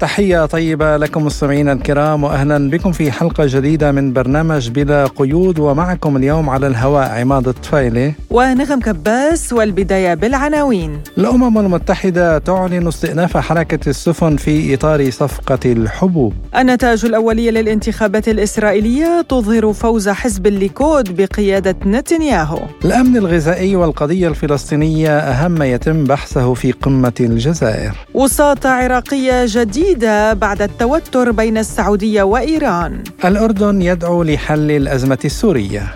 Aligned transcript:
تحية 0.00 0.46
طيبة 0.46 0.96
لكم 0.96 1.24
مستمعينا 1.24 1.72
الكرام 1.72 2.24
وأهلا 2.24 2.70
بكم 2.70 2.92
في 2.92 3.12
حلقة 3.12 3.44
جديدة 3.46 3.92
من 3.92 4.12
برنامج 4.12 4.70
بلا 4.70 5.06
قيود 5.06 5.58
ومعكم 5.58 6.16
اليوم 6.16 6.50
على 6.50 6.66
الهواء 6.66 7.20
عماد 7.20 7.48
الطفيلي. 7.48 8.14
ونغم 8.30 8.80
كباس 8.80 9.52
والبداية 9.52 10.14
بالعناوين. 10.14 11.00
الأمم 11.18 11.58
المتحدة 11.58 12.38
تعلن 12.38 12.86
استئناف 12.86 13.36
حركة 13.36 13.88
السفن 13.88 14.36
في 14.36 14.74
إطار 14.74 15.10
صفقة 15.10 15.58
الحبوب. 15.66 16.34
النتائج 16.56 17.04
الأولية 17.04 17.50
للانتخابات 17.50 18.28
الإسرائيلية 18.28 19.26
تظهر 19.28 19.72
فوز 19.72 20.08
حزب 20.08 20.46
الليكود 20.46 21.16
بقيادة 21.16 21.76
نتنياهو. 21.86 22.60
الأمن 22.84 23.16
الغذائي 23.16 23.76
والقضية 23.76 24.28
الفلسطينية 24.28 25.18
أهم 25.18 25.50
ما 25.50 25.66
يتم 25.66 26.04
بحثه 26.04 26.54
في 26.54 26.72
قمة 26.72 27.12
الجزائر. 27.20 27.92
وساطة 28.14 28.68
عراقية 28.68 29.44
جديدة 29.46 29.87
جديدة 29.88 30.32
بعد 30.32 30.62
التوتر 30.62 31.30
بين 31.30 31.58
السعودية 31.58 32.22
وإيران. 32.22 33.04
الأردن 33.24 33.82
يدعو 33.82 34.22
لحل 34.22 34.70
الأزمة 34.70 35.18
السورية. 35.24 35.94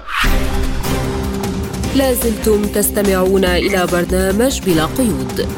لازلتم 1.97 2.63
تستمعون 2.63 3.45
إلى 3.45 3.87
برنامج 3.93 4.61
بلا 4.61 4.85
قيود. 4.85 5.49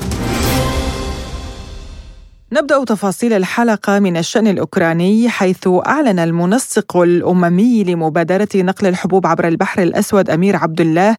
نبدأ 2.52 2.84
تفاصيل 2.84 3.32
الحلقة 3.32 3.98
من 3.98 4.16
الشأن 4.16 4.46
الأوكراني 4.46 5.28
حيث 5.28 5.68
أعلن 5.86 6.18
المنسق 6.18 6.96
الأممي 6.96 7.84
لمبادرة 7.84 8.48
نقل 8.54 8.86
الحبوب 8.86 9.26
عبر 9.26 9.48
البحر 9.48 9.82
الأسود 9.82 10.30
أمير 10.30 10.56
عبد 10.56 10.80
الله 10.80 11.16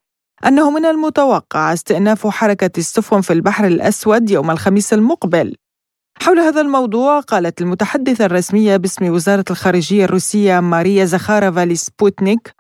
أنه 0.48 0.72
من 0.72 0.86
المتوقع 0.86 1.74
استئناف 1.74 2.28
حركة 2.28 2.72
السفن 2.78 3.22
في 3.22 3.34
البحر 3.34 3.68
الأسود 3.68 4.30
يوم 4.30 4.52
الخميس 4.52 4.94
المقبل. 4.94 5.56
حول 6.22 6.40
هذا 6.40 6.62
الموضوع 6.62 7.20
قالت 7.20 7.62
المتحدثة 7.62 8.26
الرسمية 8.26 8.78
باسم 8.78 9.10
وزارة 9.14 9.46
الخارجية 9.52 10.06
الروسية 10.06 10.60
ماريا 10.60 11.06
زخارفا 11.06 11.66
لسبوتنيك. 11.66 12.54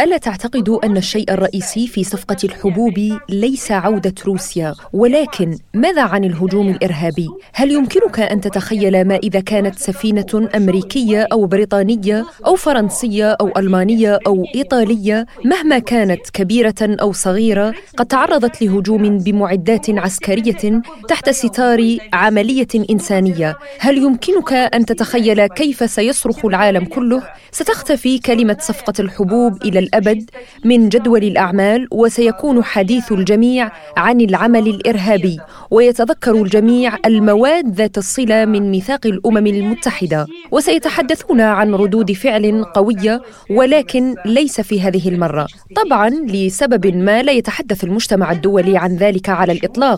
ألا 0.00 0.18
تعتقد 0.18 0.68
أن 0.68 0.96
الشيء 0.96 1.32
الرئيسي 1.32 1.86
في 1.86 2.04
صفقة 2.04 2.36
الحبوب 2.44 3.18
ليس 3.28 3.72
عودة 3.72 4.14
روسيا؟ 4.26 4.74
ولكن 4.92 5.58
ماذا 5.74 6.02
عن 6.02 6.24
الهجوم 6.24 6.68
الإرهابي؟ 6.68 7.28
هل 7.54 7.70
يمكنك 7.72 8.20
أن 8.20 8.40
تتخيل 8.40 9.04
ما 9.08 9.16
إذا 9.16 9.40
كانت 9.40 9.78
سفينة 9.78 10.48
أمريكية 10.56 11.28
أو 11.32 11.46
بريطانية 11.46 12.24
أو 12.46 12.54
فرنسية 12.54 13.32
أو 13.40 13.52
ألمانية 13.56 14.18
أو 14.26 14.44
إيطالية 14.54 15.26
مهما 15.44 15.78
كانت 15.78 16.30
كبيرة 16.30 16.74
أو 16.80 17.12
صغيرة 17.12 17.74
قد 17.96 18.06
تعرضت 18.06 18.62
لهجوم 18.62 19.18
بمعدات 19.18 19.90
عسكرية 19.90 20.11
عسكرية 20.12 20.82
تحت 21.08 21.30
ستار 21.30 21.96
عملية 22.12 22.68
إنسانية. 22.90 23.56
هل 23.78 23.98
يمكنك 23.98 24.52
أن 24.52 24.86
تتخيل 24.86 25.46
كيف 25.46 25.90
سيصرخ 25.90 26.44
العالم 26.44 26.84
كله؟ 26.84 27.22
ستختفي 27.52 28.18
كلمة 28.18 28.56
صفقة 28.60 28.92
الحبوب 29.00 29.62
إلى 29.62 29.78
الأبد 29.78 30.30
من 30.64 30.88
جدول 30.88 31.24
الأعمال 31.24 31.88
وسيكون 31.92 32.64
حديث 32.64 33.12
الجميع 33.12 33.72
عن 33.96 34.20
العمل 34.20 34.68
الإرهابي. 34.68 35.38
ويتذكر 35.70 36.42
الجميع 36.42 36.96
المواد 37.06 37.74
ذات 37.74 37.98
الصلة 37.98 38.44
من 38.44 38.70
ميثاق 38.70 39.06
الأمم 39.06 39.46
المتحدة. 39.46 40.26
وسيتحدثون 40.50 41.40
عن 41.40 41.74
ردود 41.74 42.12
فعل 42.12 42.64
قوية 42.64 43.22
ولكن 43.50 44.14
ليس 44.24 44.60
في 44.60 44.80
هذه 44.80 45.08
المرة. 45.08 45.46
طبعا 45.76 46.08
لسبب 46.10 46.86
ما 46.96 47.22
لا 47.22 47.32
يتحدث 47.32 47.84
المجتمع 47.84 48.32
الدولي 48.32 48.76
عن 48.76 48.96
ذلك 48.96 49.28
على 49.28 49.52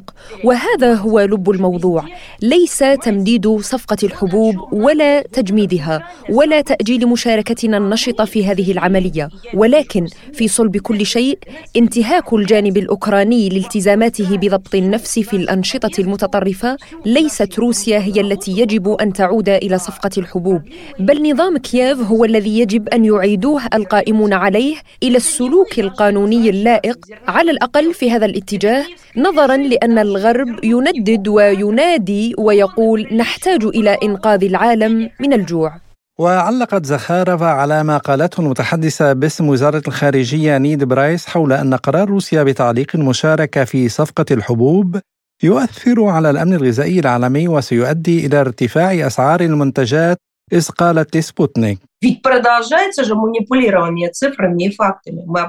الاطلاق 0.04 0.14
وهذا 0.44 0.94
هو 0.94 1.20
لب 1.20 1.50
الموضوع. 1.50 2.04
ليس 2.42 2.78
تمديد 2.78 3.48
صفقة 3.60 3.96
الحبوب 4.02 4.54
ولا 4.72 5.22
تجميدها 5.22 6.08
ولا 6.30 6.60
تأجيل 6.60 7.06
مشاركتنا 7.06 7.76
النشطة 7.76 8.24
في 8.24 8.46
هذه 8.46 8.72
العملية. 8.72 9.28
ولكن 9.54 10.06
في 10.32 10.48
صلب 10.48 10.76
كل 10.76 11.06
شيء 11.06 11.38
انتهاك 11.76 12.32
الجانب 12.32 12.76
الأوكراني 12.76 13.48
لالتزاماته 13.48 14.36
بضبط 14.36 14.74
النفس 14.74 15.18
في 15.18 15.36
الأنشطة 15.36 16.00
المتطرفة 16.00 16.76
ليست 17.06 17.58
روسيا 17.58 17.98
هي 17.98 18.20
التي 18.20 18.52
يجب 18.52 18.88
أن 18.88 19.12
تعود 19.12 19.48
إلى 19.48 19.78
صفقة 19.78 20.10
الحبوب. 20.18 20.62
بل 20.98 21.32
نظام 21.32 21.58
كييف 21.58 22.00
هو 22.00 22.24
الذي 22.24 22.58
يجب 22.58 22.88
أن 22.88 23.04
يعيدوه 23.04 23.62
القائمون 23.74 24.32
عليه 24.32 24.76
إلى 25.02 25.16
السلوك 25.16 25.78
القانوني 25.78 26.50
اللائق. 26.50 26.98
على 27.28 27.50
الأقل 27.50 27.94
في 27.94 28.10
هذا 28.10 28.26
الاتجاه 28.26 28.84
نظرا 29.16 29.56
لأن 29.56 29.93
أن 29.94 29.98
الغرب 29.98 30.64
يندد 30.64 31.28
وينادي 31.28 32.34
ويقول 32.38 33.08
نحتاج 33.16 33.64
إلى 33.64 33.98
إنقاذ 34.02 34.44
العالم 34.44 35.10
من 35.20 35.32
الجوع. 35.32 35.76
وعلقت 36.18 36.86
زاخاروفا 36.86 37.46
على 37.46 37.84
ما 37.84 37.98
قالته 37.98 38.40
المتحدثة 38.40 39.12
باسم 39.12 39.48
وزارة 39.48 39.82
الخارجية 39.88 40.58
نيد 40.58 40.84
برايس 40.84 41.26
حول 41.26 41.52
أن 41.52 41.74
قرار 41.74 42.08
روسيا 42.08 42.42
بتعليق 42.42 42.90
المشاركة 42.94 43.64
في 43.64 43.88
صفقة 43.88 44.24
الحبوب 44.30 45.00
يؤثر 45.42 46.04
على 46.04 46.30
الأمن 46.30 46.54
الغذائي 46.54 47.00
العالمي 47.00 47.48
وسيؤدي 47.48 48.26
إلى 48.26 48.40
ارتفاع 48.40 49.06
أسعار 49.06 49.40
المنتجات 49.40 50.18
إذ 50.52 50.68
قالت 50.68 51.16
لسبوتنيك 51.16 51.78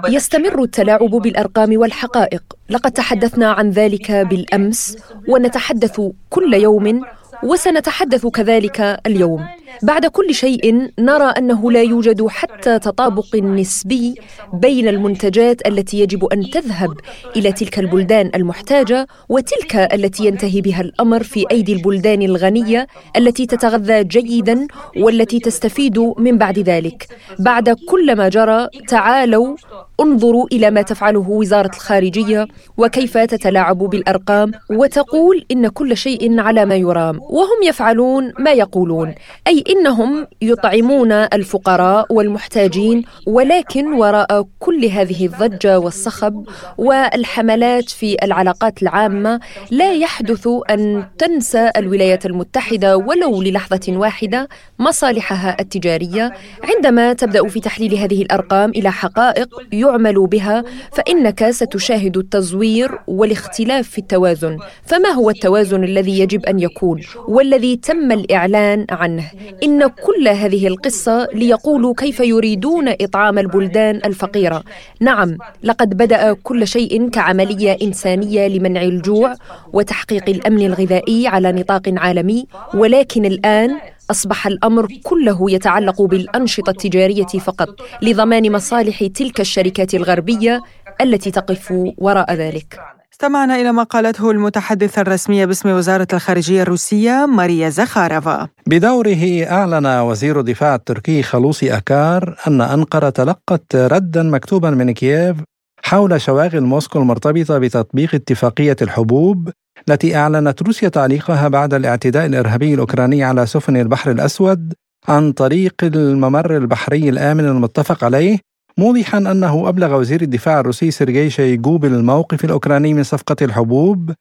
يستمر 0.10 0.64
التلاعب 0.64 1.10
بالأرقام 1.10 1.78
والحقائق. 1.78 2.44
لقد 2.70 2.92
تحدثنا 2.92 3.52
عن 3.52 3.70
ذلك 3.70 4.12
بالأمس 4.12 4.98
ونتحدث 5.30 6.02
كل 6.30 6.54
يوم 6.54 7.02
وسنتحدث 7.44 8.28
كذلك 8.28 9.00
اليوم. 9.06 9.48
بعد 9.84 10.06
كل 10.06 10.34
شيء 10.34 10.90
نرى 11.00 11.24
أنه 11.38 11.72
لا 11.72 11.82
يوجد 11.82 12.28
حتى 12.28 12.80
تطابق 12.80 13.36
نسبي 13.36 14.16
بين 14.54 14.88
المنتجات 14.88 15.68
التي 15.68 16.00
يجب 16.00 16.26
أن 16.26 16.50
تذهب 16.50 16.94
إلى 17.36 17.52
تلك 17.52 17.80
البلدان 17.80 18.32
المحتاجة 18.36 19.08
وتلك 19.30 19.76
التي 19.76 20.26
ينتهي 20.26 20.62
بها 20.62 20.82
الأمر 20.82 21.24
في 21.24 21.46
أيدي 21.52 21.74
البلدان 21.74 22.22
الغنية 22.22 22.88
التي 23.18 23.46
تتغذى 23.46 24.04
جيدا 24.04 24.68
والتي 24.98 25.40
تستفيد 25.40 26.00
من 26.18 26.38
بعد 26.38 26.60
ذلك. 26.60 27.08
بعد 27.40 27.70
كل 27.70 28.16
ما 28.16 28.30
جرى 28.30 28.68
تعالوا 28.88 29.56
انظروا 30.00 30.48
إلى 30.52 30.72
ما 30.72 30.82
تفعله 30.82 31.30
وزارة 31.30 31.72
الخارجية 31.76 32.48
وكيف 32.78 33.18
تتلاعب 33.18 33.78
بالأرقام 33.78 34.52
وتقول 34.70 35.46
إن 35.52 35.68
كل 35.68 35.98
شيء 35.98 36.40
على 36.40 36.66
ما 36.66 36.76
يرام. 36.76 37.20
وهم 37.22 37.64
يفعلون 37.64 38.34
ما 38.40 38.52
يقولون. 38.52 39.16
أي 39.48 39.64
إنهم 39.70 40.28
يطعمون 40.42 41.12
الفقراء 41.12 42.14
والمحتاجين 42.14 43.04
ولكن 43.28 43.94
وراء 43.94 44.48
كل 44.60 44.86
هذه 44.86 45.26
الضجة 45.26 45.80
والصخب 45.80 46.46
والحملات 46.78 47.90
في 47.90 48.18
العلاقات 48.24 48.82
العامة 48.82 49.40
لا 49.72 49.94
يحدث 49.94 50.48
أن 50.70 51.06
تنسى 51.18 51.72
الولايات 51.78 52.26
المتحدة 52.26 52.98
ولو 52.98 53.42
للحظة 53.42 53.82
واحدة 53.90 54.50
مصالحها 54.80 55.58
التجارية. 55.60 56.34
عندما 56.64 57.14
تبدأ 57.14 57.48
في 57.48 57.60
تحليل 57.60 57.96
هذه 57.96 58.22
الأرقام 58.22 58.70
إلى 58.70 58.92
حقائق 58.92 59.48
يعمل 59.72 60.28
بها 60.28 60.64
فإنك 60.92 61.50
ستشاهد 61.50 62.18
التزوير 62.18 63.00
والاختلاف 63.08 63.90
في 63.90 63.98
التوازن. 63.98 64.58
فما 64.86 65.10
هو 65.10 65.30
التوازن 65.30 65.84
الذي 65.84 66.20
يجب 66.20 66.46
أن 66.46 66.60
يكون 66.60 67.02
والذي 67.28 67.76
تم 67.76 68.12
الإعلان 68.12 68.86
عنه؟ 68.90 69.32
إن 69.64 69.88
كل 69.88 70.28
هذه 70.28 70.68
القصة 70.68 71.28
ليقولوا 71.34 71.94
كيف 71.98 72.20
يريدون 72.20 72.88
إطعام 73.02 73.40
البلدان 73.40 73.96
الفقيرة. 74.06 74.64
نعم 75.02 75.38
لقد 75.64 75.98
بدأ 75.98 76.34
كل 76.34 76.68
شيء 76.68 77.10
كعملية 77.10 77.78
إنسانية 77.82 78.48
لمنع 78.48 78.82
الجوع 78.82 79.34
وتحقيق 79.74 80.30
الأمن 80.30 80.66
الغذائي 80.66 81.28
على 81.28 81.52
نطاق 81.52 81.94
عالمي 81.98 82.46
ولكن 82.74 83.26
الآن 83.26 83.80
أصبح 84.12 84.48
الأمر 84.48 84.88
كله 85.04 85.52
يتعلق 85.52 86.02
بالأنشطة 86.02 86.70
التجارية 86.70 87.26
فقط 87.26 87.70
لضمان 88.02 88.52
مصالح 88.52 89.04
تلك 89.04 89.42
الشركات 89.42 89.94
الغربية 89.94 90.62
التي 91.02 91.32
تقف 91.32 91.74
وراء 91.98 92.34
ذلك. 92.34 92.95
استمعنا 93.16 93.56
إلى 93.56 93.72
ما 93.72 93.84
قالته 93.84 94.32
المتحدثة 94.32 95.02
الرسمية 95.02 95.46
باسم 95.46 95.70
وزارة 95.70 96.08
الخارجية 96.14 96.62
الروسية 96.62 97.26
ماريا 97.26 97.70
زخارفا 97.70 98.48
بدوره 98.68 99.46
أعلن 99.50 99.86
وزير 99.86 100.40
الدفاع 100.40 100.76
التركي 100.76 101.24
خلوصي 101.24 101.78
أكار 101.78 102.36
أن 102.48 102.62
أنقرة 102.62 103.10
تلقت 103.10 103.76
ردا 103.76 104.24
مكتوبا 104.24 104.70
من 104.70 104.92
كييف 104.92 105.38
حول 105.84 106.22
شواغل 106.22 106.62
موسكو 106.62 107.00
المرتبطة 107.00 107.58
بتطبيق 107.58 108.16
اتفاقية 108.16 108.76
الحبوب 108.82 109.50
التي 109.90 110.16
أعلنت 110.16 110.62
روسيا 110.62 110.90
تعليقها 110.90 111.48
بعد 111.48 111.74
الاعتداء 111.74 112.26
الإرهابي 112.26 112.74
الأوكراني 112.74 113.24
على 113.24 113.46
سفن 113.46 113.78
البحر 113.78 114.12
الأسود 114.12 114.74
عن 115.08 115.32
طريق 115.32 115.74
الممر 115.84 116.58
البحري 116.58 117.10
الآمن 117.10 117.46
المتفق 117.46 118.04
عليه 118.04 118.40
موضحا 118.78 119.18
أنه 119.18 119.70
أبلغ 119.70 120.00
وزير 120.00 120.22
الدفاع 120.22 120.60
الروسي 120.60 120.92
سيرجي 120.92 121.30
شيغو 121.30 121.78
بالموقف 121.78 122.46
الأوكراني 122.46 122.94
من 122.94 123.04
صفقة 123.04 123.36
الحبوب 123.42 124.12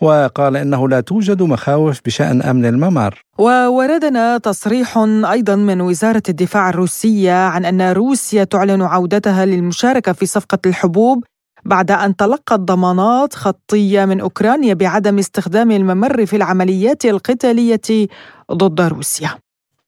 وقال 0.00 0.56
إنه 0.56 0.88
لا 0.88 1.00
توجد 1.00 1.42
مخاوف 1.42 2.00
بشأن 2.06 2.42
أمن 2.42 2.66
الممر. 2.66 3.22
ووردنا 3.38 4.38
تصريح 4.38 4.98
أيضا 5.30 5.56
من 5.56 5.80
وزارة 5.80 6.22
الدفاع 6.28 6.68
الروسية 6.68 7.32
عن 7.32 7.64
أن 7.64 7.92
روسيا 7.92 8.44
تعلن 8.44 8.82
عودتها 8.82 9.44
للمشاركة 9.44 10.12
في 10.12 10.26
صفقة 10.26 10.58
الحبوب 10.66 11.24
بعد 11.64 11.90
أن 11.90 12.16
تلقت 12.16 12.60
ضمانات 12.60 13.34
خطية 13.34 14.04
من 14.04 14.20
أوكرانيا 14.20 14.74
بعدم 14.74 15.18
استخدام 15.18 15.70
الممر 15.70 16.26
في 16.26 16.36
العمليات 16.36 17.04
القتالية 17.04 18.08
ضد 18.52 18.80
روسيا. 18.80 19.30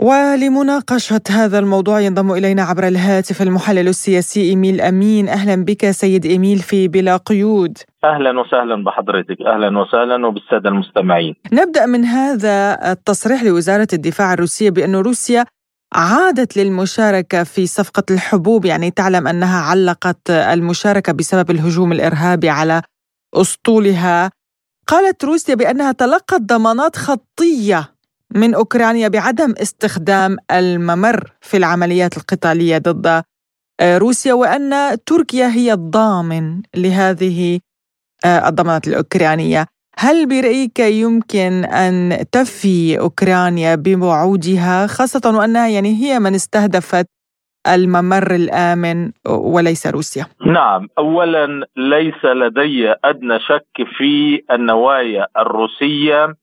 ولمناقشة 0.02 1.20
هذا 1.30 1.58
الموضوع 1.58 2.00
ينضم 2.00 2.32
إلينا 2.32 2.62
عبر 2.62 2.86
الهاتف 2.88 3.42
المحلل 3.42 3.88
السياسي 3.88 4.40
إيميل 4.40 4.80
أمين. 4.80 5.28
أهلا 5.28 5.64
بك 5.64 5.90
سيد 5.90 6.26
إيميل 6.26 6.58
في 6.58 6.88
بلا 6.88 7.16
قيود. 7.16 7.78
أهلا 8.04 8.40
وسهلا 8.40 8.84
بحضرتك. 8.84 9.36
أهلا 9.46 9.78
وسهلا 9.78 10.26
وبالسادة 10.26 10.68
المستمعين. 10.68 11.34
نبدأ 11.52 11.86
من 11.86 12.04
هذا 12.04 12.78
التصريح 12.92 13.42
لوزارة 13.42 13.88
الدفاع 13.92 14.32
الروسية 14.32 14.70
بأن 14.70 14.96
روسيا 14.96 15.44
عادت 15.94 16.56
للمشاركة 16.56 17.44
في 17.44 17.66
صفقة 17.66 18.04
الحبوب. 18.10 18.64
يعني 18.64 18.90
تعلم 18.90 19.28
أنها 19.28 19.60
علقت 19.60 20.30
المشاركة 20.30 21.12
بسبب 21.12 21.50
الهجوم 21.50 21.92
الإرهابي 21.92 22.48
على 22.48 22.82
أسطولها. 23.34 24.30
قالت 24.86 25.24
روسيا 25.24 25.54
بأنها 25.54 25.92
تلقت 25.92 26.40
ضمانات 26.40 26.96
خطية 26.96 27.93
من 28.34 28.54
أوكرانيا 28.54 29.08
بعدم 29.08 29.54
استخدام 29.62 30.36
الممر 30.50 31.32
في 31.40 31.56
العمليات 31.56 32.16
القتالية 32.16 32.78
ضد 32.78 33.22
آه، 33.80 33.98
روسيا 33.98 34.34
وأن 34.34 34.98
تركيا 35.06 35.46
هي 35.46 35.72
الضامن 35.72 36.62
لهذه 36.76 37.60
آه، 38.24 38.48
الضمانات 38.48 38.88
الأوكرانية 38.88 39.66
هل 39.98 40.26
برأيك 40.26 40.78
يمكن 40.78 41.64
أن 41.64 42.24
تفي 42.32 42.98
أوكرانيا 42.98 43.74
بوعودها 43.74 44.86
خاصة 44.86 45.38
وأنها 45.38 45.68
يعني 45.68 45.88
هي 46.02 46.18
من 46.18 46.34
استهدفت 46.34 47.06
الممر 47.68 48.34
الآمن 48.34 49.12
وليس 49.28 49.86
روسيا؟ 49.86 50.26
نعم، 50.46 50.88
اولا 50.98 51.66
ليس 51.76 52.24
لدي 52.24 52.94
أدنى 53.04 53.40
شك 53.40 53.88
في 53.98 54.42
النوايا 54.50 55.26
الروسية 55.38 56.24
آه، 56.24 56.34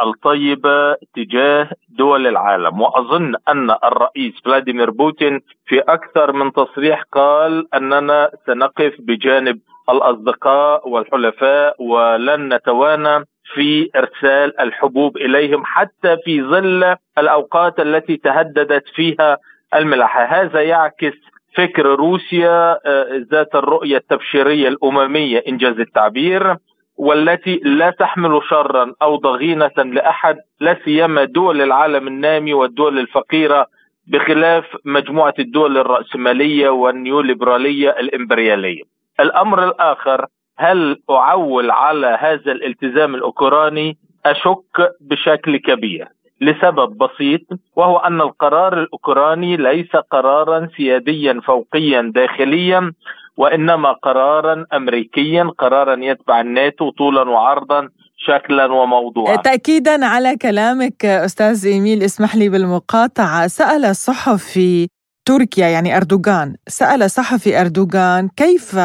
الطيبة 0.00 0.94
تجاه 0.94 1.68
دول 1.88 2.26
العالم. 2.26 2.80
وأظن 2.80 3.34
أن 3.48 3.70
الرئيس 3.70 4.32
فلاديمير 4.44 4.90
بوتين 4.90 5.40
في 5.66 5.80
أكثر 5.80 6.32
من 6.32 6.52
تصريح 6.52 7.02
قال 7.12 7.74
أننا 7.74 8.30
سنقف 8.46 8.94
بجانب 8.98 9.58
الأصدقاء 9.90 10.88
والحلفاء 10.88 11.82
ولن 11.82 12.54
نتوانى 12.54 13.24
في 13.54 13.90
إرسال 13.96 14.60
الحبوب 14.60 15.16
إليهم 15.16 15.62
حتى 15.64 16.16
في 16.24 16.42
ظل 16.42 16.96
الأوقات 17.18 17.80
التي 17.80 18.16
تهددت 18.16 18.84
فيها 18.94 19.38
الملاحة، 19.74 20.24
هذا 20.24 20.62
يعكس 20.62 21.12
فكر 21.56 21.86
روسيا 21.86 22.78
آه، 22.86 23.26
ذات 23.32 23.54
الرؤية 23.54 23.96
التبشيرية 23.96 24.68
الأممية 24.68 25.44
إنجاز 25.48 25.80
التعبير. 25.80 26.56
والتي 26.98 27.60
لا 27.64 27.90
تحمل 27.90 28.40
شرا 28.50 28.92
أو 29.02 29.16
ضغينة 29.16 29.70
لأحد 29.76 30.36
لا 30.60 30.76
سيما 30.84 31.24
دول 31.24 31.62
العالم 31.62 32.08
النامي 32.08 32.54
والدول 32.54 32.98
الفقيرة 32.98 33.66
بخلاف 34.06 34.64
مجموعة 34.84 35.34
الدول 35.38 35.78
الرأسمالية 35.78 36.68
والنيوليبرالية 36.68 37.90
الإمبريالية. 37.90 38.82
الأمر 39.20 39.64
الآخر 39.68 40.26
هل 40.58 40.96
أعول 41.10 41.70
على 41.70 42.16
هذا 42.20 42.52
الالتزام 42.52 43.14
الأوكراني؟ 43.14 43.96
أشك 44.26 44.94
بشكل 45.00 45.56
كبير 45.56 46.08
لسبب 46.40 46.98
بسيط 46.98 47.40
وهو 47.76 47.96
أن 47.98 48.20
القرار 48.20 48.78
الأوكراني 48.80 49.56
ليس 49.56 49.96
قرارا 49.96 50.68
سياديا 50.76 51.40
فوقيا 51.44 52.12
داخليا 52.14 52.92
وإنما 53.38 53.92
قرارا 53.92 54.66
أمريكيا 54.72 55.44
قرارا 55.58 55.96
يتبع 56.04 56.40
الناتو 56.40 56.90
طولا 56.90 57.30
وعرضا 57.30 57.88
شكلا 58.16 58.64
وموضوعا. 58.66 59.36
تاكيدا 59.36 60.06
على 60.06 60.36
كلامك 60.36 61.04
أستاذ 61.04 61.66
إيميل 61.66 62.02
اسمح 62.02 62.36
لي 62.36 62.48
بالمقاطعة. 62.48 63.46
سأل 63.46 63.96
صحفي 63.96 64.88
تركيا 65.24 65.68
يعني 65.68 65.96
أردوغان. 65.96 66.56
سأل 66.68 67.10
صحفي 67.10 67.60
أردوغان 67.60 68.28
كيف 68.36 68.78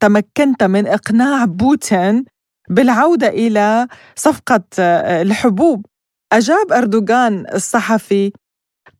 تمكنت 0.00 0.62
من 0.62 0.86
إقناع 0.86 1.44
بوتين 1.44 2.24
بالعودة 2.70 3.28
إلى 3.28 3.86
صفقة 4.14 4.64
الحبوب؟ 5.22 5.86
أجاب 6.32 6.72
أردوغان 6.72 7.44
الصحفي 7.54 8.32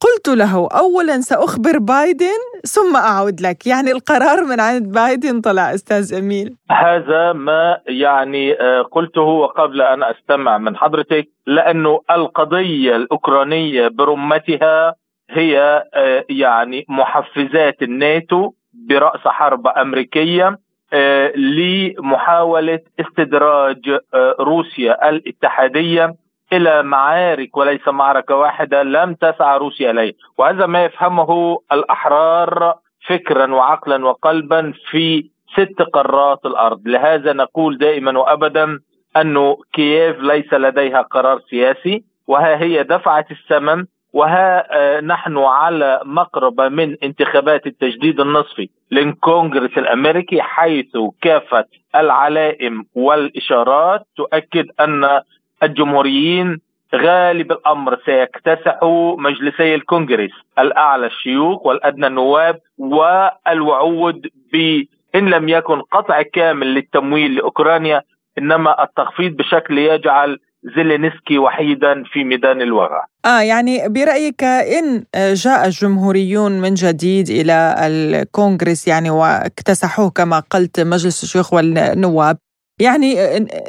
قلت 0.01 0.27
له 0.27 0.67
اولا 0.71 1.21
سأخبر 1.21 1.77
بايدن 1.79 2.41
ثم 2.65 2.95
أعود 2.95 3.41
لك. 3.41 3.67
يعني 3.67 3.91
القرار 3.91 4.43
من 4.43 4.59
عند 4.59 4.91
بايدن 4.91 5.41
طلع 5.41 5.73
أستاذ 5.73 6.13
اميل 6.13 6.55
هذا 6.71 7.33
ما 7.33 7.77
يعني 7.87 8.61
آه، 8.61 8.81
قلته 8.81 9.21
وقبل 9.21 9.81
أن 9.81 10.03
أستمع 10.03 10.57
من 10.57 10.77
حضرتك 10.77 11.27
لأنه 11.47 12.01
القضية 12.11 12.95
الأوكرانية 12.95 13.87
برمتها 13.87 14.95
هي 15.29 15.83
آه، 15.93 16.25
يعني 16.29 16.85
محفزات 16.89 17.81
الناتو 17.81 18.51
برأس 18.89 19.21
حرب 19.27 19.67
أمريكية 19.67 20.59
آه، 20.93 21.31
لمحاولة 21.37 22.79
استدراج 22.99 23.99
روسيا 24.39 25.09
الاتحادية 25.09 26.15
إلى 26.53 26.83
معارك 26.83 27.57
وليس 27.57 27.87
معركة 27.87 28.35
واحدة 28.35 28.83
لم 28.83 29.13
تسعى 29.13 29.57
روسيا 29.57 29.91
إليه، 29.91 30.13
وهذا 30.37 30.65
ما 30.65 30.85
يفهمه 30.85 31.59
الأحرار 31.71 32.75
فكرا 33.07 33.53
وعقلا 33.53 34.05
وقلبا 34.05 34.73
في 34.89 35.29
ست 35.53 35.81
قارات 35.81 36.45
الأرض، 36.45 36.87
لهذا 36.87 37.33
نقول 37.33 37.77
دائما 37.77 38.19
وابدا 38.19 38.79
انه 39.17 39.57
كييف 39.73 40.19
ليس 40.19 40.53
لديها 40.53 41.01
قرار 41.01 41.39
سياسي 41.49 42.03
وها 42.27 42.61
هي 42.61 42.83
دفعت 42.83 43.31
الثمن 43.31 43.85
وها 44.13 44.77
آه، 44.77 45.01
نحن 45.01 45.37
على 45.37 46.01
مقربة 46.05 46.69
من 46.69 46.95
انتخابات 47.03 47.67
التجديد 47.67 48.19
النصفي 48.19 48.69
للكونغرس 48.91 49.77
الأمريكي 49.77 50.41
حيث 50.41 50.97
كافة 51.21 51.65
العلائم 51.95 52.83
والإشارات 52.95 54.01
تؤكد 54.17 54.65
أن 54.79 55.21
الجمهوريين 55.63 56.57
غالب 56.95 57.51
الأمر 57.51 57.97
سيكتسحوا 58.05 59.17
مجلسي 59.17 59.75
الكونغرس 59.75 60.31
الأعلى 60.59 61.07
الشيوخ 61.07 61.65
والأدنى 61.65 62.07
النواب 62.07 62.59
والوعود 62.77 64.27
ب 64.53 64.83
إن 65.15 65.29
لم 65.29 65.49
يكن 65.49 65.81
قطع 65.81 66.21
كامل 66.21 66.73
للتمويل 66.73 67.35
لأوكرانيا 67.35 68.01
إنما 68.37 68.83
التخفيض 68.83 69.31
بشكل 69.31 69.77
يجعل 69.77 70.39
زيلينسكي 70.75 71.37
وحيدا 71.37 72.03
في 72.03 72.23
ميدان 72.23 72.61
الوغى 72.61 73.01
آه 73.25 73.41
يعني 73.41 73.89
برأيك 73.89 74.43
إن 74.43 75.03
جاء 75.15 75.65
الجمهوريون 75.65 76.51
من 76.51 76.73
جديد 76.73 77.29
إلى 77.29 77.75
الكونغرس 77.79 78.87
يعني 78.87 79.09
واكتسحوه 79.09 80.09
كما 80.09 80.39
قلت 80.39 80.79
مجلس 80.79 81.23
الشيوخ 81.23 81.53
والنواب؟ 81.53 82.37
يعني 82.81 83.15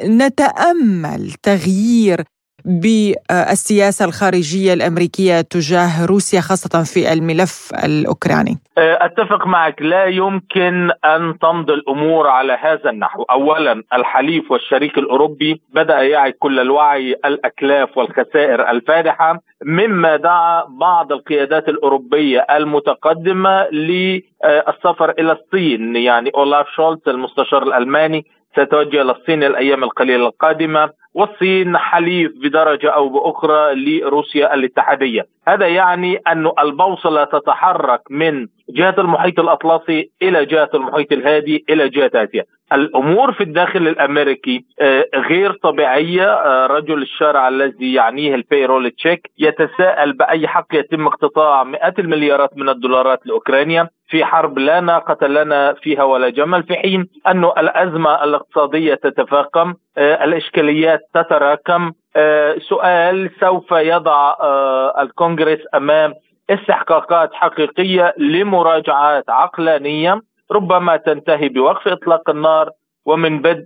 نتأمل 0.03 1.31
تغيير 1.43 2.23
بالسياسة 2.65 4.05
الخارجية 4.05 4.73
الأمريكية 4.73 5.41
تجاه 5.41 6.05
روسيا 6.05 6.41
خاصة 6.41 6.83
في 6.83 7.13
الملف 7.13 7.71
الأوكراني. 7.85 8.57
أتفق 8.77 9.47
معك. 9.47 9.81
لا 9.81 10.05
يمكن 10.05 10.91
أن 11.05 11.39
تمضي 11.41 11.73
الأمور 11.73 12.27
على 12.27 12.53
هذا 12.61 12.89
النحو، 12.89 13.23
اولا 13.23 13.83
الحليف 13.93 14.51
والشريك 14.51 14.97
الأوروبي 14.97 15.61
بدأ 15.73 16.01
يعي 16.01 16.31
كل 16.31 16.59
الوعي 16.59 17.13
الأكلاف 17.25 17.97
والخسائر 17.97 18.69
الفادحة 18.69 19.41
مما 19.65 20.15
دعا 20.15 20.63
بعض 20.63 21.11
القيادات 21.11 21.69
الأوروبية 21.69 22.39
المتقدمة 22.39 23.67
للسفر 23.69 25.09
إلى 25.19 25.31
الصين. 25.31 25.95
يعني 25.95 26.31
أولاف 26.35 26.67
شولتز 26.75 27.09
المستشار 27.09 27.63
الألماني 27.63 28.25
ستوجه 28.51 29.01
إلى 29.01 29.11
الصين 29.11 29.43
الأيام 29.43 29.83
القليلة 29.83 30.25
القادمة 30.27 30.89
والصين 31.13 31.77
حليف 31.77 32.31
بدرجة 32.43 32.89
أو 32.89 33.09
بأخرى 33.09 33.75
لروسيا 33.75 34.53
الاتحادية، 34.53 35.25
هذا 35.47 35.67
يعني 35.67 36.17
أن 36.27 36.51
البوصلة 36.59 37.23
تتحرك 37.23 38.01
من 38.09 38.47
جهة 38.69 38.95
المحيط 38.97 39.39
الأطلسي 39.39 40.09
إلى 40.21 40.45
جهة 40.45 40.69
المحيط 40.73 41.11
الهادي 41.11 41.65
إلى 41.69 41.89
جهة 41.89 42.11
آسيا، 42.15 42.43
الأمور 42.73 43.31
في 43.31 43.43
الداخل 43.43 43.87
الأمريكي 43.87 44.65
آه، 44.81 45.05
غير 45.15 45.53
طبيعية، 45.53 46.33
آه، 46.33 46.67
رجل 46.67 47.01
الشارع 47.01 47.47
الذي 47.47 47.93
يعنيه 47.93 48.35
البيرول 48.35 48.91
تشيك 48.91 49.31
يتساءل 49.37 50.13
بأي 50.13 50.47
حق 50.47 50.67
يتم 50.73 51.07
اقتطاع 51.07 51.63
مئات 51.63 51.99
المليارات 51.99 52.57
من 52.57 52.69
الدولارات 52.69 53.19
لأوكرانيا. 53.25 53.89
في 54.09 54.25
حرب 54.25 54.59
لا 54.59 54.79
ناقة 54.79 55.27
لنا 55.27 55.73
فيها 55.73 56.03
ولا 56.03 56.29
جمل 56.29 56.63
في 56.63 56.75
حين 56.75 57.07
أن 57.27 57.43
الأزمة 57.45 58.23
الاقتصادية 58.23 58.95
تتفاقم 58.95 59.73
آه، 59.97 60.23
الإشكاليات 60.23 60.99
تتراكم 61.13 61.91
آه، 62.15 62.55
سؤال 62.69 63.31
سوف 63.39 63.71
يضع 63.71 64.35
آه، 64.41 65.01
الكونغرس 65.01 65.59
أمام 65.75 66.13
استحقاقات 66.49 67.33
حقيقية 67.33 68.13
لمراجعات 68.17 69.29
عقلانية 69.29 70.21
ربما 70.51 70.97
تنتهي 70.97 71.49
بوقف 71.49 71.87
إطلاق 71.87 72.29
النار 72.29 72.69
ومن 73.05 73.41
بدء 73.41 73.65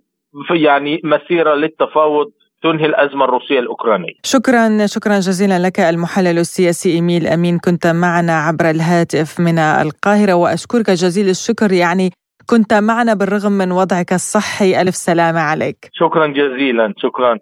يعني 0.51 1.01
مسيرة 1.03 1.53
للتفاوض 1.53 2.31
تنهي 2.63 2.85
الأزمة 2.85 3.25
الروسية 3.25 3.59
الأوكرانية. 3.59 4.13
شكرا 4.23 4.85
شكرا 4.85 5.19
جزيلا 5.19 5.59
لك 5.59 5.79
المحلل 5.79 6.39
السياسي 6.39 6.91
إيميل 6.91 7.27
أمين 7.27 7.59
كنت 7.59 7.87
معنا 7.87 8.39
عبر 8.39 8.69
الهاتف 8.69 9.39
من 9.39 9.59
القاهرة 9.59 10.33
وأشكرك 10.33 10.89
جزيل 10.89 11.29
الشكر. 11.29 11.71
يعني 11.71 12.11
كنت 12.45 12.73
معنا 12.73 13.13
بالرغم 13.13 13.51
من 13.51 13.71
وضعك 13.71 14.13
الصحي. 14.13 14.81
ألف 14.81 14.95
سلامة 14.95 15.39
عليك. 15.39 15.89
شكرا 15.93 16.27
جزيلا 16.27 16.93
شكرا. 16.97 17.39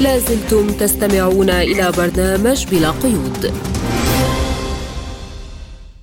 لازلتم 0.00 0.66
تستمعون 0.66 1.50
إلى 1.50 1.92
برنامج 1.98 2.66
بلا 2.70 2.90
قيود. 2.90 3.52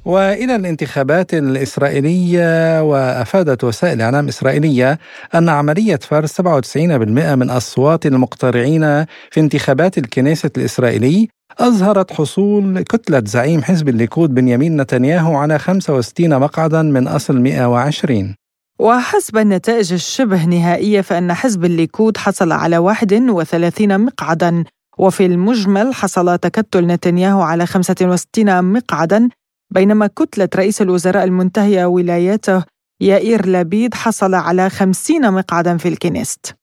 وإلى 0.09 0.55
الانتخابات 0.55 1.33
الإسرائيلية 1.33 2.81
وأفادت 2.81 3.63
وسائل 3.63 4.01
إعلام 4.01 4.27
إسرائيلية 4.27 4.99
أن 5.35 5.49
عملية 5.49 5.99
فرز 6.01 6.29
97% 6.29 6.77
من 7.07 7.49
أصوات 7.49 8.05
المقترعين 8.05 9.05
في 9.31 9.39
انتخابات 9.39 9.97
الكنيست 9.98 10.51
الإسرائيلي 10.57 11.27
أظهرت 11.59 12.13
حصول 12.13 12.81
كتلة 12.81 13.23
زعيم 13.25 13.63
حزب 13.63 13.89
الليكود 13.89 14.33
بنيامين 14.33 14.81
نتنياهو 14.81 15.35
على 15.35 15.59
65 15.59 16.39
مقعدا 16.39 16.81
من 16.81 17.07
أصل 17.07 17.39
120 17.39 18.35
وحسب 18.79 19.37
النتائج 19.37 19.93
الشبه 19.93 20.45
نهائية 20.45 21.01
فإن 21.01 21.33
حزب 21.33 21.65
الليكود 21.65 22.17
حصل 22.17 22.51
على 22.51 22.77
31 22.77 23.99
مقعدا 24.01 24.63
وفي 24.97 25.25
المجمل 25.25 25.93
حصل 25.93 26.37
تكتل 26.37 26.87
نتنياهو 26.87 27.41
على 27.41 27.65
65 27.65 28.63
مقعدا 28.63 29.29
بينما 29.71 30.07
كتلة 30.07 30.49
رئيس 30.55 30.81
الوزراء 30.81 31.23
المنتهية 31.23 31.85
ولايته 31.85 32.63
يائير 33.01 33.45
لبيد 33.45 33.93
حصل 33.93 34.33
على 34.33 34.69
خمسين 34.69 35.31
مقعدا 35.31 35.77
في 35.77 35.88
الكنيست. 35.88 36.55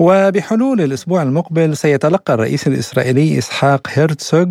وبحلول 0.00 0.80
الأسبوع 0.80 1.22
المقبل 1.22 1.76
سيتلقى 1.76 2.34
الرئيس 2.34 2.66
الإسرائيلي 2.66 3.38
إسحاق 3.38 3.88
هيرتسوغ 3.90 4.46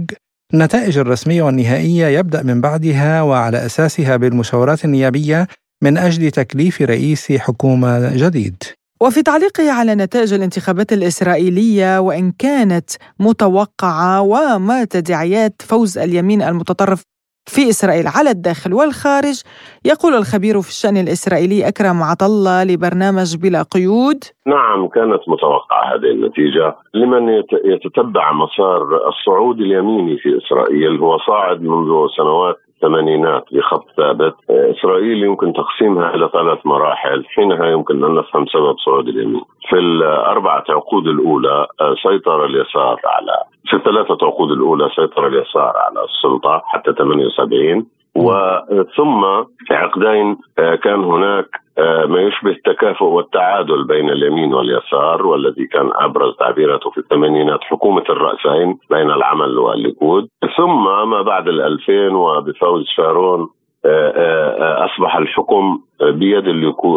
النتائج 0.53 0.97
الرسمية 0.97 1.43
والنهائية 1.43 2.07
يبدأ 2.07 2.43
من 2.43 2.61
بعدها 2.61 3.21
وعلى 3.21 3.65
أساسها 3.65 4.17
بالمشاورات 4.17 4.85
النيابية 4.85 5.47
من 5.83 5.97
أجل 5.97 6.31
تكليف 6.31 6.81
رئيس 6.81 7.31
حكومة 7.31 8.15
جديد. 8.15 8.63
وفي 9.01 9.23
تعليقه 9.23 9.71
على 9.71 9.95
نتائج 9.95 10.33
الانتخابات 10.33 10.93
الإسرائيلية 10.93 11.99
وإن 11.99 12.31
كانت 12.31 12.89
متوقعة 13.19 14.21
وما 14.21 14.83
تداعيات 14.83 15.61
فوز 15.61 15.97
اليمين 15.97 16.41
المتطرف 16.41 17.03
في 17.45 17.69
إسرائيل 17.69 18.07
على 18.07 18.29
الداخل 18.29 18.73
والخارج. 18.73 19.41
يقول 19.85 20.13
الخبير 20.13 20.61
في 20.61 20.69
الشأن 20.69 20.97
الإسرائيلي 20.97 21.67
أكرم 21.67 22.03
عطلة 22.03 22.63
لبرنامج 22.63 23.35
بلا 23.35 23.61
قيود. 23.61 24.23
نعم 24.47 24.87
كانت 24.87 25.21
متوقعة 25.27 25.95
هذه 25.95 26.11
النتيجة 26.11 26.75
لمن 26.93 27.29
يتتبع 27.65 28.31
مسار 28.33 29.07
الصعود 29.07 29.59
اليميني 29.59 30.17
في 30.17 30.37
إسرائيل. 30.37 30.99
هو 30.99 31.17
صاعد 31.17 31.61
منذ 31.61 32.07
سنوات 32.17 32.55
الثمانينات 32.81 33.43
بخط 33.51 33.85
ثابت. 33.97 34.35
إسرائيل 34.49 35.23
يمكن 35.23 35.53
تقسيمها 35.53 36.15
إلى 36.15 36.29
ثلاث 36.33 36.59
مراحل. 36.65 37.25
حينها 37.25 37.65
يمكن 37.65 38.03
أن 38.03 38.15
نفهم 38.15 38.45
سبب 38.45 38.75
صعود 38.85 39.07
اليمين. 39.07 39.41
في 39.69 39.79
الأربعة 39.79 40.63
عقود 40.69 41.07
الأولى 41.07 41.67
سيطر 42.03 42.45
اليسار 42.45 42.99
على 43.05 43.35
في 43.65 43.75
الثلاثة 43.77 44.17
عقود 44.21 44.51
الأولى 44.51 44.89
سيطر 44.95 45.27
اليسار 45.27 45.73
على 45.77 46.03
السلطة 46.03 46.61
حتى 46.65 46.93
78 46.93 47.85
وثم 48.15 49.43
في 49.67 49.73
عقدين 49.73 50.37
آه، 50.59 50.75
كان 50.75 51.03
هناك 51.03 51.45
آه، 51.77 52.05
ما 52.05 52.21
يشبه 52.21 52.51
التكافؤ 52.51 53.05
والتعادل 53.05 53.83
بين 53.83 54.09
اليمين 54.09 54.53
واليسار 54.53 55.27
والذي 55.27 55.67
كان 55.67 55.89
أبرز 55.95 56.35
تعبيراته 56.35 56.89
في 56.89 56.97
الثمانينات 56.97 57.59
حكومة 57.61 58.03
الرأسين 58.09 58.77
بين 58.89 59.11
العمل 59.11 59.57
والليكود. 59.57 60.27
ثم 60.57 60.83
ما 61.09 61.21
بعد 61.21 61.45
ال2000 61.45 62.13
وبفوز 62.13 62.85
شارون 62.95 63.49
آه، 63.85 64.85
أصبح 64.85 65.15
الحكم 65.15 65.79
بيد 66.01 66.43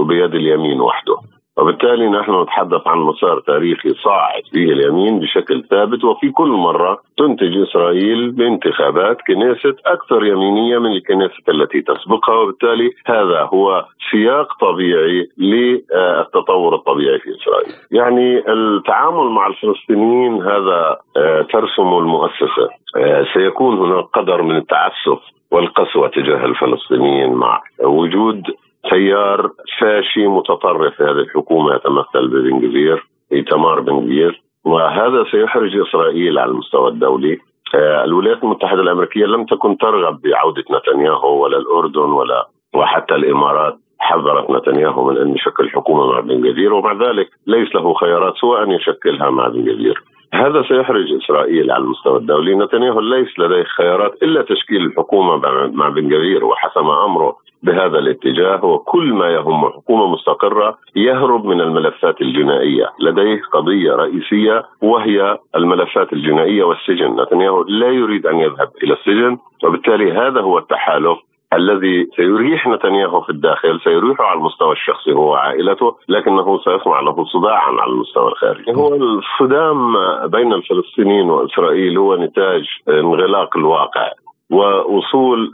بيد 0.07 0.35
اليمين 0.35 0.81
وحده. 0.81 1.17
وبالتالي 1.57 2.09
نحن 2.09 2.43
نتحدث 2.43 2.87
عن 2.87 2.99
مسار 2.99 3.41
تاريخي 3.41 3.91
صاعد 3.91 4.43
فيه 4.53 4.73
اليمين 4.73 5.21
بشكل 5.21 5.65
ثابت 5.71 6.05
وفي 6.05 6.31
كل 6.31 6.49
مرة 6.49 6.99
تنتج 7.19 7.57
إسرائيل 7.57 8.31
بانتخابات 8.31 9.17
كنيسة 9.27 9.77
أكثر 9.87 10.25
يمينية 10.25 10.79
من 10.79 10.93
الكنيسة 10.93 11.45
التي 11.49 11.81
تسبقها 11.81 12.35
وبالتالي 12.35 12.91
هذا 13.07 13.49
هو 13.55 13.85
سياق 14.11 14.49
طبيعي 14.61 15.29
للتطور 15.39 16.75
الطبيعي 16.75 17.19
في 17.19 17.31
إسرائيل. 17.31 17.75
يعني 17.91 18.53
التعامل 18.53 19.31
مع 19.31 19.47
الفلسطينيين 19.47 20.43
هذا 20.43 20.97
آه، 21.17 21.43
ترسم 21.43 21.89
المؤسسة. 21.99 22.69
آه، 22.97 23.27
سيكون 23.35 23.79
هناك 23.79 24.05
قدر 24.05 24.43
من 24.43 24.57
التعسف 24.57 25.19
والقسوة 25.51 26.09
تجاه 26.09 26.45
الفلسطينيين 26.45 27.33
مع 27.33 27.61
وجود 27.85 28.43
تيار 28.91 29.51
فاشي 29.81 30.27
متطرف 30.27 31.03
هذه 31.03 31.11
الحكومة 31.11 31.75
يتمثل 31.75 32.29
ببن 32.29 32.61
جفير 32.61 33.07
إيتمار 33.33 33.81
بن 33.81 34.33
وهذا 34.65 35.25
سيحرج 35.31 35.77
إسرائيل 35.77 36.39
على 36.39 36.51
المستوى 36.51 36.89
الدولي. 36.89 37.39
آه، 37.75 38.05
الولايات 38.05 38.43
المتحدة 38.45 38.83
الأمريكية 38.83 39.27
لم 39.27 39.45
تكن 39.45 39.79
ترغب 39.79 40.21
بعودة 40.23 40.65
نتنياهو 40.71 41.43
ولا 41.43 41.59
الأردن 41.59 42.13
ولا 42.13 42.49
وحتى 42.75 43.15
الإمارات. 43.15 43.79
حذرت 43.99 44.51
نتنياهو 44.51 45.05
من 45.05 45.17
أن 45.17 45.35
يشكل 45.35 45.71
حكومة 45.71 46.07
مع 46.13 46.21
بن 46.21 46.43
جفير 46.43 46.73
ومع 46.73 46.93
ذلك 46.93 47.29
ليس 47.47 47.75
له 47.75 47.95
خيارات 47.95 48.35
سوى 48.37 48.63
أن 48.63 48.71
يشكلها 48.71 49.31
مع 49.31 49.49
بن 49.49 49.65
جفير 49.65 50.03
هذا 50.35 50.63
سيحرج 50.63 51.13
إسرائيل 51.23 51.71
على 51.71 51.85
المستوى 51.85 52.17
الدولي، 52.17 52.55
نتنياهو 52.55 53.01
ليس 53.01 53.39
لديه 53.39 53.65
خيارات 53.65 54.23
إلا 54.23 54.43
تشكيل 54.43 54.87
الحكومة 54.87 55.37
مع 55.73 55.89
بن 55.89 56.09
جفير 56.09 56.45
وحسم 56.45 56.91
أمره 56.91 57.37
بهذا 57.65 57.99
الاتجاه 57.99 58.65
وكل 58.65 59.13
ما 59.13 59.31
يهم 59.31 59.69
حكومة 59.69 60.07
مستقرة 60.07 60.79
يهرب 60.97 61.45
من 61.45 61.61
الملفات 61.61 62.21
الجنائية، 62.21 62.87
لديه 63.01 63.43
قضية 63.53 63.93
رئيسية 63.93 64.65
وهي 64.83 65.39
الملفات 65.57 66.13
الجنائية 66.13 66.65
والسجن، 66.65 67.21
نتنياهو 67.21 67.63
لا 67.69 67.89
يريد 67.89 68.27
أن 68.27 68.37
يذهب 68.37 68.71
إلى 68.83 68.95
السجن 68.95 69.39
وبالتالي 69.65 70.13
هذا 70.13 70.41
هو 70.41 70.59
التحالف 70.59 71.19
الذي 71.53 72.07
سيريح 72.17 72.67
نتنياهو 72.67 73.21
في 73.21 73.31
الداخل 73.31 73.81
سيريحه 73.85 74.25
على 74.25 74.39
المستوى 74.39 74.73
الشخصي 74.73 75.13
هو 75.13 75.31
وعائلته 75.31 75.97
لكنه 76.09 76.59
سيصنع 76.59 77.01
له 77.01 77.25
صداعا 77.25 77.73
على 77.81 77.93
المستوى 77.93 78.29
الخارجي. 78.29 78.73
هو 78.73 78.95
الصدام 78.95 79.97
بين 80.27 80.53
الفلسطينيين 80.53 81.31
وإسرائيل 81.31 81.99
هو 81.99 82.17
نتاج 82.17 82.65
انغلاق 82.89 83.57
الواقع. 83.57 84.11
ووصول 84.51 85.53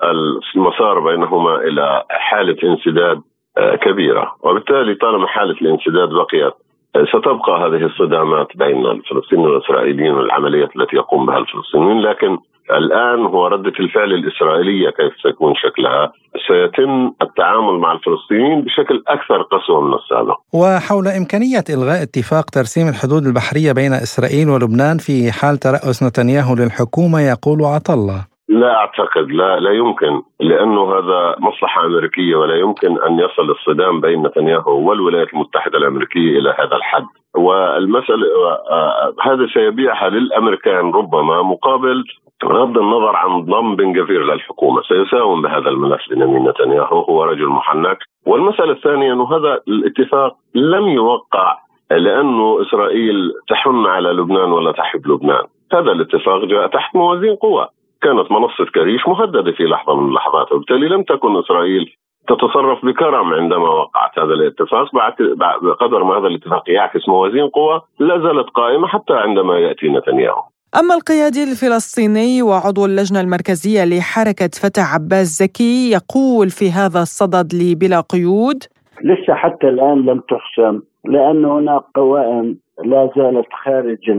المسار 0.56 1.00
بينهما 1.00 1.56
إلى 1.56 2.04
حالة 2.10 2.56
انسداد 2.64 3.20
آه، 3.58 3.76
كبيرة. 3.76 4.34
وبالتالي 4.42 4.94
طالما 4.94 5.26
حالة 5.26 5.56
الانسداد 5.62 6.08
بقيت 6.08 6.54
آه، 6.96 7.04
ستبقى 7.04 7.66
هذه 7.66 7.86
الصدامات 7.86 8.56
بين 8.56 8.86
الفلسطينيين 8.86 9.48
والإسرائيليين 9.48 10.12
والعمليات 10.12 10.76
التي 10.76 10.96
يقوم 10.96 11.26
بها 11.26 11.38
الفلسطينيين 11.38 12.00
لكن 12.00 12.38
الآن 12.70 13.18
هو 13.26 13.46
رده 13.46 13.72
الفعل 13.80 14.12
الإسرائيلية 14.12 14.90
كيف 14.90 15.12
سيكون 15.22 15.54
شكلها؟ 15.54 16.12
سيتم 16.48 17.12
التعامل 17.22 17.78
مع 17.78 17.92
الفلسطينيين 17.92 18.60
بشكل 18.60 19.02
أكثر 19.08 19.42
قسوة 19.42 19.80
من 19.80 19.94
السابق. 19.94 20.36
وحول 20.54 21.08
إمكانية 21.08 21.64
إلغاء 21.70 22.02
اتفاق 22.02 22.44
ترسيم 22.44 22.88
الحدود 22.88 23.26
البحرية 23.26 23.72
بين 23.72 23.92
إسرائيل 23.92 24.48
ولبنان 24.48 24.98
في 24.98 25.32
حال 25.32 25.56
ترأس 25.56 26.02
نتنياهو 26.02 26.54
للحكومة 26.54 27.20
يقول 27.20 27.64
عطله 27.64 28.29
لا 28.50 28.76
أعتقد 28.76 29.30
لا 29.30 29.60
لا 29.60 29.70
يمكن 29.70 30.22
لأنه 30.40 30.98
هذا 30.98 31.36
مصلحة 31.38 31.86
أمريكية 31.86 32.36
ولا 32.36 32.54
يمكن 32.54 33.02
أن 33.02 33.18
يصل 33.18 33.50
الصدام 33.50 34.00
بين 34.00 34.26
نتنياهو 34.26 34.88
والولايات 34.88 35.34
المتحدة 35.34 35.78
الأمريكية 35.78 36.38
إلى 36.38 36.50
هذا 36.58 36.76
الحد. 36.76 37.06
والمسألة 37.36 38.26
آه، 38.70 39.14
هذا 39.22 39.46
سيبيعها 39.54 40.08
للأمريكان 40.08 40.90
ربما 40.90 41.42
مقابل 41.42 42.04
بغض 42.42 42.78
النظر 42.78 43.16
عن 43.16 43.44
ضم 43.44 43.76
بن 43.76 43.92
جفير 43.92 44.24
للحكومة. 44.24 44.82
سيساهم 44.82 45.42
بهذا 45.42 45.68
الملف 45.68 46.00
بنيامين 46.10 46.48
نتنياهو 46.48 47.00
هو 47.00 47.24
رجل 47.24 47.46
محنك. 47.46 47.98
والمسألة 48.26 48.72
الثانية 48.72 49.12
إنه 49.12 49.36
هذا 49.36 49.60
الاتفاق 49.68 50.36
لم 50.54 50.88
يوقع 50.88 51.56
لأنه 51.90 52.62
إسرائيل 52.62 53.32
تحن 53.48 53.86
على 53.86 54.08
لبنان 54.08 54.52
ولا 54.52 54.72
تحب 54.72 55.06
لبنان. 55.06 55.44
هذا 55.72 55.92
الاتفاق 55.92 56.44
جاء 56.44 56.66
تحت 56.66 56.96
موازين 56.96 57.36
قوى. 57.36 57.68
كانت 58.02 58.32
منصة 58.32 58.64
كريش 58.74 59.08
مهددة 59.08 59.52
في 59.52 59.62
لحظة 59.62 59.94
من 59.94 60.08
اللحظات 60.08 60.52
وبالتالي 60.52 60.88
لم 60.88 61.02
تكن 61.02 61.36
إسرائيل 61.36 61.96
تتصرف 62.28 62.84
بكرم 62.84 63.34
عندما 63.34 63.68
وقعت 63.68 64.18
هذا 64.18 64.34
الاتفاق. 64.34 64.94
بعد 64.94 65.14
بقدر 65.62 66.04
ما 66.04 66.18
هذا 66.18 66.26
الاتفاق 66.26 66.70
يعكس 66.70 67.08
موازين 67.08 67.48
قوى 67.48 67.80
لا 67.98 68.18
زالت 68.18 68.50
قائمة 68.50 68.86
حتى 68.86 69.12
عندما 69.12 69.58
يأتي 69.58 69.88
نتنياهو. 69.88 70.42
أما 70.80 70.94
القيادي 70.94 71.42
الفلسطيني 71.42 72.42
وعضو 72.42 72.86
اللجنة 72.86 73.20
المركزية 73.20 73.84
لحركة 73.84 74.50
فتح 74.62 74.94
عباس 74.94 75.26
زكي 75.26 75.90
يقول 75.90 76.50
في 76.50 76.70
هذا 76.70 77.02
الصدد 77.02 77.48
بلا 77.80 78.00
قيود 78.00 78.64
لسه 79.04 79.34
حتى 79.34 79.68
الآن 79.68 80.06
لم 80.06 80.20
تحسم 80.20 80.80
لأن 81.04 81.44
هناك 81.44 81.82
قوائم 81.94 82.58
لا 82.84 83.10
زالت 83.16 83.46
خارج 83.64 84.10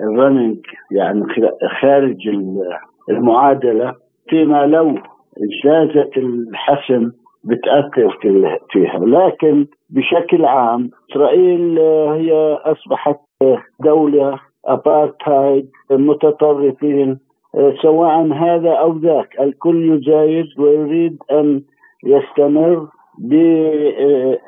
الرننج 0.00 0.58
يعني 0.90 1.22
خارج 1.80 2.28
المعادلة 3.10 3.94
فيما 4.28 4.66
لو 4.66 4.98
اجازت 5.38 6.16
الحسم 6.16 7.10
بتأثر 7.44 8.18
فيها. 8.70 8.98
لكن 8.98 9.66
بشكل 9.90 10.44
عام 10.44 10.90
إسرائيل 11.10 11.78
هي 12.12 12.58
أصبحت 12.64 13.20
دولة 13.84 14.40
ابارتهايد 14.66 15.70
متطرفين 15.90 17.18
سواء 17.82 18.32
هذا 18.32 18.70
أو 18.70 18.98
ذاك. 18.98 19.40
الكل 19.40 19.92
يجايز 19.92 20.58
ويريد 20.58 21.16
أن 21.32 21.62
يستمر 22.04 22.86
ب 23.18 23.32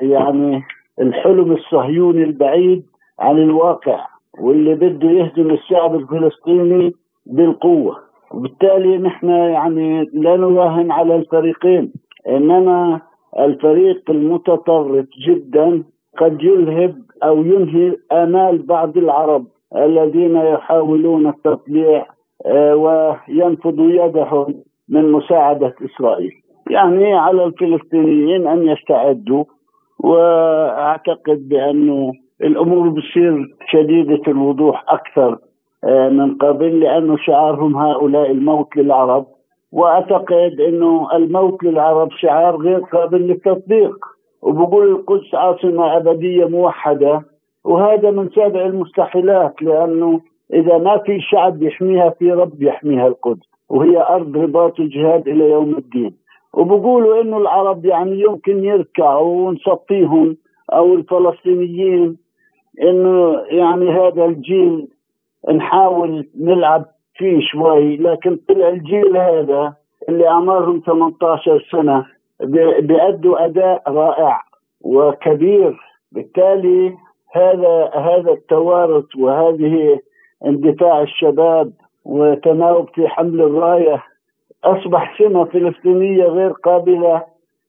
يعني 0.01 0.63
الحلم 1.01 1.51
الصهيوني 1.51 2.23
البعيد 2.23 2.83
عن 3.19 3.37
الواقع 3.37 4.05
واللي 4.39 4.75
بده 4.75 5.09
يهزم 5.09 5.51
الشعب 5.51 5.95
الفلسطيني 5.95 6.93
بالقوة. 7.25 8.10
وبالتالي 8.33 8.97
نحن 8.97 9.29
يعني 9.29 10.09
لا 10.13 10.35
نراهن 10.37 10.91
على 10.91 11.15
الفريقين 11.15 11.93
إنما 12.29 13.01
الفريق 13.39 14.09
المتطرف 14.09 15.05
جدا 15.27 15.83
قد 16.17 16.43
يلهب 16.43 16.95
أو 17.23 17.43
ينهي 17.43 17.97
آمال 18.11 18.61
بعض 18.65 18.97
العرب 18.97 19.45
الذين 19.75 20.35
يحاولون 20.35 21.27
التطليع 21.27 22.05
آه، 22.45 22.75
وينفضوا 22.75 23.91
يدهم 23.91 24.55
من 24.89 25.11
مساعدة 25.11 25.75
إسرائيل. 25.85 26.31
يعني 26.69 27.13
على 27.13 27.43
الفلسطينيين 27.43 28.47
أن 28.47 28.67
يستعدوا 28.67 29.43
وأعتقد 29.99 31.49
بأنه 31.49 32.11
الأمور 32.43 32.89
بتصير 32.89 33.55
شديدة 33.67 34.21
الوضوح 34.27 34.85
أكثر 34.87 35.37
من 35.89 36.35
قبل 36.35 36.79
لأنه 36.79 37.17
شعارهم 37.17 37.77
هؤلاء 37.77 38.31
الموت 38.31 38.77
للعرب 38.77 39.25
وأعتقد 39.71 40.61
أنه 40.67 41.15
الموت 41.15 41.63
للعرب 41.63 42.11
شعار 42.11 42.55
غير 42.55 42.79
قابل 42.79 43.21
للتطبيق 43.21 44.05
وبقول 44.41 44.87
القدس 44.87 45.35
عاصمة 45.35 45.97
أبدية 45.97 46.45
موحدة 46.45 47.21
وهذا 47.63 48.11
من 48.11 48.29
سابع 48.29 48.65
المستحيلات 48.65 49.61
لأنه 49.61 50.21
إذا 50.53 50.77
ما 50.77 50.97
في 50.97 51.19
شعب 51.21 51.63
يحميها 51.63 52.09
في 52.09 52.31
رب 52.31 52.61
يحميها 52.61 53.07
القدس 53.07 53.51
وهي 53.69 53.97
أرض 54.09 54.37
رباط 54.37 54.79
الجهاد 54.79 55.27
إلى 55.27 55.49
يوم 55.49 55.77
الدين. 55.77 56.13
وبقولوا 56.53 57.21
إنه 57.21 57.37
العرب 57.37 57.85
يعني 57.85 58.21
يمكن 58.21 58.63
يركعوا 58.63 59.47
ونصفيهم 59.47 60.37
أو 60.73 60.93
الفلسطينيين 60.93 62.17
إنه 62.81 63.41
يعني 63.49 63.89
هذا 63.89 64.25
الجيل 64.25 64.87
نحاول 65.49 66.27
نلعب 66.39 66.85
فيه 67.15 67.39
شوي 67.41 67.97
لكن 67.97 68.37
طلع 68.49 68.69
الجيل 68.69 69.17
هذا 69.17 69.73
اللي 70.09 70.27
اعمارهم 70.27 70.81
18 70.85 71.67
سنة 71.71 72.05
بيأدوا 72.79 73.45
أداء 73.45 73.83
رائع 73.87 74.41
وكبير. 74.81 75.77
بالتالي 76.11 76.93
هذا 77.35 77.91
هذا 77.95 78.31
التوارث 78.31 79.15
وهذه 79.17 79.99
اندفاع 80.45 81.01
الشباب 81.01 81.71
وتناوب 82.05 82.89
في 82.89 83.07
حمل 83.07 83.41
الراية 83.41 84.03
أصبح 84.63 85.17
سمة 85.17 85.45
فلسطينية 85.45 86.23
غير 86.23 86.51
قابلة 86.51 87.23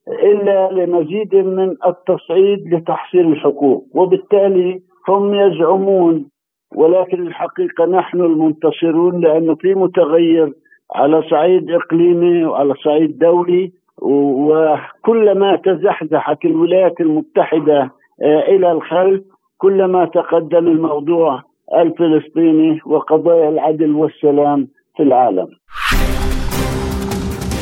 إلا 0.09 0.71
لمزيد 0.71 1.35
من 1.35 1.77
التصعيد 1.87 2.75
لتحصيل 2.75 3.33
الحقوق. 3.33 3.85
وبالتالي 3.95 4.83
هم 5.09 5.35
يزعمون 5.35 6.32
ولكن 6.75 7.27
الحقيقة 7.27 7.87
نحن 7.87 8.21
المنتصرون 8.21 9.21
لأنه 9.21 9.55
في 9.55 9.75
متغير 9.75 10.53
على 10.95 11.23
صعيد 11.31 11.71
إقليمي 11.71 12.45
وعلى 12.45 12.75
صعيد 12.85 13.19
دولي 13.19 13.73
وكلما 14.03 15.57
تزحزحت 15.57 16.45
الولايات 16.45 17.01
المتحدة 17.01 17.91
آه، 18.23 18.43
إلى 18.49 18.73
الخلف 18.73 19.23
كلما 19.59 20.05
تقدم 20.05 20.67
الموضوع 20.67 21.43
الفلسطيني 21.75 22.81
وقضايا 22.87 23.49
العدل 23.49 23.95
والسلام 23.95 24.69
في 24.97 25.03
العالم. 25.03 25.49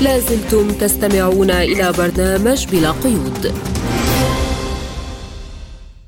لازلتم 0.05 0.67
تستمعون 0.83 1.51
إلى 1.51 1.87
برنامج 1.99 2.61
بلا 2.73 2.91
قيود. 3.05 3.43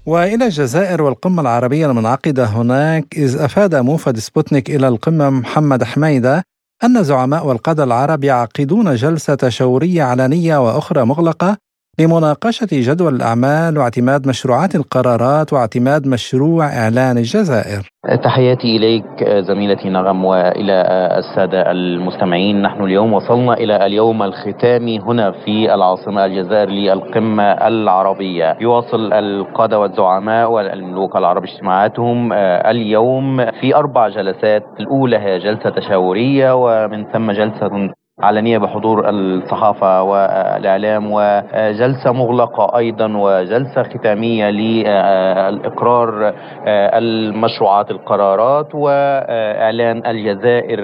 وإلى 0.06 0.44
الجزائر 0.44 1.02
والقمة 1.02 1.42
العربية 1.42 1.86
المنعقدة 1.86 2.44
هناك 2.44 3.06
إذ 3.16 3.36
أفاد 3.36 3.74
موفد 3.74 4.18
سبوتنيك 4.18 4.70
إلى 4.70 4.88
القمة 4.88 5.30
محمد 5.30 5.84
حميدة 5.84 6.44
أن 6.84 7.02
زعماء 7.02 7.46
والقادة 7.46 7.84
العرب 7.84 8.24
يعقدون 8.24 8.94
جلسة 8.94 9.34
تشاوريه 9.34 10.02
علنية 10.02 10.66
وأخرى 10.66 11.04
مغلقة 11.04 11.56
لمناقشة 12.00 12.68
جدول 12.72 13.14
الأعمال 13.14 13.78
واعتماد 13.78 14.28
مشروعات 14.28 14.74
القرارات 14.74 15.52
واعتماد 15.52 16.06
مشروع 16.06 16.66
إعلان 16.66 17.18
الجزائر. 17.18 17.82
تحياتي 18.24 18.76
إليك 18.76 19.24
زميلتي 19.48 19.88
نغم 19.88 20.24
وإلى 20.24 20.82
السادة 21.18 21.70
المستمعين. 21.70 22.62
نحن 22.62 22.84
اليوم 22.84 23.12
وصلنا 23.12 23.54
إلى 23.54 23.86
اليوم 23.86 24.22
الختامي 24.22 25.00
هنا 25.00 25.32
في 25.32 25.74
العاصمة 25.74 26.24
الجزائر 26.24 26.68
للقمة 26.68 27.42
العربية. 27.42 28.56
يواصل 28.60 29.12
القادة 29.12 29.78
والزعماء 29.78 30.50
والملوك 30.50 31.16
العرب 31.16 31.44
اجتماعاتهم 31.44 32.32
اليوم 32.72 33.50
في 33.60 33.74
أربع 33.74 34.08
جلسات. 34.08 34.64
الأولى 34.80 35.18
هي 35.18 35.38
جلسة 35.38 35.70
تشاورية 35.70 36.52
ومن 36.54 37.04
ثم 37.12 37.32
جلسة 37.32 37.92
علنية 38.22 38.58
بحضور 38.58 39.08
الصحافة 39.08 40.02
والإعلام 40.02 41.10
وجلسة 41.12 42.12
مغلقة 42.12 42.78
أيضا 42.78 43.16
وجلسة 43.16 43.82
ختامية 43.82 44.50
لإقرار 44.50 46.32
المشروعات 46.68 47.90
القرارات 47.90 48.74
وإعلان 48.74 50.02
الجزائر 50.06 50.80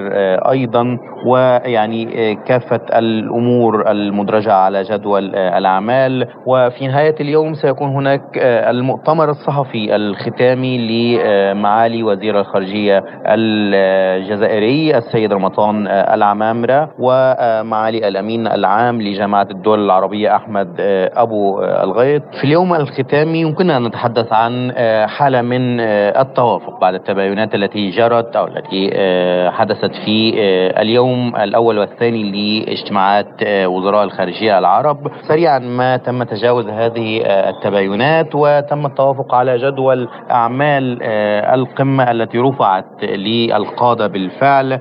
أيضا 0.51 0.99
ويعني 1.27 2.35
كافة 2.35 2.81
الأمور 2.99 3.91
المدرجة 3.91 4.53
على 4.53 4.83
جدول 4.83 5.35
الأعمال. 5.37 6.29
وفي 6.47 6.87
نهاية 6.87 7.15
اليوم 7.21 7.55
سيكون 7.55 7.89
هناك 7.89 8.23
المؤتمر 8.43 9.31
الصحفي 9.31 9.97
الختامي 9.97 10.79
لمعالي 10.79 12.03
وزير 12.03 12.41
الخارجية 12.41 13.05
الجزائري 13.27 14.97
السيد 14.99 15.33
رمضان 15.33 15.87
العمامرة. 15.89 16.91
و 16.99 17.28
ومعالي 17.41 18.09
الأمين 18.09 18.47
العام 18.47 19.03
لجامعة 19.03 19.47
الدول 19.51 19.85
العربية 19.85 20.37
أحمد 20.37 20.69
أبو 21.17 21.63
الغيط. 21.63 22.23
في 22.41 22.45
اليوم 22.45 22.75
الختامي 22.75 23.41
يمكننا 23.41 23.77
أن 23.77 23.85
نتحدث 23.85 24.33
عن 24.33 24.73
حالة 25.09 25.43
من 25.43 25.81
التوافق 25.81 26.81
بعد 26.81 26.95
التباينات 26.95 27.55
التي 27.55 27.91
جرت 27.91 28.37
أو 28.37 28.47
التي 28.47 28.91
حدثت 29.51 29.93
في 30.05 30.33
اليوم 30.81 31.37
الأول 31.37 31.79
والثاني 31.79 32.23
لاجتماعات 32.65 33.27
وزراء 33.65 34.05
الخارجية 34.05 34.59
العرب. 34.59 34.99
سريعا 35.29 35.59
ما 35.59 35.97
تم 35.97 36.23
تجاوز 36.23 36.69
هذه 36.69 37.23
التباينات 37.27 38.35
وتم 38.35 38.87
التوافق 38.87 39.35
على 39.35 39.57
جدول 39.57 40.09
أعمال 40.31 41.03
القمة 41.55 42.11
التي 42.11 42.39
رفعت 42.39 43.03
للقادة 43.03 44.07
بالفعل. 44.07 44.81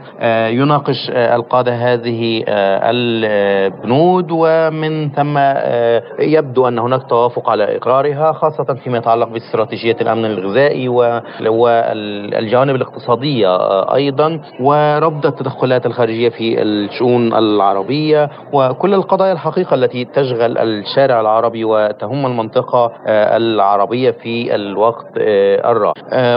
يناقش 0.49 1.09
القادة 1.09 1.73
هذه 1.73 2.36
البنود 2.47 4.27
ومن 4.31 5.09
ثم 5.11 5.37
يبدو 6.19 6.67
أن 6.67 6.79
هناك 6.79 7.09
توافق 7.09 7.49
على 7.49 7.77
إقرارها 7.77 8.31
خاصة 8.31 8.73
فيما 8.83 8.97
يتعلق 8.97 9.27
باستراتيجية 9.27 9.95
الأمن 10.01 10.25
الغذائي 10.25 10.87
والجوانب 11.41 12.75
الاقتصادية 12.75 13.57
أيضا 13.95 14.39
ورفض 14.59 15.25
التدخلات 15.25 15.85
الخارجية 15.85 16.29
في 16.29 16.61
الشؤون 16.61 17.33
العربية 17.33 18.29
وكل 18.53 18.93
القضايا 18.93 19.31
الحقيقة 19.31 19.73
التي 19.75 20.05
تشغل 20.05 20.57
الشارع 20.57 21.21
العربي 21.21 21.63
وتهم 21.65 22.25
المنطقة 22.25 22.91
العربية 23.07 24.11
في 24.11 24.55
الوقت 24.55 25.07
الراهن. 25.17 25.93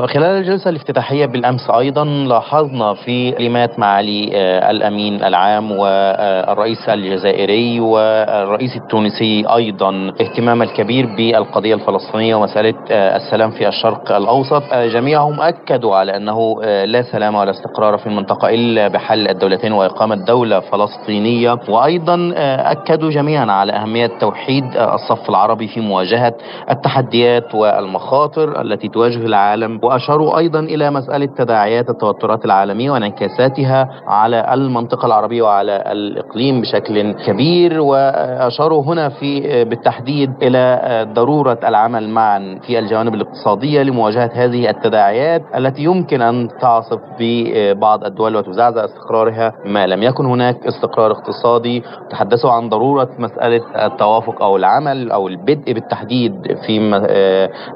خلال 0.07 0.25
الجلسة 0.39 0.71
الافتتاحية 0.71 1.27
بالأمس 1.27 1.71
أيضا 1.71 2.05
لاحظنا 2.05 2.95
في 2.95 3.33
كلمات 3.33 3.79
معالي 3.79 4.31
الأمين 4.71 5.25
العام 5.25 5.73
والرئيس 5.81 6.89
الجزائري 6.89 7.81
والرئيس 7.81 8.77
التونسي 8.77 9.45
أيضا 9.57 10.13
اهتمام 10.21 10.63
الكبير 10.63 11.07
بالقضية 11.17 11.75
الفلسطينية 11.75 12.35
ومسألة 12.35 12.75
السلام 12.91 13.51
في 13.51 13.69
الشرق 13.69 14.13
الأوسط. 14.13 14.63
جميعهم 14.75 15.41
أكدوا 15.41 15.97
على 15.97 16.17
أنه 16.17 16.63
لا 16.85 17.03
سلام 17.03 17.35
ولا 17.35 17.51
استقرار 17.51 17.99
في 17.99 18.07
المنطقة 18.07 18.49
إلا 18.49 18.89
بحل 18.89 19.29
الدولتين 19.29 19.73
وإقامة 19.73 20.15
دولة 20.15 20.61
فلسطينية. 20.61 21.59
وأيضا 21.69 22.33
أكدوا 22.75 23.11
جميعا 23.11 23.53
على 23.53 23.73
أهمية 23.73 24.11
توحيد 24.21 24.65
الصف 24.77 25.29
العربي 25.29 25.69
في 25.69 25.81
مواجهة 25.81 26.35
التحديات 26.71 27.55
والمخاطر 27.55 28.61
التي 28.61 28.89
تواجه 28.89 29.27
العالم. 29.27 29.81
وأشاروا 29.83 30.39
أيضا 30.39 30.61
إلى 30.61 30.91
مسألة 30.91 31.27
تداعيات 31.27 31.91
التوترات 31.91 32.45
العالمية 32.45 32.91
وانعكاساتها 32.91 33.89
على 34.07 34.55
المنطقة 34.55 35.07
العربية 35.07 35.43
وعلى 35.43 35.70
الإقليم 35.71 36.61
بشكل 36.61 37.13
كبير 37.13 37.81
وأشاروا 37.81 38.83
هنا 38.83 39.09
في 39.09 39.65
بالتحديد 39.65 40.33
إلى 40.43 41.07
ضرورة 41.15 41.59
العمل 41.65 42.09
معا 42.09 42.59
في 42.67 42.79
الجوانب 42.79 43.15
الاقتصادية 43.15 43.83
لمواجهة 43.83 44.31
هذه 44.35 44.71
التداعيات 44.71 45.43
التي 45.57 45.83
يمكن 45.83 46.23
أن 46.23 46.49
تعصف 46.61 47.01
ببعض 47.19 48.05
الدول 48.05 48.37
وتزعزع 48.37 48.85
استقرارها. 48.85 49.53
ما 49.65 49.87
لم 49.87 50.03
يكن 50.03 50.27
هناك 50.27 50.67
استقرار 50.67 51.11
اقتصادي. 51.11 51.83
تحدثوا 52.11 52.51
عن 52.51 52.69
ضرورة 52.69 53.09
مسألة 53.19 53.87
التوافق 53.87 54.43
أو 54.43 54.57
العمل 54.57 55.11
أو 55.13 55.29
البدء 55.29 55.73
بالتحديد 55.73 56.57
في 56.67 57.01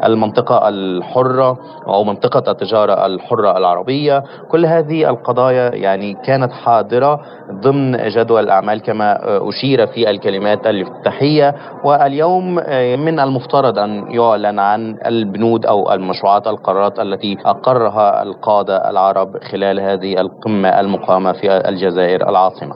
المنطقة 0.04 0.68
الحرة 0.68 1.59
أو 1.87 2.04
منطقة 2.04 2.50
التجارة 2.50 3.07
الحرة 3.07 3.59
العربية. 3.59 4.22
كل 4.50 4.66
هذه 4.66 5.11
القضايا 5.11 5.74
يعني 5.74 6.14
كانت 6.24 6.52
حاضرة 6.52 7.20
ضمن 7.52 7.83
جدول 7.92 8.44
الأعمال 8.44 8.82
كما 8.82 9.18
أشير 9.48 9.86
في 9.86 10.10
الكلمات 10.10 10.66
الإفتتاحية. 10.66 11.54
واليوم 11.84 12.54
من 13.04 13.20
المفترض 13.20 13.78
أن 13.78 14.10
يعلن 14.10 14.58
عن 14.58 14.98
البنود 15.06 15.66
أو 15.66 15.92
المشروعات 15.92 16.46
القرارات 16.46 16.98
التي 16.98 17.36
أقرها 17.44 18.22
القادة 18.22 18.90
العرب 18.90 19.38
خلال 19.52 19.80
هذه 19.80 20.20
القمة 20.20 20.80
المقامة 20.80 21.32
في 21.32 21.68
الجزائر 21.68 22.28
العاصمة. 22.28 22.74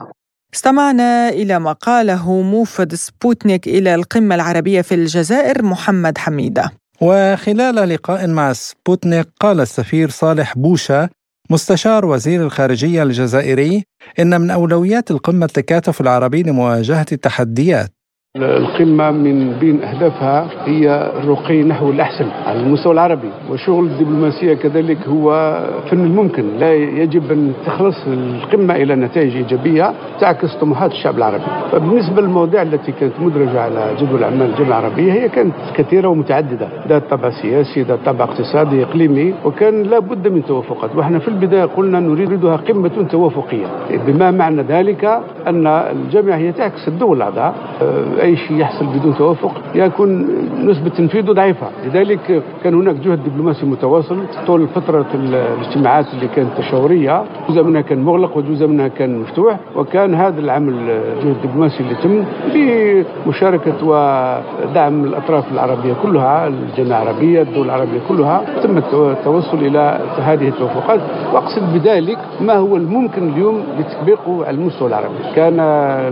استمعنا 0.53 1.29
إلى 1.29 1.59
ما 1.59 1.71
قاله 1.71 2.41
موفد 2.41 2.93
سبوتنيك 2.93 3.67
إلى 3.67 3.95
القمة 3.95 4.35
العربية 4.35 4.81
في 4.81 4.95
الجزائر 4.95 5.65
محمد 5.65 6.17
حميدة. 6.17 6.71
وخلال 7.01 7.75
لقاء 7.75 8.27
مع 8.27 8.53
سبوتنيك 8.53 9.27
قال 9.39 9.59
السفير 9.59 10.09
صالح 10.09 10.57
بوشا 10.57 11.09
مستشار 11.51 12.05
وزير 12.05 12.43
الخارجية 12.45 13.03
الجزائري 13.03 13.83
إن 14.19 14.41
من 14.41 14.51
أولويات 14.51 15.11
القمة 15.11 15.45
التكاتف 15.45 16.01
العربي 16.01 16.43
لمواجهة 16.43 17.05
التحديات. 17.11 17.98
القمة 18.43 19.11
من 19.11 19.57
بين 19.59 19.83
أهدافها 19.83 20.47
هي 20.65 21.11
الرقي 21.23 21.63
نحو 21.63 21.89
الأحسن 21.89 22.25
على 22.47 22.59
المستوى 22.59 22.93
العربي. 22.93 23.29
وشغل 23.51 23.85
الدبلوماسية 23.85 24.53
كذلك 24.53 24.97
هو 25.07 25.57
فن 25.91 26.05
الممكن. 26.05 26.43
لا 26.59 26.73
يجب 26.73 27.31
أن 27.31 27.53
تخلص 27.65 28.07
القمة 28.07 28.75
إلى 28.75 28.95
نتائج 28.95 29.35
إيجابية 29.35 29.93
تعكس 30.19 30.55
طموحات 30.55 30.91
الشعب 30.91 31.17
العربي. 31.17 31.43
فبالنسبة 31.71 32.21
للمواضيع 32.21 32.61
التي 32.61 32.91
كانت 32.91 33.13
مدرجة 33.19 33.61
على 33.61 33.91
جدول 34.01 34.23
أعمال 34.23 34.49
الجامعة 34.49 34.79
العربية 34.79 35.13
هي 35.13 35.29
كانت 35.29 35.53
كثيرة 35.75 36.07
ومتعددة. 36.07 36.67
ذات 36.87 37.09
طابع 37.09 37.29
سياسي 37.29 37.81
ذات 37.81 37.99
طابع 38.05 38.25
اقتصادي 38.25 38.83
إقليمي 38.83 39.33
وكان 39.45 39.83
لا 39.83 39.99
بد 39.99 40.27
من 40.27 40.45
توافقات. 40.45 40.95
وإحنا 40.95 41.19
في 41.19 41.27
البداية 41.27 41.65
قلنا 41.65 41.99
نريدها 41.99 42.55
قمة 42.55 43.07
توافقية. 43.11 43.65
بما 44.07 44.31
معنى 44.31 44.61
ذلك 44.61 45.05
أن 45.47 45.67
الجامعة 45.67 46.35
هي 46.35 46.51
تعكس 46.51 46.87
الدول 46.87 47.17
الأعضاء. 47.17 47.55
أي 48.29 48.37
شيء 48.37 48.57
يحصل 48.57 48.85
بدون 48.85 49.15
توافق 49.17 49.51
يكون 49.75 50.27
نسبة 50.65 50.89
تنفيذه 50.89 51.31
ضعيفة، 51.31 51.67
لذلك 51.85 52.43
كان 52.63 52.73
هناك 52.73 52.95
جهد 52.95 53.23
دبلوماسي 53.23 53.65
متواصل 53.65 54.17
طول 54.47 54.67
فترة 54.67 55.05
الاجتماعات 55.13 56.05
اللي 56.13 56.27
كانت 56.35 56.49
تشاورية، 56.57 57.23
جزء 57.49 57.63
منها 57.63 57.81
كان 57.81 58.03
مغلق 58.03 58.37
وجزء 58.37 58.67
منها 58.67 58.87
كان 58.87 59.19
مفتوح، 59.19 59.59
وكان 59.75 60.15
هذا 60.15 60.39
العمل 60.39 60.73
الجهد 60.73 61.35
الدبلوماسي 61.43 61.83
اللي 61.83 61.95
تم 61.95 62.23
بمشاركة 62.53 63.73
ودعم 63.83 65.03
الأطراف 65.03 65.51
العربية 65.51 65.93
كلها، 66.03 66.47
الجامعة 66.47 67.03
العربية، 67.03 67.41
الدول 67.41 67.65
العربية 67.65 67.99
كلها، 68.09 68.41
تم 68.63 68.77
التوصل 68.77 69.57
إلى 69.57 69.99
هذه 70.19 70.47
التوافقات، 70.47 70.99
وأقصد 71.33 71.73
بذلك 71.73 72.17
ما 72.41 72.53
هو 72.53 72.77
الممكن 72.77 73.29
اليوم 73.29 73.63
لتطبيقه 73.79 74.45
على 74.45 74.57
المستوى 74.57 74.87
العربي، 74.87 75.15
كان 75.35 75.59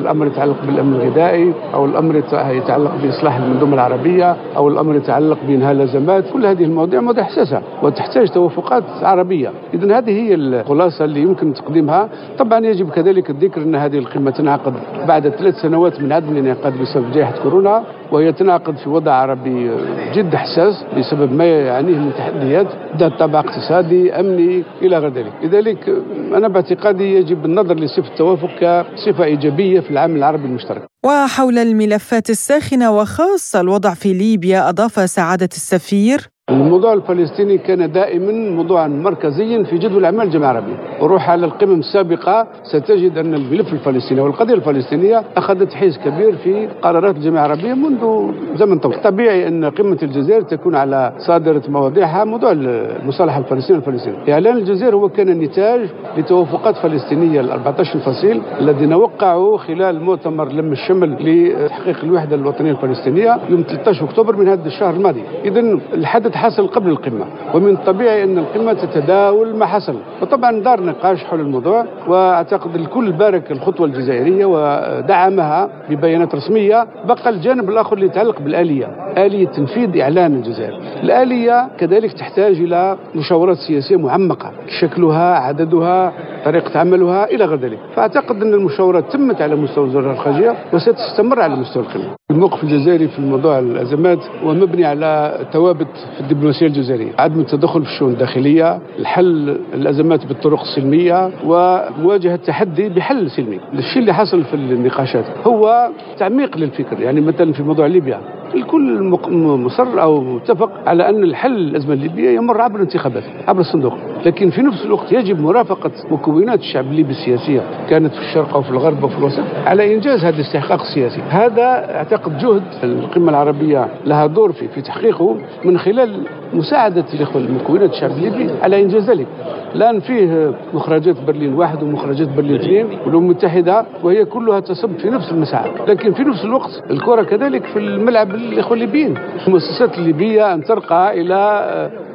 الأمر 0.01 0.27
يتعلق 0.27 0.55
بالأمن 0.65 0.93
الغذائي 0.93 1.53
أو 1.73 1.85
الأمر 1.97 2.15
يتعلق 2.51 2.91
بإصلاح 3.03 3.35
المنظومة 3.35 3.73
العربية 3.73 4.35
أو 4.57 4.67
الأمر 4.67 4.95
يتعلق 4.95 5.37
بانهاء 5.47 5.71
الازمات 5.71 6.23
كل 6.33 6.45
هذه 6.45 6.63
المواضيع 6.63 7.01
مواضيع 7.01 7.23
حساسة 7.23 7.61
وتحتاج 7.83 8.29
توافقات 8.29 8.83
عربية. 9.01 9.51
اذا 9.73 9.97
هذه 9.97 10.11
هي 10.11 10.33
الخلاصة 10.33 11.05
اللي 11.05 11.21
يمكن 11.21 11.53
تقديمها. 11.53 12.09
طبعا 12.37 12.65
يجب 12.65 12.89
كذلك 12.89 13.29
الذكر 13.29 13.61
إن 13.61 13.75
هذه 13.75 13.97
القمه 13.97 14.31
تنعقد 14.31 14.73
بعد 15.07 15.29
ثلاث 15.29 15.55
سنوات 15.55 16.01
من 16.01 16.11
عدم 16.11 16.29
الانعقاد 16.29 16.73
بسبب 16.81 17.11
جائحة 17.11 17.33
كورونا. 17.43 17.83
وهي 18.11 18.33
تنعقد 18.33 18.77
في 18.77 18.89
وضع 18.89 19.11
عربي 19.11 19.71
جد 20.15 20.35
حساس 20.35 20.73
بسبب 20.97 21.31
ما 21.31 21.45
يعنيه 21.45 21.97
من 21.97 22.11
تحديات 22.17 22.67
ذات 22.97 23.19
طابع 23.19 23.39
اقتصادي 23.39 24.13
أمني 24.19 24.63
إلى 24.81 24.97
غير 24.97 25.13
ذلك. 25.13 25.33
لذلك 25.43 25.89
أنا 26.33 26.47
باعتقادي 26.47 27.03
يجب 27.03 27.45
النظر 27.45 27.75
لصفة 27.75 28.07
التوافق 28.07 28.49
كصفة 28.59 29.23
إيجابية 29.23 29.79
في 29.79 29.91
العمل 29.91 30.17
العربي 30.17 30.45
المشترك. 30.45 30.85
وحول 31.05 31.57
الملفات 31.57 32.29
الساخنة 32.29 32.91
وخاصة 32.91 33.61
الوضع 33.61 33.93
في 33.93 34.13
ليبيا 34.13 34.69
أضاف 34.69 35.09
سعادة 35.09 35.49
السفير 35.53 36.36
الموضوع 36.51 36.93
الفلسطيني 36.93 37.57
كان 37.57 37.91
دائما 37.91 38.31
موضوعا 38.31 38.87
مركزيا 38.87 39.63
في 39.63 39.77
جدول 39.77 40.05
أعمال 40.05 40.21
الجامعة 40.27 40.51
العربية، 40.51 40.77
وروح 41.01 41.29
على 41.29 41.45
القمم 41.45 41.79
السابقة 41.79 42.47
ستجد 42.63 43.17
أن 43.17 43.33
الملف 43.33 43.73
الفلسطيني 43.73 44.21
والقضية 44.21 44.53
الفلسطينية 44.53 45.23
أخذت 45.37 45.73
حيز 45.73 45.97
كبير 45.97 46.35
في 46.35 46.67
قرارات 46.81 47.15
الجامعة 47.15 47.45
العربية 47.45 47.73
منذ 47.73 48.31
زمن 48.55 48.79
طويل، 48.79 49.01
طبيعي 49.01 49.47
أن 49.47 49.65
قمة 49.65 49.97
الجزائر 50.03 50.41
تكون 50.41 50.75
على 50.75 51.13
صادره 51.17 51.63
مواضيعها 51.69 52.23
موضوع 52.23 52.51
المصالحة 52.51 53.39
الفلسطينية 53.39 53.79
الفلسطينية، 53.79 54.33
إعلان 54.33 54.57
الجزائر 54.57 54.95
هو 54.95 55.09
كان 55.09 55.39
نتاج 55.39 55.89
لتوافقات 56.17 56.75
فلسطينية 56.75 57.41
ال 57.41 57.51
14 57.51 57.99
فصيل 57.99 58.41
الذين 58.59 58.93
وقعوا 58.93 59.57
خلال 59.57 60.03
مؤتمر 60.03 60.51
لم 60.51 60.71
الشمل 60.71 61.09
لتحقيق 61.19 62.03
الوحدة 62.03 62.35
الوطنية 62.35 62.71
الفلسطينية 62.71 63.37
يوم 63.49 63.61
13 63.61 64.05
أكتوبر 64.05 64.35
من 64.35 64.47
هذا 64.47 64.67
الشهر 64.67 64.93
الماضي، 64.93 65.23
اذا 65.45 65.59
الحدث 65.93 66.36
حصل 66.37 66.67
قبل 66.67 66.89
القمة. 66.89 67.25
ومن 67.53 67.69
الطبيعي 67.69 68.23
أن 68.23 68.37
القمة 68.37 68.73
تتداول 68.73 69.55
ما 69.55 69.65
حصل. 69.65 69.95
وطبعا 70.21 70.59
دار 70.59 70.83
نقاش 70.83 71.23
حول 71.23 71.39
الموضوع 71.39 71.85
وأعتقد 72.07 72.75
الكل 72.75 73.11
بارك 73.11 73.51
الخطوة 73.51 73.87
الجزائرية 73.87 74.45
ودعمها 74.45 75.69
ببيانات 75.89 76.35
رسمية. 76.35 76.87
بقى 77.05 77.29
الجانب 77.29 77.69
الآخر 77.69 77.95
اللي 77.95 78.05
يتعلق 78.05 78.41
بالآلية 78.41 78.85
آلية 79.17 79.47
تنفيذ 79.47 80.01
إعلان 80.01 80.35
الجزائر. 80.35 80.79
الآلية 81.03 81.67
كذلك 81.77 82.13
تحتاج 82.13 82.55
إلى 82.61 82.97
مشاورات 83.15 83.57
سياسية 83.57 83.95
معمقة 83.95 84.51
شكلها 84.81 85.35
عددها 85.39 86.13
طريقة 86.45 86.79
عملها 86.79 87.25
إلى 87.25 87.45
غير 87.45 87.59
ذلك. 87.59 87.79
فأعتقد 87.95 88.41
أن 88.41 88.53
المشاورات 88.53 89.11
تمت 89.11 89.41
على 89.41 89.55
مستوى 89.55 89.83
الوزارة 89.83 90.11
الخارجية 90.11 90.55
وستستمر 90.73 91.41
على 91.41 91.55
مستوى 91.55 91.83
القمة. 91.83 92.15
الموقف 92.31 92.63
الجزائري 92.63 93.07
في 93.07 93.21
موضوع 93.21 93.59
الأزمات 93.59 94.19
هو 94.43 94.53
مبني 94.53 94.85
على 94.85 95.39
ثوابت 95.53 95.87
في 96.17 96.21
الدبلوماسية 96.31 96.67
الجزائرية. 96.67 97.11
عدم 97.19 97.39
التدخل 97.39 97.83
في 97.83 97.89
الشؤون 97.89 98.13
الداخلية 98.13 98.79
الحل 98.99 99.59
الأزمات 99.73 100.25
بالطرق 100.25 100.61
السلمية 100.61 101.31
ومواجهة 101.45 102.35
التحدي 102.35 102.89
بحل 102.89 103.29
سلمي. 103.31 103.59
الشيء 103.73 104.01
اللي 104.01 104.13
حصل 104.13 104.43
في 104.43 104.53
النقاشات 104.53 105.25
هو 105.47 105.89
تعميق 106.17 106.57
للفكر. 106.57 107.01
يعني 107.01 107.21
مثلا 107.21 107.53
في 107.53 107.63
موضوع 107.63 107.85
ليبيا 107.85 108.19
الكل 108.55 109.03
مصر 109.37 110.01
أو 110.01 110.21
متفق 110.21 110.71
على 110.85 111.09
أن 111.09 111.23
الحل 111.23 111.57
الازمه 111.57 111.93
الليبيه 111.93 112.29
يمر 112.29 112.61
عبر 112.61 112.75
الانتخابات 112.75 113.23
عبر 113.47 113.59
الصندوق. 113.59 113.93
لكن 114.25 114.49
في 114.49 114.61
نفس 114.61 114.85
الوقت 114.85 115.11
يجب 115.11 115.39
مرافقة 115.39 115.91
مكونات 116.11 116.59
الشعب 116.59 116.85
الليبي 116.85 117.11
السياسيه 117.11 117.61
كانت 117.89 118.13
في 118.13 118.21
الشرق 118.21 118.53
أو 118.53 118.61
في 118.61 118.69
الغرب 118.69 119.01
أو 119.01 119.07
في 119.07 119.17
الوسط 119.17 119.43
على 119.65 119.95
إنجاز 119.95 120.25
هذا 120.25 120.35
الاستحقاق 120.35 120.81
السياسي. 120.81 121.21
هذا 121.29 121.95
أعتقد 121.95 122.37
جهد 122.37 122.63
القمة 122.83 123.29
العربية 123.29 123.87
لها 124.05 124.25
دور 124.27 124.51
في 124.51 124.67
في 124.67 124.81
تحقيقه 124.81 125.35
من 125.65 125.77
خلال 125.77 126.16
مساعدة 126.53 127.05
الإخوة 127.13 127.41
المكونات 127.41 127.89
الشعب 127.89 128.11
الليبي 128.11 128.51
على 128.61 128.81
إنجاز 128.81 129.09
ذلك. 129.09 129.27
الآن 129.75 129.99
فيه 129.99 130.53
مخرجات 130.73 131.15
برلين 131.27 131.53
واحد 131.53 131.83
ومخرجات 131.83 132.27
برلين 132.27 132.55
اثنين 132.61 132.85
والأمم 132.85 133.25
المتحدة 133.25 133.85
وهي 134.03 134.25
كلها 134.25 134.59
تصب 134.59 134.97
في 134.97 135.09
نفس 135.09 135.31
المسعى 135.31 135.71
لكن 135.87 136.13
في 136.13 136.23
نفس 136.23 136.45
الوقت 136.45 136.83
الكرة 136.89 137.23
كذلك 137.23 137.65
في 137.65 137.79
الملعب 137.79 138.35
الإخوة 138.35 138.73
الليبيين. 138.73 139.17
المؤسسات 139.47 139.97
الليبية 139.97 140.53
أن 140.53 140.63
ترقى 140.63 141.21
إلى 141.21 141.61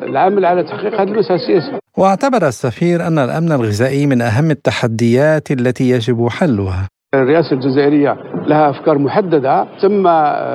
العمل 0.02 0.44
على 0.44 0.62
تحقيق 0.62 1.00
هذه 1.00 1.08
المسألة 1.08 1.34
السياسية. 1.34 1.78
واعتبر 1.98 2.48
السفير 2.48 3.06
أن 3.06 3.18
الأمن 3.18 3.52
الغذائي 3.52 4.06
من 4.06 4.22
أهم 4.22 4.50
التحديات 4.50 5.50
التي 5.50 5.90
يجب 5.90 6.28
حلها. 6.28 6.88
الرئاسة 7.14 7.54
الجزائرية 7.56 8.16
لها 8.46 8.70
أفكار 8.70 8.98
محددة 8.98 9.66
تم 9.82 10.06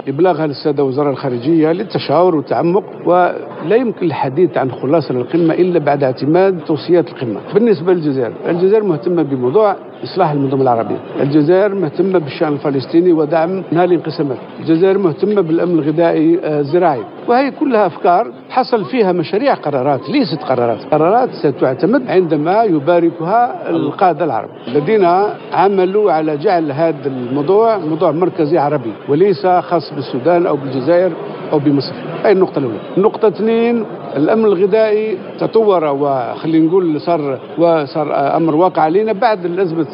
إبلاغها 0.08 0.48
للسادة 0.48 0.84
وزراء 0.84 1.10
الخارجية 1.12 1.72
للتشاور 1.72 2.36
والتعمق 2.36 2.84
ولا 3.06 3.76
يمكن 3.76 4.06
الحديث 4.06 4.58
عن 4.58 4.72
خلاصة 4.72 5.14
للقمة 5.14 5.54
إلا 5.54 5.80
بعد 5.80 6.04
اعتماد 6.04 6.60
توصيات 6.68 7.08
القمة. 7.08 7.40
بالنسبة 7.54 7.94
للجزائر 7.94 8.34
الجزائر 8.50 8.84
مهتمة 8.84 9.24
بموضوع 9.24 9.76
إصلاح 10.04 10.32
المنظومة 10.32 10.64
العربية. 10.64 10.98
الجزائر 11.20 11.76
مهتمة 11.76 12.20
بالشأن 12.20 12.54
الفلسطيني 12.54 13.12
ودعم 13.12 13.64
نهار 13.72 13.86
الانقسامات 13.86 14.38
الجزائر 14.60 14.98
مهتمة 14.98 15.42
بالأمن 15.42 15.80
الغذائي 15.80 16.40
آه، 16.44 16.60
الزراعي. 16.60 17.02
وهي 17.28 17.52
كلها 17.52 17.88
أفكار 17.88 18.32
حصل 18.50 18.86
فيها 18.86 19.12
مشاريع 19.12 19.54
قرارات 19.54 20.10
ليست 20.10 20.44
قرارات. 20.44 20.84
قرارات 20.92 21.30
ستعتمد 21.34 22.08
عندما 22.08 22.64
يباركها 22.64 23.70
القادة 23.70 24.26
العرب. 24.26 24.50
الذين 24.68 25.06
عملوا 25.54 26.12
على 26.12 26.38
جعل 26.38 26.72
هذا 26.72 27.08
الموضوع 27.08 27.78
موضوع 27.78 28.12
مركزي 28.12 28.58
عربي 28.58 28.94
وليس 29.10 29.48
خاص 29.48 29.94
بالسودان 29.94 30.46
أو 30.46 30.56
بالجزائر 30.56 31.12
أو 31.54 31.60
بمصر. 31.60 31.94
هذه 32.24 32.32
النقطة 32.32 32.60
الأولى؟ 32.60 32.78
النقطة 32.98 33.28
اثنين 33.28 33.86
الأمن 34.18 34.46
الغذائي 34.46 35.18
تطور 35.40 35.84
وخلينا 35.86 36.66
نقول 36.68 37.02
صار 37.02 37.40
وصار 37.58 38.38
أمر 38.38 38.56
واقع 38.56 38.82
علينا 38.82 39.14
بعد 39.14 39.46
الأزمة 39.46 39.88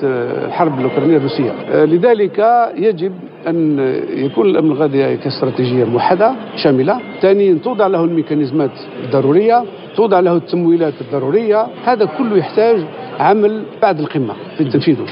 الحرب 0.48 0.80
الأوكرانية 0.80 1.18
الروسية. 1.18 1.52
لذلك 1.86 2.40
يجب 2.78 3.14
أن 3.48 3.80
يكون 4.10 4.46
الأمن 4.46 4.72
الغذائي 4.72 5.18
كاستراتيجية 5.18 5.86
موحدة 5.86 6.36
شاملة. 6.56 7.00
ثانيا 7.22 7.58
توضع 7.64 7.88
له 7.88 8.04
الميكانيزمات 8.04 8.72
الضرورية. 9.04 9.64
توضع 9.96 10.20
له 10.20 10.36
التمويلات 10.36 10.94
الضرورية. 11.02 11.68
هذا 11.86 12.06
كله 12.06 12.38
يحتاج 12.38 12.78
عمل 13.20 13.64
بعد 13.82 14.00
القمة 14.00 14.34
في 14.58 14.64
تنفيذه 14.64 15.06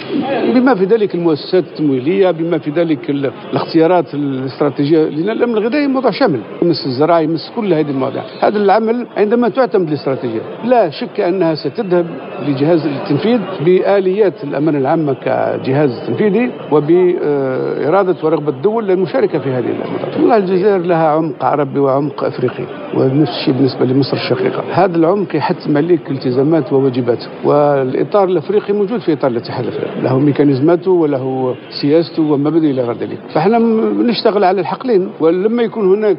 بما 0.53 0.75
في 0.75 0.85
ذلك 0.85 1.15
المؤسسات 1.15 1.63
التمويلية 1.63 2.31
بما 2.31 2.57
في 2.57 2.69
ذلك 2.69 3.09
الاختيارات 3.09 4.13
الاستراتيجية 4.13 5.03
لأن 5.03 5.29
الأمن 5.29 5.57
الغذائي 5.57 5.87
موضوع 5.87 6.11
شامل. 6.11 6.39
يمس 6.61 6.85
الزراعة 6.85 7.19
يمس 7.19 7.51
كل 7.55 7.73
هذه 7.73 7.89
المواضيع. 7.91 8.23
هذا 8.41 8.57
العمل 8.57 9.07
عندما 9.17 9.49
تعتمد 9.49 9.87
الاستراتيجية 9.87 10.41
لا 10.63 10.89
شك 10.89 11.19
أنها 11.19 11.55
ستذهب 11.55 12.05
لجهاز 12.47 12.85
التنفيذ 12.85 13.39
بآليات 13.65 14.43
الأمانة 14.43 14.77
العامة 14.77 15.13
كجهاز 15.13 16.07
تنفيذي 16.07 16.51
وبإرادة 16.71 18.15
ورغبة 18.23 18.49
الدول 18.49 18.87
للمشاركة 18.87 19.39
في 19.39 19.49
هذه 19.49 19.65
الموضوع 19.65 20.15
والله 20.19 20.37
الجزائر 20.37 20.77
لها 20.77 21.07
عمق 21.07 21.45
عربي 21.45 21.79
وعمق 21.79 22.23
أفريقي 22.23 22.63
ونفس 22.97 23.31
الشيء 23.31 23.53
بالنسبة 23.53 23.85
لمصر 23.85 24.17
الشقيقة 24.17 24.63
هذا 24.71 24.97
العمق 24.97 25.35
يحتم 25.35 25.77
عليك 25.77 26.11
التزامات 26.11 26.73
وواجبات 26.73 27.23
الاطار 27.45 28.23
الأفريقي 28.23 28.73
موجود 28.73 28.99
في 28.99 29.13
إطار 29.13 29.31
الاتحاد 29.31 29.65
الأفريقي 29.65 30.01
له 30.01 30.19
ميكانيزماته 30.19 30.91
وله 30.91 31.55
سياسته 31.81 32.23
ومبادئ 32.23 32.71
إلى 32.71 32.81
غير 32.81 32.97
ذلك. 32.97 33.17
فإحنا 33.33 33.59
نشتغل 34.03 34.43
على 34.43 34.61
الحقلين 34.61 35.09
ولما 35.19 35.63
يكون 35.63 35.95
هناك 35.95 36.17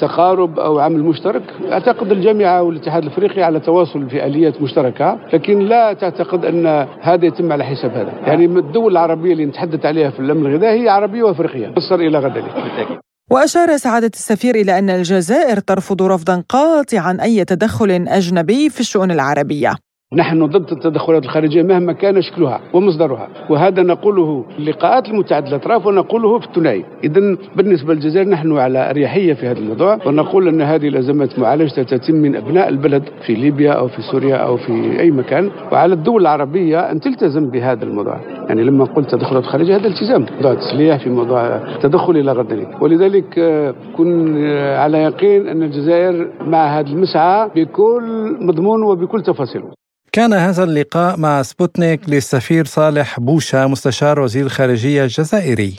تقارب 0.00 0.58
أو 0.58 0.78
عمل 0.78 1.02
مشترك 1.02 1.42
أعتقد 1.72 2.12
الجامعة 2.12 2.62
والاتحاد 2.62 3.02
الأفريقي 3.02 3.42
على 3.42 3.60
تواصل 3.60 4.08
في 4.08 4.26
آليات 4.26 4.62
مشتركة 4.62 5.18
لكن 5.32 5.58
لا 5.58 5.92
تعتقد 5.92 6.44
أن 6.44 6.86
هذا 7.00 7.26
يتم 7.26 7.52
على 7.52 7.64
حساب 7.64 7.90
هذا. 7.90 8.12
يعني 8.26 8.44
الدول 8.44 8.92
العربية 8.92 9.32
اللي 9.32 9.46
نتحدث 9.46 9.86
عليها 9.86 10.10
في 10.10 10.20
الأمن 10.20 10.46
الغذائي 10.46 10.84
هي 10.84 10.88
عربية 10.88 11.22
وأفريقية 11.22 11.72
مصر 11.76 11.94
إلى 11.94 12.18
غير 12.18 12.32
ذلك. 12.32 13.09
وأشار 13.30 13.76
سعادة 13.76 14.10
السفير 14.14 14.54
إلى 14.54 14.78
أن 14.78 14.90
الجزائر 14.90 15.58
ترفض 15.58 16.02
رفضا 16.02 16.44
قاطعا 16.48 17.18
أي 17.22 17.44
تدخل 17.44 17.90
أجنبي 18.08 18.70
في 18.70 18.80
الشؤون 18.80 19.10
العربية. 19.10 19.76
نحن 20.14 20.46
ضد 20.46 20.72
التدخلات 20.72 21.24
الخارجية 21.24 21.62
مهما 21.62 21.92
كان 21.92 22.22
شكلها 22.22 22.60
ومصدرها. 22.72 23.28
وهذا 23.50 23.82
نقوله 23.82 24.44
في 24.50 24.58
اللقاءات 24.58 25.08
المتعددة 25.08 25.48
الأطراف 25.48 25.86
ونقوله 25.86 26.38
في 26.38 26.46
الثنائي. 26.46 26.84
إذا 27.04 27.36
بالنسبة 27.56 27.94
للجزائر 27.94 28.28
نحن 28.28 28.58
على 28.58 28.90
أريحية 28.90 29.34
في 29.34 29.46
هذا 29.46 29.58
الموضوع. 29.58 29.98
ونقول 30.06 30.48
أن 30.48 30.62
هذه 30.62 30.88
الأزمات 30.88 31.38
معالجتها 31.38 31.82
تتم 31.84 32.14
من 32.14 32.36
أبناء 32.36 32.68
البلد 32.68 33.02
في 33.26 33.34
ليبيا 33.34 33.72
أو 33.72 33.88
في 33.88 34.02
سوريا 34.02 34.36
أو 34.36 34.56
في 34.56 35.00
أي 35.00 35.10
مكان. 35.10 35.50
وعلى 35.72 35.94
الدول 35.94 36.22
العربية 36.22 36.78
أن 36.78 37.00
تلتزم 37.00 37.50
بهذا 37.50 37.84
الموضوع. 37.84 38.20
يعني 38.48 38.62
لما 38.62 38.84
قلت 38.84 39.10
تدخلات 39.10 39.44
خارجية 39.44 39.76
هذا 39.76 39.88
التزام 39.88 40.26
موضوع 40.36 40.52
التسليح 40.52 40.96
في 40.96 41.10
موضوع 41.10 41.46
التدخل 41.46 42.16
إلى 42.16 42.44
ذلك. 42.50 42.82
ولذلك 42.82 43.38
آه، 43.38 43.74
كن 43.96 44.36
آه، 44.44 44.78
على 44.78 44.98
يقين 44.98 45.48
أن 45.48 45.62
الجزائر 45.62 46.30
مع 46.46 46.78
هذا 46.78 46.88
المسعى 46.88 47.50
بكل 47.56 48.36
مضمون 48.40 48.82
وبكل 48.82 49.22
تفاصيله 49.22 49.79
كان 50.12 50.32
هذا 50.32 50.64
اللقاء 50.64 51.16
مع 51.16 51.42
سبوتنيك 51.42 52.00
للسفير 52.08 52.64
صالح 52.64 53.20
بوشا 53.20 53.66
مستشار 53.66 54.20
وزير 54.20 54.46
الخارجية 54.46 55.02
الجزائري. 55.02 55.76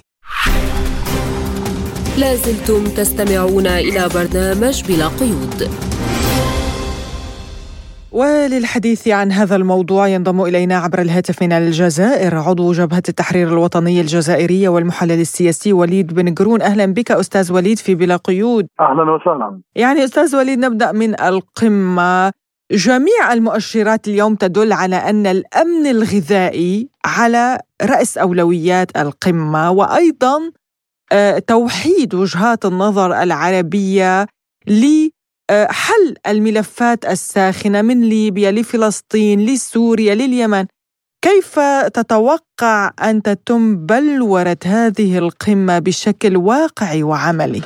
لازلتم 2.18 2.84
تستمعون 2.84 3.68
إلى 3.68 4.10
برنامج 4.16 4.84
بلا 4.88 5.08
قيود. 5.08 5.70
وللحديث 8.12 9.08
عن 9.08 9.32
هذا 9.32 9.56
الموضوع 9.56 10.08
ينضم 10.08 10.42
إلينا 10.42 10.78
عبر 10.78 11.02
الهاتف 11.02 11.42
من 11.42 11.52
الجزائر 11.52 12.36
عضو 12.36 12.72
جبهة 12.72 13.04
التحرير 13.10 13.48
الوطنيه 13.48 14.02
الجزائريه 14.02 14.70
والمحلل 14.70 15.22
السياسي 15.22 15.74
وليد 15.74 16.14
بن 16.14 16.34
قرون. 16.34 16.62
أهلا 16.62 16.86
بك 16.86 17.12
أستاذ 17.12 17.54
وليد 17.54 17.80
في 17.80 17.96
بلا 17.96 18.16
قيود. 18.16 18.68
أهلا 18.80 19.12
وسهلا. 19.12 19.62
يعني 19.76 20.04
أستاذ 20.04 20.36
وليد 20.36 20.60
نبدأ 20.60 20.92
من 20.92 21.22
القمة. 21.22 22.32
جميع 22.72 23.34
المؤشرات 23.34 24.08
اليوم 24.08 24.36
تدل 24.36 24.74
على 24.74 24.96
أن 24.96 25.28
الأمن 25.28 25.88
الغذائي 25.88 26.90
على 27.06 27.60
رأس 27.82 28.18
أولويات 28.18 28.98
القمة 28.98 29.72
وأيضا 29.72 30.52
آه، 31.12 31.40
توحيد 31.40 32.14
وجهات 32.14 32.66
النظر 32.66 33.24
العربية 33.24 34.28
لحل 34.68 36.16
الملفات 36.28 37.06
الساخنة 37.06 37.82
من 37.82 38.02
ليبيا 38.02 38.52
لفلسطين 38.52 39.46
لسوريا 39.46 40.16
لليمن. 40.16 40.66
كيف 41.22 41.60
تتوقع 41.94 42.92
أن 43.04 43.22
تتم 43.22 43.86
بلورة 43.86 44.58
هذه 44.66 45.18
القمة 45.18 45.80
بشكل 45.80 46.38
واقعي 46.38 47.04
وعملي؟ 47.04 47.62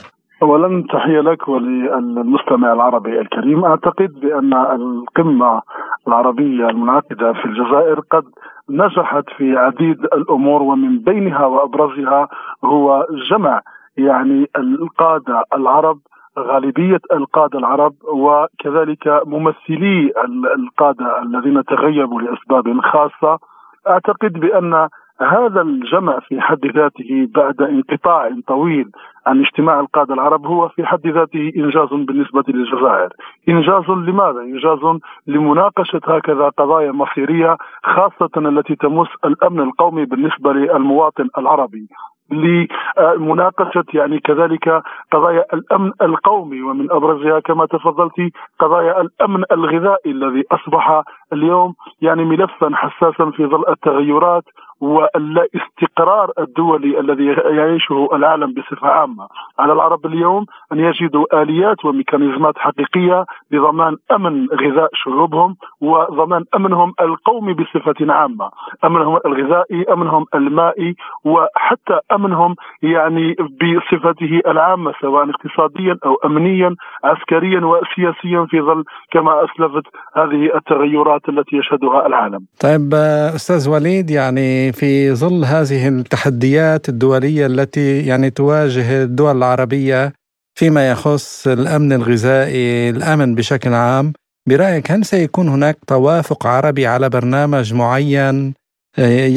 اولا 0.45 0.83
تحية 0.93 1.21
لك 1.21 1.47
وللمستمع 1.47 2.73
العربي 2.73 3.21
الكريم. 3.21 3.65
أعتقد 3.65 4.19
بأن 4.19 4.53
القمة 4.53 5.61
العربية 6.07 6.69
المنعقدة 6.69 7.33
في 7.33 7.45
الجزائر 7.45 7.99
قد 7.99 8.23
نجحت 8.69 9.23
في 9.37 9.57
عديد 9.57 9.99
الأمور 10.03 10.61
ومن 10.63 10.99
بينها 10.99 11.45
وأبرزها 11.45 12.27
هو 12.63 13.07
جمع 13.31 13.61
يعني 13.97 14.49
القادة 14.57 15.43
العرب 15.53 15.99
غالبية 16.39 17.01
القادة 17.13 17.59
العرب 17.59 17.93
وكذلك 18.13 19.21
ممثلي 19.25 20.11
القادة 20.55 21.21
الذين 21.21 21.63
تغيبوا 21.65 22.21
لأسباب 22.21 22.81
خاصة. 22.81 23.39
أعتقد 23.87 24.33
بأن 24.33 24.87
هذا 25.21 25.61
الجمع 25.61 26.19
في 26.19 26.41
حد 26.41 26.65
ذاته 26.65 27.27
بعد 27.35 27.61
انقطاع 27.61 28.29
طويل 28.47 28.91
عن 29.27 29.39
اجتماع 29.39 29.79
القادة 29.79 30.13
العرب 30.13 30.45
هو 30.45 30.69
في 30.69 30.85
حد 30.85 31.07
ذاته 31.07 31.51
إنجاز 31.57 31.89
بالنسبة 31.89 32.43
للجزائر 32.47 33.09
إنجاز 33.49 33.89
لماذا؟ 33.89 34.41
إنجاز 34.41 34.99
لمناقشة 35.27 36.01
هكذا 36.03 36.49
قضايا 36.49 36.91
مصيرية 36.91 37.57
خاصة 37.83 38.29
التي 38.37 38.75
تمس 38.75 39.07
الأمن 39.25 39.59
القومي 39.59 40.05
بالنسبة 40.05 40.53
للمواطن 40.53 41.29
العربي 41.37 41.87
لمناقشة 42.31 43.85
يعني 43.93 44.19
كذلك 44.19 44.83
قضايا 45.11 45.45
الأمن 45.53 45.91
القومي 46.01 46.61
ومن 46.61 46.91
أبرزها 46.91 47.39
كما 47.39 47.65
تفضلت 47.65 48.31
قضايا 48.59 49.01
الأمن 49.01 49.43
الغذائي 49.51 50.11
الذي 50.11 50.43
أصبح 50.51 51.03
اليوم 51.33 51.73
يعني 52.01 52.25
ملفا 52.25 52.71
حساسا 52.75 53.31
في 53.31 53.45
ظل 53.45 53.63
التغيرات 53.69 54.43
والاستقرار 54.81 56.31
الدولي 56.39 56.99
الذي 56.99 57.25
يعيشه 57.25 58.09
العالم 58.13 58.53
بصفة 58.53 58.87
عامة، 58.87 59.27
على 59.59 59.73
العرب 59.73 60.05
اليوم 60.05 60.45
أن 60.73 60.79
يجدوا 60.79 61.41
آليات 61.41 61.85
وميكانيزمات 61.85 62.57
حقيقية 62.57 63.25
لضمان 63.51 63.97
أمن 64.11 64.47
غذاء 64.47 64.89
شعوبهم 64.93 65.55
وضمان 65.81 66.43
أمنهم 66.55 66.93
القومي 67.01 67.53
بصفة 67.53 68.13
عامة، 68.13 68.51
أمنهم 68.85 69.19
الغذائي، 69.25 69.83
أمنهم 69.93 70.25
المائي 70.35 70.95
وحتى 71.25 71.99
أمنهم 72.11 72.55
يعني 72.81 73.35
بصفته 73.61 74.41
العامة 74.47 74.93
سواء 75.01 75.29
اقتصاديا 75.29 75.97
أو 76.05 76.15
امنيا 76.25 76.75
عسكريا 77.03 77.59
وسياسيا 77.59 78.45
في 78.49 78.61
ظل 78.61 78.83
كما 79.11 79.45
أسلفت 79.45 79.83
هذه 80.15 80.55
التغيرات. 80.55 81.14
التي 81.29 81.55
يشهدها 81.55 82.07
العالم. 82.07 82.45
طيب 82.59 82.93
أستاذ 83.35 83.69
وليد 83.69 84.09
يعني 84.09 84.71
في 84.71 85.13
ظل 85.13 85.45
هذه 85.45 85.87
التحديات 85.87 86.89
الدولية 86.89 87.45
التي 87.45 88.05
يعني 88.05 88.29
تواجه 88.29 89.03
الدول 89.03 89.37
العربية 89.37 90.13
فيما 90.59 90.91
يخص 90.91 91.47
الأمن 91.47 91.93
الغذائي، 91.93 92.89
الأمن 92.89 93.35
بشكل 93.35 93.73
عام، 93.73 94.13
برأيك 94.49 94.91
هل 94.91 95.05
سيكون 95.05 95.47
هناك 95.49 95.77
توافق 95.87 96.47
عربي 96.47 96.87
على 96.87 97.09
برنامج 97.09 97.73
معين 97.73 98.53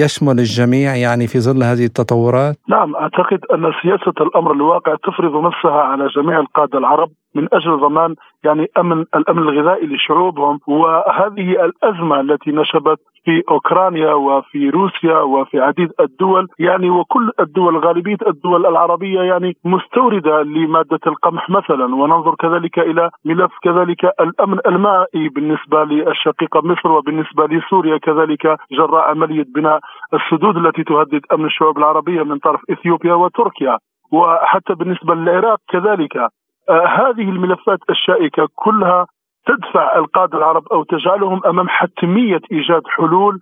يشمل 0.03 0.39
الجميع 0.39 0.97
يعني 0.97 1.27
في 1.27 1.39
ظل 1.41 1.63
هذه 1.63 1.85
التطورات؟ 1.85 2.57
نعم 2.69 2.97
أعتقد 2.97 3.41
أن 3.55 3.73
سياسة 3.83 4.15
الأمر 4.21 4.53
الواقع 4.53 4.95
تفرض 4.95 5.45
نفسها 5.47 5.81
على 5.81 6.09
جميع 6.17 6.41
القادة 6.41 6.79
العرب 6.79 7.11
من 7.35 7.49
أجل 7.53 7.81
ضمان 7.81 8.15
يعني 8.45 8.67
أمن 8.79 9.05
الأمن 9.15 9.43
الغذائي 9.43 9.87
لشعوبهم 9.87 10.61
وهذه 10.67 11.65
الأزمة 11.65 12.21
التي 12.21 12.51
نشبت 12.51 12.99
في 13.25 13.43
أوكرانيا 13.51 14.13
وفي 14.13 14.71
روسيا 14.71 15.19
وفي 15.19 15.61
عديد 15.61 15.91
الدول 16.01 16.47
يعني 16.59 16.91
وكل 16.91 17.31
الدول 17.41 17.77
غالبية 17.79 18.17
الدول 18.27 18.67
العربية 18.67 19.21
يعني 19.21 19.57
مستوردة 19.65 20.43
لمادة 20.43 21.01
القمح 21.07 21.51
مثلا. 21.51 21.95
وننظر 21.95 22.35
كذلك 22.35 22.79
إلى 22.79 23.11
ملف 23.25 23.53
كذلك 23.63 24.05
الأمن 24.05 24.59
المائي 24.67 25.29
بالنسبة 25.29 25.85
للشقيقه 25.85 26.61
مصر 26.65 26.93
وبالنسبة 26.93 27.47
لسوريا. 27.47 27.99
كذلك 27.99 28.57
جراء 28.73 29.11
عملية 29.11 29.45
بناء 29.55 29.81
السدود 30.15 30.57
التي 30.57 30.85
تهدد 30.85 31.21
أمن 31.33 31.45
الشعوب 31.45 31.79
العربية 31.79 32.23
من 32.23 32.39
طرف 32.39 32.61
إثيوبيا 32.71 33.15
وتركيا. 33.15 33.79
وحتى 34.13 34.75
بالنسبة 34.75 35.15
للعراق 35.15 35.59
كذلك 35.69 36.17
آه 36.17 36.87
هذه 36.87 37.29
الملفات 37.29 37.79
الشائكة 37.91 38.49
كلها 38.55 39.07
تدفع 39.49 39.97
القادة 39.97 40.39
العرب 40.39 40.69
أو 40.73 40.85
تجعلهم 40.85 41.41
أمام 41.47 41.69
حتمية 41.69 42.41
إيجاد 42.53 42.83
حلول 42.87 43.39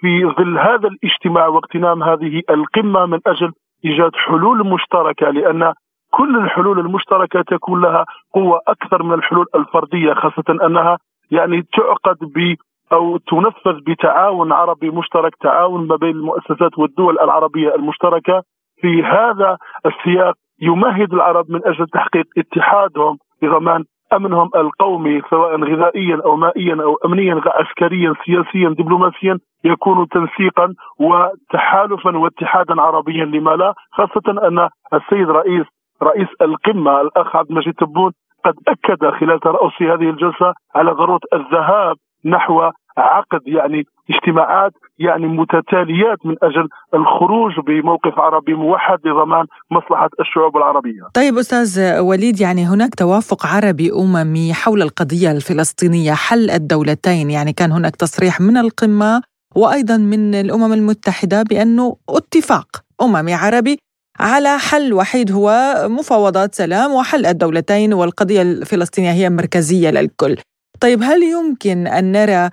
في 0.00 0.24
ظل 0.38 0.58
هذا 0.58 0.88
الاجتماع 0.88 1.46
واغتنام 1.46 2.02
هذه 2.02 2.42
القمة 2.50 3.06
من 3.06 3.20
أجل 3.26 3.52
إيجاد 3.84 4.10
حلول 4.14 4.66
مشتركة 4.66 5.30
لأن 5.30 5.72
كل 6.10 6.36
الحلول 6.36 6.78
المشتركة 6.78 7.42
تكون 7.42 7.80
لها 7.80 8.04
قوة 8.34 8.60
أكثر 8.68 9.02
من 9.02 9.14
الحلول 9.14 9.46
الفردية 9.54 10.14
خاصة 10.14 10.66
أنها 10.66 10.98
يعني 11.30 11.62
تعقد 11.62 12.16
ب 12.20 12.54
أو 12.92 13.16
تنفذ 13.16 13.80
بتعاون 13.86 14.52
عربي 14.52 14.90
مشترك 14.90 15.34
تعاون 15.40 15.86
ما 15.86 15.96
بين 15.96 16.10
المؤسسات 16.10 16.78
والدول 16.78 17.18
العربية 17.18 17.74
المشتركة. 17.74 18.42
في 18.80 19.02
هذا 19.02 19.56
السياق 19.86 20.34
يمهد 20.62 21.12
العرب 21.12 21.50
من 21.50 21.60
أجل 21.66 21.86
تحقيق 21.86 22.26
اتحادهم 22.38 23.18
لضمان 23.42 23.84
أمنهم 24.12 24.50
القومي 24.56 25.22
سواء 25.30 25.60
غذائيا 25.60 26.20
أو 26.24 26.36
مائيا 26.36 26.82
أو 26.82 26.98
امنيا 27.04 27.42
عسكريا 27.46 28.14
سياسيا 28.24 28.68
دبلوماسيا 28.68 29.38
يكون 29.64 30.08
تنسيقا 30.08 30.74
وتحالفا 31.00 32.16
واتحادا 32.16 32.82
عربيا. 32.82 33.24
لما 33.24 33.50
لا؟ 33.50 33.74
خاصة 33.92 34.48
أن 34.48 34.68
السيد 34.94 35.30
رئيس 35.30 35.66
رئيس 36.02 36.28
القمة 36.42 37.00
الأخ 37.00 37.36
عبد 37.36 37.50
المجيد 37.50 37.74
تبون 37.74 38.12
قد 38.44 38.54
أكد 38.68 39.10
خلال 39.10 39.40
ترأس 39.40 39.82
هذه 39.82 40.10
الجلسة 40.10 40.54
على 40.74 40.90
ضروره 40.90 41.20
الذهاب 41.32 41.96
نحو 42.24 42.70
عقد 42.98 43.40
يعني 43.46 43.86
اجتماعات 44.10 44.72
يعني 44.98 45.26
متتاليات 45.26 46.18
من 46.24 46.36
أجل 46.42 46.68
الخروج 46.94 47.52
بموقف 47.66 48.18
عربي 48.18 48.54
موحد 48.54 48.98
لضمان 49.04 49.46
مصلحة 49.70 50.10
الشعوب 50.20 50.56
العربية. 50.56 51.02
طيب 51.14 51.38
أستاذ 51.38 52.00
وليد 52.00 52.40
يعني 52.40 52.66
هناك 52.66 52.94
توافق 52.94 53.46
عربي 53.46 53.92
أممي 53.92 54.54
حول 54.54 54.82
القضية 54.82 55.30
الفلسطينية 55.30 56.12
حل 56.12 56.50
الدولتين 56.50 57.30
يعني 57.30 57.52
كان 57.52 57.72
هناك 57.72 57.96
تصريح 57.96 58.40
من 58.40 58.56
القمة 58.56 59.22
وأيضا 59.56 59.96
من 59.96 60.34
الأمم 60.34 60.72
المتحدة 60.72 61.42
بأنه 61.42 61.96
اتفاق 62.08 62.66
أممي 63.02 63.34
عربي 63.34 63.78
على 64.20 64.58
حل 64.58 64.92
وحيد 64.92 65.32
هو 65.32 65.74
مفاوضات 65.88 66.54
سلام 66.54 66.92
وحل 66.92 67.26
الدولتين 67.26 67.92
والقضية 67.92 68.42
الفلسطينية 68.42 69.12
هي 69.12 69.30
مركزية 69.30 69.90
للكل. 69.90 70.36
طيب 70.80 71.02
هل 71.02 71.22
يمكن 71.22 71.86
أن 71.86 72.12
نرى 72.12 72.50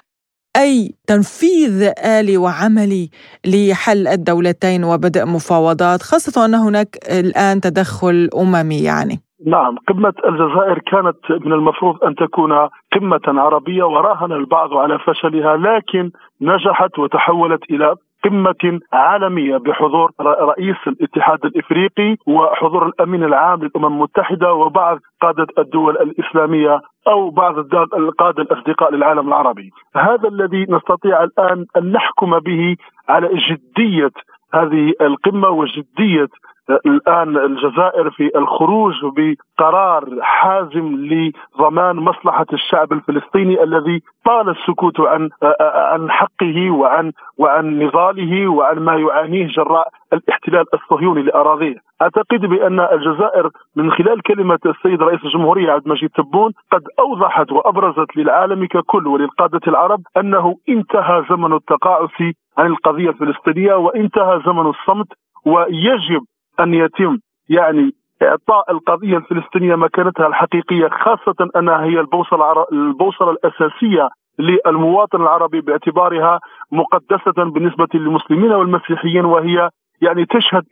أي 0.56 0.96
تنفيذ 1.08 1.92
آلي 2.20 2.38
وعملي 2.38 3.10
لحل 3.46 4.08
الدولتين 4.08 4.84
وبدء 4.84 5.26
مفاوضات 5.26 6.02
خاصة 6.02 6.46
أن 6.46 6.56
هناك 6.56 6.90
الآن 7.20 7.62
تدخل 7.62 8.30
أممي 8.42 8.80
يعني. 8.84 9.20
نعم 9.46 9.78
قمة 9.88 10.14
الجزائر 10.26 10.80
كانت 10.80 11.46
من 11.46 11.54
المفروض 11.54 12.04
أن 12.04 12.16
تكون 12.16 12.52
قمة 12.94 13.42
عربية 13.42 13.84
وراهن 13.84 14.32
البعض 14.32 14.74
على 14.74 15.00
فشلها 15.00 15.58
لكن 15.58 16.12
نجحت 16.42 17.00
وتحولت 17.00 17.64
إلى 17.70 17.96
قمة 18.26 18.80
عالمية 18.94 19.58
بحضور 19.58 20.12
رئيس 20.22 20.76
الاتحاد 20.88 21.46
الإفريقي 21.46 22.18
وحضور 22.28 22.88
الأمين 22.88 23.24
العام 23.24 23.64
للأمم 23.64 23.86
المتحدة 23.86 24.54
وبعض 24.54 25.00
قادة 25.22 25.48
الدول 25.58 25.98
الإسلامية 25.98 26.82
أو 27.08 27.30
بعض 27.30 27.58
القادة 27.96 28.44
الأصدقاء 28.44 28.94
للعالم 28.94 29.28
العربي. 29.28 29.72
هذا 29.96 30.28
الذي 30.30 30.66
نستطيع 30.70 31.24
الآن 31.24 31.66
أن 31.78 31.92
نحكم 31.92 32.40
به 32.40 32.76
على 33.10 33.28
جدية 33.28 34.12
هذه 34.54 34.94
القمة 35.02 35.50
وجدية 35.50 36.28
الآن 36.70 37.38
الجزائر 37.38 38.10
في 38.12 38.38
الخروج 38.38 38.94
بقرار 39.04 40.06
حازم 40.22 40.96
لضمان 40.96 41.96
مصلحة 41.96 42.46
الشعب 42.54 42.94
الفلسطيني 42.94 43.64
الذي 43.64 44.02
طال 44.26 44.50
السكوت 44.50 45.00
عن 45.00 45.30
عن 45.62 46.12
حقه 46.12 46.72
وعن 46.72 47.12
وعن 47.38 47.80
نضاله 47.80 48.48
وعن 48.48 48.80
ما 48.80 48.96
يعانيه 48.96 49.48
جراء 49.48 49.88
الاحتلال 50.14 50.66
الصهيوني 50.74 51.22
لأراضيه. 51.22 51.76
أعتقد 52.02 52.46
بأن 52.46 52.80
الجزائر 52.80 53.50
من 53.76 53.92
خلال 53.92 54.22
كلمة 54.22 54.60
السيد 54.66 55.02
رئيس 55.04 55.24
الجمهورية 55.26 55.72
عبد 55.72 55.86
المجيد 55.86 56.10
تبون 56.10 56.52
قد 56.72 56.82
أوضحت 57.00 57.52
وأبرزت 57.52 58.18
للعالم 58.18 58.66
ككل 58.66 59.08
وللقادة 59.08 59.62
العرب 59.68 60.00
أنه 60.18 60.56
انتهى 60.70 61.26
زمن 61.30 61.54
التقاعس 61.54 62.22
عن 62.58 62.66
القضية 62.66 63.10
الفلسطينية 63.10 63.74
وانتهى 63.74 64.42
زمن 64.46 64.68
الصمت 64.68 65.08
ويجب 65.46 66.22
أن 66.60 66.74
يتم 66.74 67.18
يعني 67.50 67.92
إعطاء 68.24 68.72
القضية 68.72 69.18
الفلسطينية 69.18 69.76
مكانتها 69.76 70.28
الحقيقية 70.28 70.88
خاصة 70.88 71.50
أنها 71.56 71.84
هي 71.84 72.00
البوصلة 72.00 72.66
البوصلة 72.72 73.32
الأساسية 73.32 74.10
للمواطن 74.40 75.22
العربي 75.22 75.62
باعتبارها 75.62 76.40
مقدسة 76.72 77.44
بالنسبة 77.44 77.88
للمسلمين 77.94 78.52
والمسيحيين 78.52 79.26
وهي 79.26 79.70
يعني 80.02 80.26
تشهد 80.26 80.64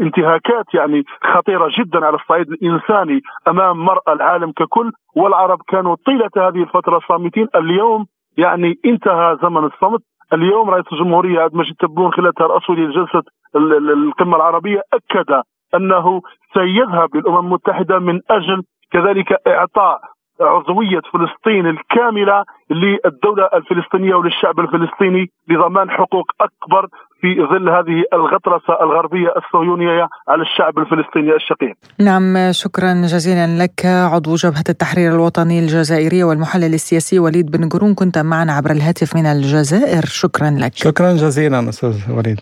انتهاكات 0.00 0.74
يعني 0.74 1.04
خطيرة 1.34 1.70
جدا 1.78 2.06
على 2.06 2.16
الصعيد 2.16 2.50
الإنساني 2.50 3.20
أمام 3.48 3.84
مرأى 3.84 4.12
العالم 4.12 4.52
ككل 4.52 4.92
والعرب 5.16 5.58
كانوا 5.68 5.96
طيلة 6.06 6.30
هذه 6.36 6.62
الفترة 6.62 7.00
صامتين. 7.08 7.48
اليوم 7.54 8.06
يعني 8.36 8.78
انتهى 8.84 9.38
زمن 9.42 9.64
الصمت 9.64 10.00
اليوم 10.32 10.70
رئيس 10.70 10.84
الجمهورية 10.92 11.40
عبد 11.40 11.52
المجيد 11.52 11.74
تبون 11.74 12.12
خلال 12.12 12.34
ترأسه 12.34 12.74
لجلسه 12.74 13.22
القمة 13.56 14.36
العربية 14.36 14.82
أكد 14.92 15.42
أنه 15.74 16.22
سيذهب 16.54 17.16
للأمم 17.16 17.38
المتحدة 17.38 17.98
من 17.98 18.20
أجل 18.30 18.62
كذلك 18.92 19.48
إعطاء 19.48 20.00
عضوية 20.40 21.02
فلسطين 21.12 21.66
الكاملة 21.66 22.44
للدولة 22.70 23.44
الفلسطينية 23.54 24.14
وللشعب 24.14 24.60
الفلسطيني 24.60 25.30
لضمان 25.48 25.90
حقوق 25.90 26.26
أكبر 26.40 26.86
في 27.20 27.28
ظل 27.50 27.68
هذه 27.68 28.04
الغطرسة 28.12 28.82
الغربية 28.82 29.28
الصهيونية 29.36 30.08
على 30.28 30.42
الشعب 30.42 30.78
الفلسطيني 30.78 31.34
الشقيق. 31.34 31.74
نعم 31.98 32.52
شكرا 32.52 32.92
جزيلا 32.92 33.62
لك 33.62 33.86
عضو 33.86 34.34
جبهة 34.34 34.64
التحرير 34.68 35.14
الوطني 35.14 35.58
الجزائرية 35.58 36.24
والمحلل 36.24 36.74
السياسي 36.74 37.18
وليد 37.18 37.50
بن 37.50 37.68
قرون 37.68 37.94
كنت 37.94 38.18
معنا 38.18 38.52
عبر 38.52 38.70
الهاتف 38.70 39.16
من 39.16 39.26
الجزائر 39.26 40.04
شكرا 40.04 40.50
لك. 40.50 40.74
شكرا 40.74 41.12
جزيلا 41.12 41.68
أستاذ 41.68 41.96
وليد. 42.16 42.40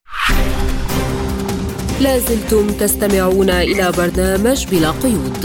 لازلتم 2.03 2.67
تستمعون 2.67 3.51
إلى 3.51 3.93
برنامج 3.99 4.67
بلا 4.71 4.91
قيود 4.91 5.43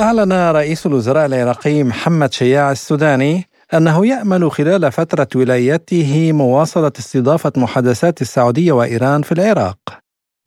أعلن 0.00 0.32
رئيس 0.32 0.86
الوزراء 0.86 1.26
العراقي 1.26 1.84
محمد 1.84 2.32
شياع 2.32 2.72
السوداني 2.72 3.44
أنه 3.74 4.06
يأمل 4.06 4.50
خلال 4.50 4.92
فترة 4.92 5.28
ولايته 5.34 6.32
مواصلة 6.32 6.92
استضافة 6.98 7.52
محادثات 7.56 8.22
السعودية 8.22 8.72
وإيران 8.72 9.22
في 9.22 9.32
العراق. 9.32 9.78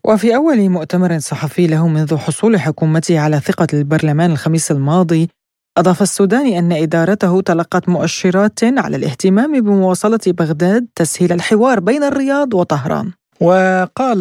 وفي 0.06 0.36
أول 0.36 0.70
مؤتمر 0.70 1.20
صحفي 1.20 1.68
له 1.68 1.88
منذ 1.88 2.18
حصول 2.18 2.60
حكومته 2.60 3.20
على 3.20 3.40
ثقة 3.40 3.68
البرلمان 3.74 4.32
الخميس 4.32 4.72
الماضي 4.72 5.30
أضاف 5.78 6.02
السوداني 6.02 6.60
أن 6.60 6.72
إدارته 6.72 7.42
تلقت 7.42 7.90
مؤشرات 7.90 8.60
على 8.64 8.98
الاهتمام 8.98 9.62
بمواصلة 9.62 10.20
بغداد 10.28 10.88
تسهيل 10.96 11.32
الحوار 11.32 11.80
بين 11.80 12.04
الرياض 12.04 12.54
وطهران. 12.54 13.12
وقال 13.42 14.20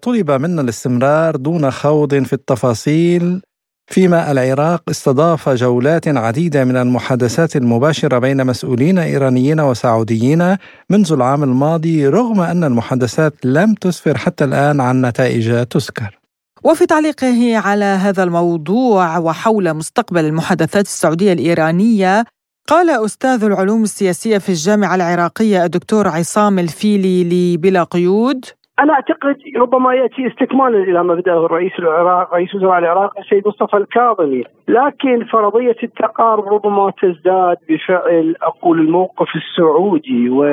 طلب 0.00 0.30
منا 0.30 0.62
الاستمرار 0.62 1.36
دون 1.36 1.70
خوض 1.70 2.14
في 2.14 2.32
التفاصيل 2.32 3.42
فيما 3.86 4.30
العراق 4.30 4.82
استضاف 4.90 5.48
جولات 5.48 6.08
عديدة 6.08 6.64
من 6.64 6.76
المحادثات 6.76 7.56
المباشرة 7.56 8.18
بين 8.18 8.46
مسؤولين 8.46 8.98
إيرانيين 8.98 9.60
وسعوديين 9.60 10.56
منذ 10.90 11.12
العام 11.12 11.42
الماضي 11.42 12.06
رغم 12.06 12.40
أن 12.40 12.64
المحادثات 12.64 13.34
لم 13.44 13.74
تسفر 13.74 14.18
حتى 14.18 14.44
الآن 14.44 14.80
عن 14.80 15.06
نتائج 15.06 15.66
تذكر. 15.66 16.18
وفي 16.64 16.86
تعليقه 16.86 17.56
على 17.56 17.84
هذا 17.84 18.22
الموضوع 18.22 19.18
وحول 19.18 19.74
مستقبل 19.74 20.24
المحادثات 20.24 20.86
السعودية 20.86 21.32
الإيرانية 21.32 22.24
قال 22.68 22.90
أستاذ 22.90 23.44
العلوم 23.44 23.82
السياسية 23.82 24.38
في 24.38 24.48
الجامعة 24.48 24.94
العراقية 24.94 25.64
الدكتور 25.64 26.08
عصام 26.08 26.58
الفيلي 26.58 27.24
لبلا 27.24 27.82
قيود 27.82 28.44
أنا 28.78 28.92
أعتقد 28.92 29.36
ربما 29.56 29.94
يأتي 29.94 30.26
استكمالا 30.26 30.78
إلى 30.78 31.04
ما 31.04 31.14
بداه 31.14 31.46
الرئيس 31.46 31.72
العراق 31.78 32.34
رئيس 32.34 32.54
وزراء 32.54 32.78
العراق 32.78 33.18
السيد 33.18 33.48
مصطفى 33.48 33.76
الكاظمي، 33.76 34.44
لكن 34.68 35.24
فرضية 35.24 35.76
التقارب 35.82 36.48
ربما 36.48 36.92
تزداد 37.02 37.56
بفعل 37.68 38.34
أقول 38.42 38.80
الموقف 38.80 39.28
السعودي 39.36 40.30
و 40.30 40.44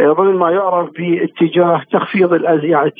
ضمن 0.00 0.34
ما 0.34 0.50
يعرف 0.50 0.90
باتجاه 0.90 1.82
تخفيض 1.92 2.44
يعني 2.64 2.90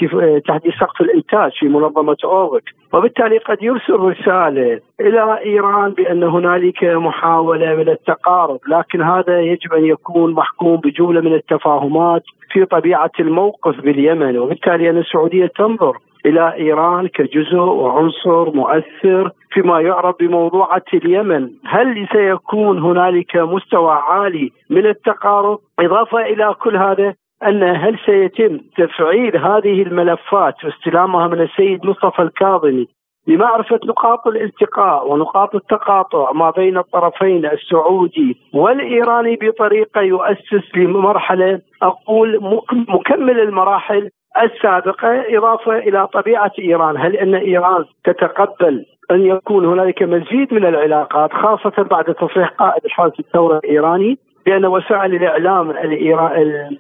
تحديد 0.41 0.73
سقف 0.81 1.01
الإنتاج 1.01 1.53
في 1.59 1.69
منظمة 1.69 2.17
اوبك، 2.25 2.63
وبالتالي 2.93 3.39
قد 3.39 3.63
يرسل 3.63 3.95
رسالة 3.95 4.81
إلى 5.01 5.39
إيران 5.45 5.91
بأن 5.91 6.23
هنالك 6.23 6.85
محاولة 6.85 7.75
من 7.75 7.89
التقارب، 7.89 8.59
لكن 8.69 9.03
هذا 9.03 9.41
يجب 9.41 9.73
أن 9.73 9.85
يكون 9.85 10.33
محكوم 10.33 10.77
بجملة 10.77 11.21
من 11.21 11.35
التفاهمات 11.35 12.23
في 12.53 12.65
طبيعة 12.65 13.11
الموقف 13.21 13.81
باليمن، 13.81 14.39
وبالتالي 14.39 14.91
أن 14.91 14.99
السعودية 14.99 15.47
تنظر 15.47 15.97
إلى 16.27 16.55
إيران 16.55 17.09
كجزء 17.09 17.57
وعنصر 17.57 18.51
مؤثر 18.51 19.31
فيما 19.51 19.81
يعرف 19.81 20.17
بموضوعة 20.21 20.85
اليمن، 20.95 21.51
هل 21.67 22.09
سيكون 22.13 22.79
هنالك 22.79 23.37
مستوى 23.37 23.93
عالي 24.09 24.51
من 24.71 24.87
التقارب؟ 24.87 25.59
إضافة 25.81 26.21
إلى 26.21 26.55
كل 26.63 26.77
هذا 26.77 27.15
أن 27.47 27.63
هل 27.63 27.99
سيتم 28.07 28.59
تفعيل 28.77 29.37
هذه 29.37 29.83
الملفات 29.83 30.65
واستلامها 30.65 31.27
من 31.27 31.41
السيد 31.41 31.87
مصطفى 31.87 32.23
الكاظمي 32.23 32.89
لمعرفة 33.29 33.81
نقاط 33.85 34.27
الالتقاء 34.27 35.13
ونقاط 35.13 35.55
التقاطع 35.55 36.33
ما 36.33 36.51
بين 36.51 36.79
الطرفين 36.79 37.47
السعودي 37.47 38.37
والإيراني 38.55 39.39
بطريقة 39.43 40.01
يؤسس 40.01 40.77
لمرحلة 40.77 41.61
أقول 41.83 42.61
مكمل 42.89 43.41
المراحل 43.41 44.11
السابقة 44.43 45.37
إضافة 45.37 45.79
إلى 45.79 46.07
طبيعة 46.07 46.53
إيران. 46.59 46.97
هل 46.97 47.17
أن 47.17 47.35
إيران 47.35 47.85
تتقبل 48.05 48.85
أن 49.11 49.27
يكون 49.27 49.67
هنالك 49.67 50.03
مزيد 50.03 50.55
من 50.55 50.65
العلاقات 50.67 51.33
خاصة 51.33 51.83
بعد 51.83 52.05
تصريح 52.05 52.49
قائد 52.49 52.85
الحرس 52.85 53.21
الثورة 53.21 53.59
الإيراني 53.59 54.19
بأن 54.47 54.67
وسائل 54.67 55.15
الإعلام 55.15 55.71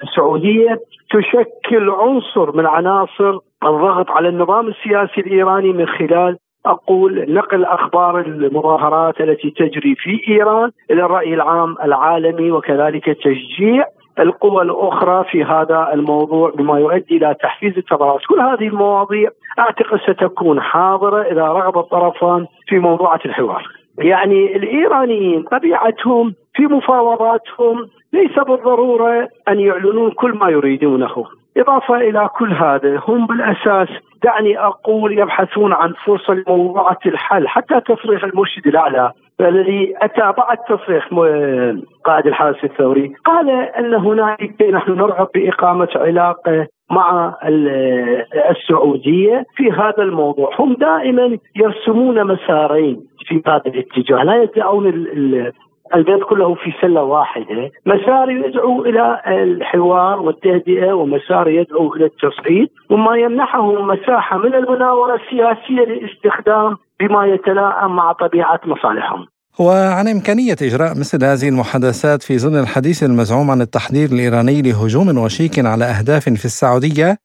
السعودية 0.02 0.80
تشكل 1.10 1.90
عنصر 1.90 2.56
من 2.56 2.66
عناصر 2.66 3.38
الضغط 3.64 4.10
على 4.10 4.28
النظام 4.28 4.68
السياسي 4.68 5.20
الإيراني 5.20 5.72
من 5.72 5.86
خلال 5.86 6.38
أقول 6.66 7.34
نقل 7.34 7.64
أخبار 7.64 8.20
المظاهرات 8.20 9.20
التي 9.20 9.50
تجري 9.50 9.94
في 9.94 10.20
إيران 10.28 10.70
إلى 10.90 11.02
الرأي 11.04 11.34
العام 11.34 11.76
العالمي 11.84 12.50
وكذلك 12.50 13.04
تشجيع 13.04 13.84
القوى 14.18 14.62
الأخرى 14.62 15.24
في 15.30 15.44
هذا 15.44 15.90
الموضوع 15.92 16.50
بما 16.50 16.78
يؤدي 16.78 17.16
إلى 17.16 17.34
تحفيز 17.42 17.78
التظاهرات، 17.78 18.20
كل 18.28 18.40
هذه 18.40 18.68
المواضيع 18.68 19.30
أعتقد 19.58 20.00
ستكون 20.00 20.60
حاضرة 20.60 21.22
إذا 21.22 21.42
رغب 21.42 21.78
الطرفان 21.78 22.46
في 22.66 22.78
موضوعة 22.78 23.20
الحوار. 23.24 23.68
يعني 23.98 24.56
الإيرانيين 24.56 25.42
طبيعتهم 25.42 26.34
في 26.54 26.62
مفاوضاتهم 26.62 27.88
ليس 28.12 28.38
بالضرورة 28.38 29.28
أن 29.48 29.60
يعلنون 29.60 30.10
كل 30.10 30.32
ما 30.32 30.48
يريدونه، 30.48 31.24
إضافة 31.58 31.96
إلى 31.96 32.28
كل 32.38 32.52
هذا 32.52 33.00
هم 33.08 33.26
بالأساس 33.26 33.88
دعني 34.24 34.58
أقول 34.58 35.18
يبحثون 35.18 35.72
عن 35.72 35.92
فرصة 36.04 36.34
لموضوعة 36.34 36.98
الحل 37.06 37.48
حتى 37.48 37.80
تصريح 37.80 38.24
المرشد 38.24 38.66
الأعلى. 38.66 39.12
الذي 39.40 39.94
أتى 40.02 40.32
بعد 40.38 40.58
تصريح 40.68 41.08
قائد 42.04 42.26
الحرس 42.26 42.64
الثوري 42.64 43.14
قال 43.24 43.50
أن 43.50 43.94
هنالك 43.94 44.62
نحن 44.62 44.92
نرغب 44.92 45.28
بإقامة 45.34 45.88
علاقه 45.96 46.66
مع 46.90 47.34
السعودية 48.50 49.44
في 49.56 49.72
هذا 49.72 50.02
الموضوع، 50.02 50.50
هم 50.58 50.74
دائما 50.74 51.38
يرسمون 51.56 52.24
مسارين 52.24 53.00
في 53.26 53.42
هذا 53.46 53.62
الاتجاه، 53.66 54.22
لا 54.22 54.42
يدعون 54.42 54.86
البيض 55.94 56.20
كله 56.20 56.54
في 56.54 56.72
سلة 56.80 57.02
واحدة، 57.02 57.70
مسار 57.86 58.30
يدعو 58.30 58.84
إلى 58.84 59.20
الحوار 59.26 60.20
والتهدئة 60.20 60.92
ومسار 60.92 61.48
يدعو 61.48 61.94
إلى 61.94 62.04
التصعيد، 62.04 62.68
وما 62.90 63.16
يمنحهم 63.16 63.86
مساحة 63.86 64.38
من 64.38 64.54
المناورة 64.54 65.14
السياسية 65.14 65.84
لاستخدام 65.84 66.76
بما 67.00 67.26
يتلائم 67.26 67.96
مع 67.96 68.12
طبيعة 68.12 68.60
مصالحهم. 68.64 69.26
وعن 69.60 70.08
إمكانية 70.08 70.56
إجراء 70.62 70.90
مثل 70.90 71.24
هذه 71.24 71.48
المحادثات 71.48 72.22
في 72.22 72.38
ظل 72.38 72.60
الحديث 72.60 73.02
المزعوم 73.02 73.50
عن 73.50 73.60
التحضير 73.60 74.08
الإيراني 74.12 74.62
لهجوم 74.62 75.18
وشيك 75.18 75.66
على 75.66 75.84
أهداف 75.84 76.24
في 76.24 76.44
السعودية 76.44 77.16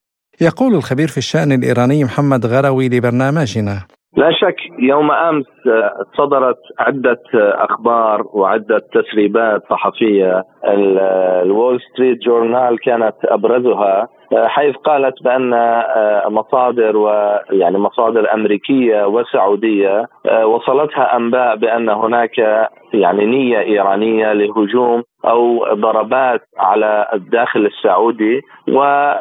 يقول 0.42 0.76
الخبير 0.76 1.08
في 1.08 1.18
الشأن 1.18 1.52
الإيراني 1.52 2.04
محمد 2.04 2.46
غروي 2.46 2.90
لبرنامجنا. 2.90 3.86
لا 4.18 4.32
شك 4.32 4.56
يوم 4.80 5.12
أمس 5.12 5.46
صدرت 6.18 6.60
عدة 6.80 7.22
أخبار 7.36 8.24
وعدة 8.34 8.82
تسريبات 8.94 9.62
صحفية. 9.70 10.44
الول 10.66 11.80
ستريت 11.82 12.18
جورنال 12.18 12.80
كانت 12.80 13.16
أبرزها. 13.26 14.08
حيث 14.36 14.76
قالت 14.76 15.24
بأن 15.24 15.50
مصادر 16.28 16.98
ويعني 16.98 17.78
مصادر 17.78 18.34
أمريكية 18.34 19.08
وسعودية 19.08 20.08
وصلتها 20.44 21.18
أنباء 21.18 21.56
بأن 21.56 21.90
هناك 21.90 22.38
يعني 22.94 23.26
نية 23.26 23.60
إيرانية 23.60 24.34
لهجوم 24.34 25.04
أو 25.26 25.66
ضربات 25.74 26.42
على 26.60 27.08
الداخل 27.14 27.66
السعودي 27.66 28.42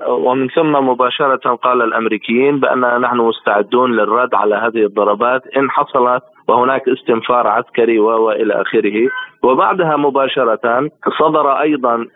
ومن 0.09 0.49
ثم 0.49 0.73
مباشرة 0.89 1.55
قال 1.55 1.83
الأمريكيين 1.83 2.61
بأن 2.61 3.01
نحن 3.01 3.17
مستعدون 3.17 3.93
للرد 3.93 4.35
على 4.35 4.55
هذه 4.55 4.85
الضربات. 4.85 5.43
إن 5.57 5.71
حصلت 5.71 6.23
وهناك 6.49 6.89
استنفار 6.89 7.47
عسكري 7.47 7.99
وإلى 7.99 8.55
آخره. 8.61 9.09
وبعدها 9.43 9.97
مباشرة 9.97 10.91
صدر 11.19 11.61
أيضا 11.61 12.07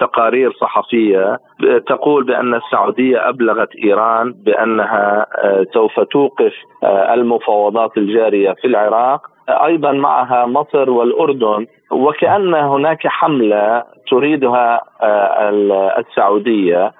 تقارير 0.00 0.52
صحفية 0.52 1.38
تقول 1.86 2.24
بأن 2.24 2.54
السعودية 2.54 3.28
أبلغت 3.28 3.68
إيران 3.84 4.32
بأنها 4.32 5.26
سوف 5.74 6.00
توقف 6.00 6.52
المفاوضات 6.84 7.98
الجارية 7.98 8.52
في 8.52 8.66
العراق. 8.66 9.26
أيضا 9.48 9.92
معها 9.92 10.46
مصر 10.46 10.90
والأردن. 10.90 11.66
وكأن 11.90 12.54
هناك 12.54 13.06
حملة 13.06 13.84
تريدها 14.10 14.80
السعودية. 15.98 16.84
آه، 16.84 16.92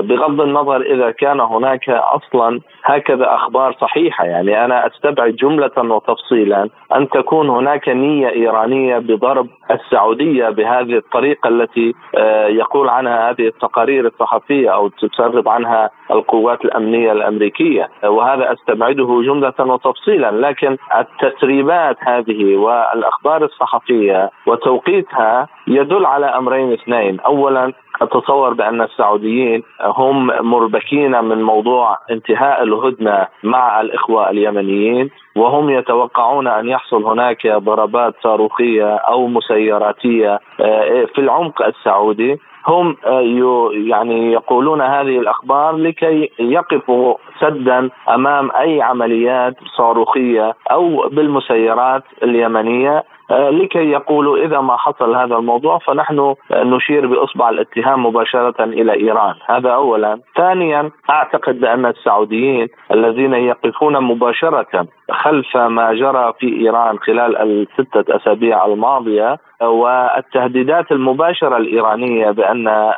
بغض 0.00 0.40
النظر 0.40 0.80
إذا 0.80 1.10
كان 1.10 1.40
هناك 1.40 1.88
أصلا 1.90 2.60
هكذا 2.84 3.34
أخبار 3.34 3.76
صحيحة. 3.80 4.24
يعني 4.24 4.64
أنا 4.64 4.86
أستبعد 4.86 5.36
جملة 5.36 5.70
وتفصيلا 5.78 6.68
أن 6.96 7.08
تكون 7.08 7.50
هناك 7.50 7.88
نية 7.88 8.28
إيرانية 8.28 8.98
بضرب 8.98 9.46
السعودية 9.70 10.48
بهذه 10.48 10.96
الطريقة 10.96 11.48
التي 11.48 11.94
آه، 12.18 12.46
يقول 12.46 12.88
عنها 12.88 13.30
هذه 13.30 13.46
التقارير 13.46 14.06
الصحفية 14.06 14.74
أو 14.74 14.88
تسرب 14.88 15.48
عنها 15.48 15.90
القوات 16.10 16.64
الأمنية 16.64 17.12
الأمريكية. 17.12 17.88
وهذا 18.04 18.52
أستبعده 18.52 19.22
جملة 19.26 19.54
وتفصيلا. 19.60 20.30
لكن 20.30 20.76
التسريبات 20.98 21.96
هذه 22.00 22.56
والأخبار 22.56 23.44
الصحفية 23.44 24.30
وتوقيتها 24.46 25.48
يدل 25.66 26.06
على 26.06 26.26
أمرين 26.26 26.72
اثنين. 26.72 27.20
اولا 27.20 27.72
أتصور 28.02 28.54
بأن 28.54 28.82
السعوديين 28.82 29.62
هم 29.80 30.26
مربكين 30.26 31.24
من 31.24 31.42
موضوع 31.42 31.98
انتهاء 32.10 32.62
الهدنة 32.62 33.26
مع 33.42 33.80
الإخوة 33.80 34.30
اليمنيين 34.30 35.10
وهم 35.36 35.70
يتوقعون 35.70 36.46
أن 36.46 36.68
يحصل 36.68 37.04
هناك 37.04 37.46
ضربات 37.46 38.14
صاروخية 38.22 38.94
أو 38.94 39.26
مسيراتية 39.26 40.40
آه، 40.60 41.04
في 41.14 41.18
العمق 41.18 41.62
السعودي. 41.62 42.38
هم 42.66 42.96
آه، 43.06 43.20
يعني 43.72 44.32
يقولون 44.32 44.80
هذه 44.80 45.18
الأخبار 45.18 45.76
لكي 45.76 46.30
يقفوا 46.38 47.14
سدا 47.40 47.90
أمام 48.08 48.50
أي 48.60 48.82
عمليات 48.82 49.54
صاروخية 49.76 50.54
أو 50.70 51.08
بالمسيرات 51.08 52.02
اليمنية. 52.22 53.02
لكي 53.30 53.90
يقولوا 53.90 54.36
إذا 54.36 54.60
ما 54.60 54.76
حصل 54.76 55.16
هذا 55.16 55.36
الموضوع 55.36 55.78
فنحن 55.78 56.34
نشير 56.52 57.06
بإصبع 57.06 57.50
الاتهام 57.50 58.06
مباشرة 58.06 58.64
إلى 58.64 58.92
إيران، 58.92 59.34
هذا 59.46 59.70
اولا. 59.70 60.20
ثانيا 60.36 60.90
أعتقد 61.10 61.60
بأن 61.60 61.86
السعوديين 61.86 62.68
الذين 62.90 63.34
يقفون 63.34 64.00
مباشرة 64.00 64.86
خلف 65.10 65.56
ما 65.56 65.92
جرى 65.92 66.32
في 66.40 66.60
إيران 66.60 66.98
خلال 66.98 67.36
الستة 67.36 68.16
أسابيع 68.16 68.66
الماضية 68.66 69.38
والتهديدات 69.60 70.92
المباشرة 70.92 71.56
الإيرانية 71.56 72.30
بأن 72.30 72.92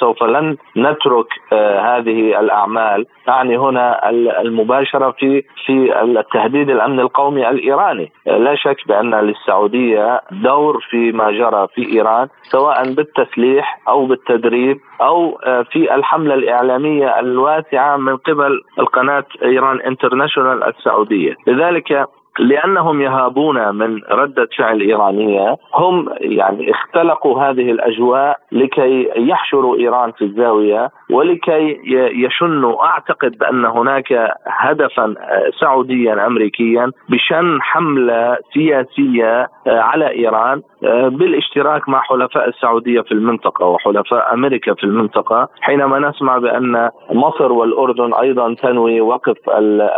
سوف 0.00 0.22
لن 0.22 0.56
نترك 0.76 1.26
آه، 1.52 1.80
هذه 1.80 2.40
الأعمال 2.40 3.06
اعني 3.28 3.58
هنا 3.58 4.10
المباشرة 4.40 5.10
في 5.10 5.42
في 5.66 6.02
التهديد 6.02 6.70
الأمن 6.70 7.00
القومي 7.00 7.48
الإيراني. 7.48 8.12
لا 8.26 8.54
شك 8.54 8.76
بأن 8.88 9.14
للسعودية 9.14 10.20
دور 10.30 10.80
في 10.90 11.12
ما 11.12 11.30
جرى 11.30 11.66
في 11.74 11.92
إيران 11.92 12.28
سواء 12.42 12.92
بالتسليح 12.92 13.80
أو 13.88 14.06
بالتدريب 14.06 14.80
أو 15.00 15.38
آه، 15.44 15.62
في 15.62 15.94
الحملة 15.94 16.34
الإعلامية 16.34 17.18
الواسعة 17.20 17.96
من 17.96 18.16
قبل 18.16 18.62
القناة 18.78 19.24
إيران 19.42 19.80
انترناشونال 19.80 20.64
السعودية. 20.64 21.34
لذلك 21.46 22.08
لأنهم 22.38 23.00
يهابون 23.00 23.74
من 23.74 24.00
ردة 24.10 24.48
فعل 24.58 24.80
إيرانية 24.80 25.56
هم 25.74 26.08
يعني 26.20 26.70
اختلقوا 26.70 27.42
هذه 27.42 27.70
الأجواء 27.70 28.36
لكي 28.52 29.10
يحشروا 29.16 29.76
إيران 29.76 30.12
في 30.12 30.24
الزاوية 30.24 30.90
ولكي 31.10 31.80
يشنوا. 32.24 32.84
أعتقد 32.86 33.38
بأن 33.38 33.64
هناك 33.64 34.34
هدفا 34.46 35.14
سعوديا 35.60 36.26
امريكيا 36.26 36.90
بشن 37.08 37.58
حملة 37.62 38.36
سياسية 38.54 39.48
على 39.66 40.10
إيران. 40.10 40.62
بالاشتراك 40.82 41.88
مع 41.88 42.00
حلفاء 42.02 42.48
السعودية 42.48 43.00
في 43.00 43.12
المنطقة 43.12 43.66
وحلفاء 43.66 44.34
أمريكا 44.34 44.74
في 44.74 44.84
المنطقة 44.84 45.48
حينما 45.60 45.98
نسمع 45.98 46.38
بأن 46.38 46.90
مصر 47.10 47.52
والأردن 47.52 48.14
أيضا 48.14 48.54
تنوي 48.54 49.00
وقف 49.00 49.36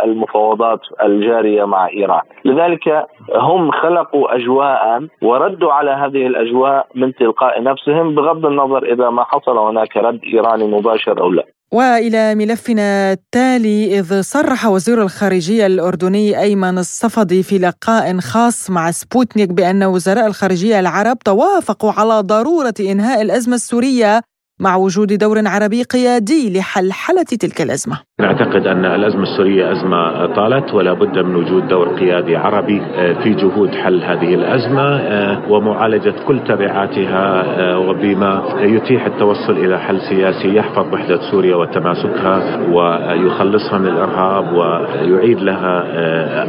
المفاوضات 0.03 0.79
الجارية 1.03 1.65
مع 1.65 1.87
إيران 1.87 2.21
لذلك 2.45 3.07
هم 3.35 3.71
خلقوا 3.71 4.35
أجواء 4.35 5.07
وردوا 5.21 5.73
على 5.73 5.91
هذه 5.91 6.27
الأجواء 6.27 6.87
من 6.95 7.13
تلقاء 7.13 7.63
نفسهم 7.63 8.15
بغض 8.15 8.45
النظر 8.45 8.83
إذا 8.83 9.09
ما 9.09 9.23
حصل 9.23 9.57
هناك 9.57 9.97
رد 9.97 10.19
إيراني 10.33 10.67
مباشر 10.67 11.21
أو 11.21 11.31
لا. 11.31 11.43
وإلى 11.73 12.35
ملفنا 12.35 13.11
التالي 13.11 13.99
إذ 13.99 14.21
صرح 14.21 14.65
وزير 14.65 15.03
الخارجية 15.03 15.65
الأردني 15.65 16.39
أيمن 16.39 16.77
الصفدي 16.77 17.43
في 17.43 17.57
لقاء 17.57 18.19
خاص 18.19 18.69
مع 18.69 18.91
سبوتنيك 18.91 19.49
بأن 19.49 19.83
وزراء 19.83 20.27
الخارجية 20.27 20.79
العرب 20.79 21.19
توافقوا 21.19 21.91
على 21.91 22.19
ضرورة 22.19 22.73
إنهاء 22.79 23.21
الأزمة 23.21 23.55
السورية 23.55 24.21
مع 24.59 24.75
وجود 24.75 25.13
دور 25.13 25.47
عربي 25.47 25.83
قيادي 25.83 26.53
لحلحلة 26.53 27.23
تلك 27.23 27.61
الأزمة. 27.61 28.01
نعتقد 28.21 28.67
أن 28.67 28.85
الأزمة 28.85 29.23
السورية 29.23 29.71
أزمة 29.71 30.25
طالت 30.25 30.73
ولا 30.73 30.93
بد 30.93 31.19
من 31.19 31.35
وجود 31.35 31.67
دور 31.67 31.87
قيادي 31.87 32.35
عربي 32.35 32.81
آه، 32.81 33.13
في 33.13 33.33
جهود 33.33 33.75
حل 33.75 34.03
هذه 34.03 34.35
الأزمة 34.35 34.81
آه، 34.81 35.41
ومعالجة 35.49 36.13
كل 36.27 36.39
تبعاتها 36.39 37.43
آه، 37.59 37.79
وبما 37.79 38.43
يتيح 38.59 39.05
التوصل 39.05 39.53
إلى 39.53 39.79
حل 39.79 40.01
سياسي 40.01 40.55
يحفظ 40.55 40.93
وحدة 40.93 41.31
سوريا 41.31 41.55
وتماسكها 41.55 42.59
ويخلصها 42.71 43.77
من 43.77 43.87
الإرهاب 43.87 44.53
ويعيد 44.53 45.41
لها 45.41 45.81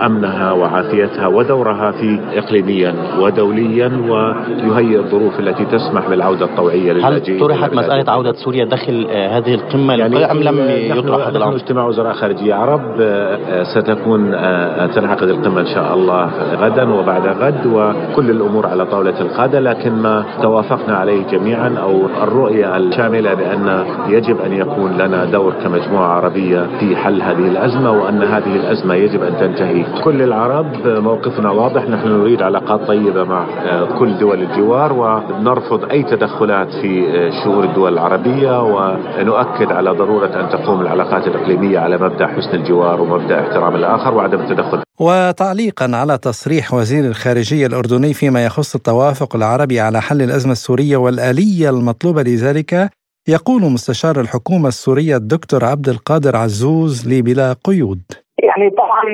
أمنها 0.07 0.53
وعافيتها 0.53 1.27
ودورها 1.27 1.91
في 1.91 2.21
إقليميا 2.35 2.95
ودوليا 3.21 3.93
ويهيئ 4.09 4.99
الظروف 4.99 5.41
التي 5.41 5.65
تسمح 5.65 6.09
بالعودة 6.09 6.45
الطوعية 6.45 6.93
للاجئين 6.93 7.37
هل 7.37 7.41
طرحت 7.41 7.75
مسألة 7.75 8.13
عودة 8.13 8.33
سوريا 8.33 8.65
داخل 8.65 9.07
هذه 9.11 9.55
القمة 9.55 9.95
يعني 9.95 10.31
أم 10.31 10.43
لم 10.43 10.59
يطرح 10.99 11.27
هذا 11.27 11.39
الأمر؟ 11.39 11.62
اجتماع 11.63 11.87
وزراء 11.87 12.13
خارجية 12.13 12.55
عرب 12.55 13.01
آه، 13.01 13.39
آه، 13.49 13.63
ستكون 13.63 14.31
تنعقد 14.95 15.29
القمة 15.29 15.61
إن 15.61 15.67
شاء 15.67 15.95
الله 15.95 16.31
غدا 16.61 16.95
وبعد 16.95 17.27
غد 17.27 17.67
وكل 17.67 18.31
الأمور 18.31 18.67
على 18.67 18.87
طاولة 18.87 19.21
القادة 19.21 19.61
لكن 19.61 19.93
ما 19.93 20.25
توافقنا 20.43 20.97
عليه 20.97 21.27
جميعا 21.27 21.75
أو 21.83 22.07
الرؤية 22.23 22.77
الشاملة 22.77 23.35
بأن 23.35 23.85
يجب 24.09 24.41
أن 24.41 24.53
يكون 24.53 24.93
لنا 24.99 25.25
دور 25.25 25.53
كمجموعة 25.65 26.07
عربية 26.07 26.67
في 26.81 26.97
حل 26.97 27.23
هذه 27.23 27.49
الأزمة 27.49 27.91
وأن 27.91 28.23
هذه 28.23 28.57
الأزمة 28.57 28.95
يجب 28.95 29.23
أن 29.23 29.37
تنتهي. 29.41 29.85
كل 30.05 30.23
العرب 30.23 30.67
موقفنا 30.87 31.51
واضح 31.51 31.89
نحن 31.89 32.09
نريد 32.09 32.43
علاقات 32.43 32.81
طيبة 32.81 33.25
مع 33.25 33.45
كل 33.99 34.19
دول 34.19 34.43
الجوار 34.43 34.93
ونرفض 34.93 35.91
أي 35.91 36.03
تدخلات 36.03 36.69
في 36.83 37.05
شؤون 37.45 37.65
الدول 37.65 37.93
العربية 37.93 38.63
ونؤكد 38.63 39.73
على 39.73 39.91
ضرورة 39.91 40.27
أن 40.41 40.49
تقوم 40.49 40.81
العلاقات 40.81 41.27
الإقليمية 41.27 41.52
على 41.79 41.99
مبدأ 41.99 42.27
حسن 42.27 42.55
الجوار 42.55 43.01
ومبدأ 43.01 43.41
احترام 43.41 43.77
الآخر 43.77 44.15
وعدم 44.15 44.41
التدخل. 44.41 44.83
وتعليقا 45.01 45.97
على 45.97 46.19
تصريح 46.19 46.75
وزير 46.75 47.05
الخارجية 47.05 47.67
الأردني 47.67 48.15
فيما 48.15 48.45
يخص 48.45 48.75
التوافق 48.75 49.37
العربي 49.37 49.81
على 49.81 50.03
حل 50.03 50.23
الأزمة 50.23 50.53
السورية 50.53 50.97
والآلية 50.97 51.71
المطلوبة 51.71 52.23
لذلك 52.23 52.91
يقول 53.29 53.63
مستشار 53.63 54.21
الحكومة 54.21 54.69
السورية 54.69 55.17
الدكتور 55.17 55.65
عبد 55.65 55.89
القادر 55.89 56.37
عزوز 56.37 57.09
لبلا 57.09 57.57
قيود. 57.65 58.03
يعني 58.43 58.71
طبعا 58.71 59.05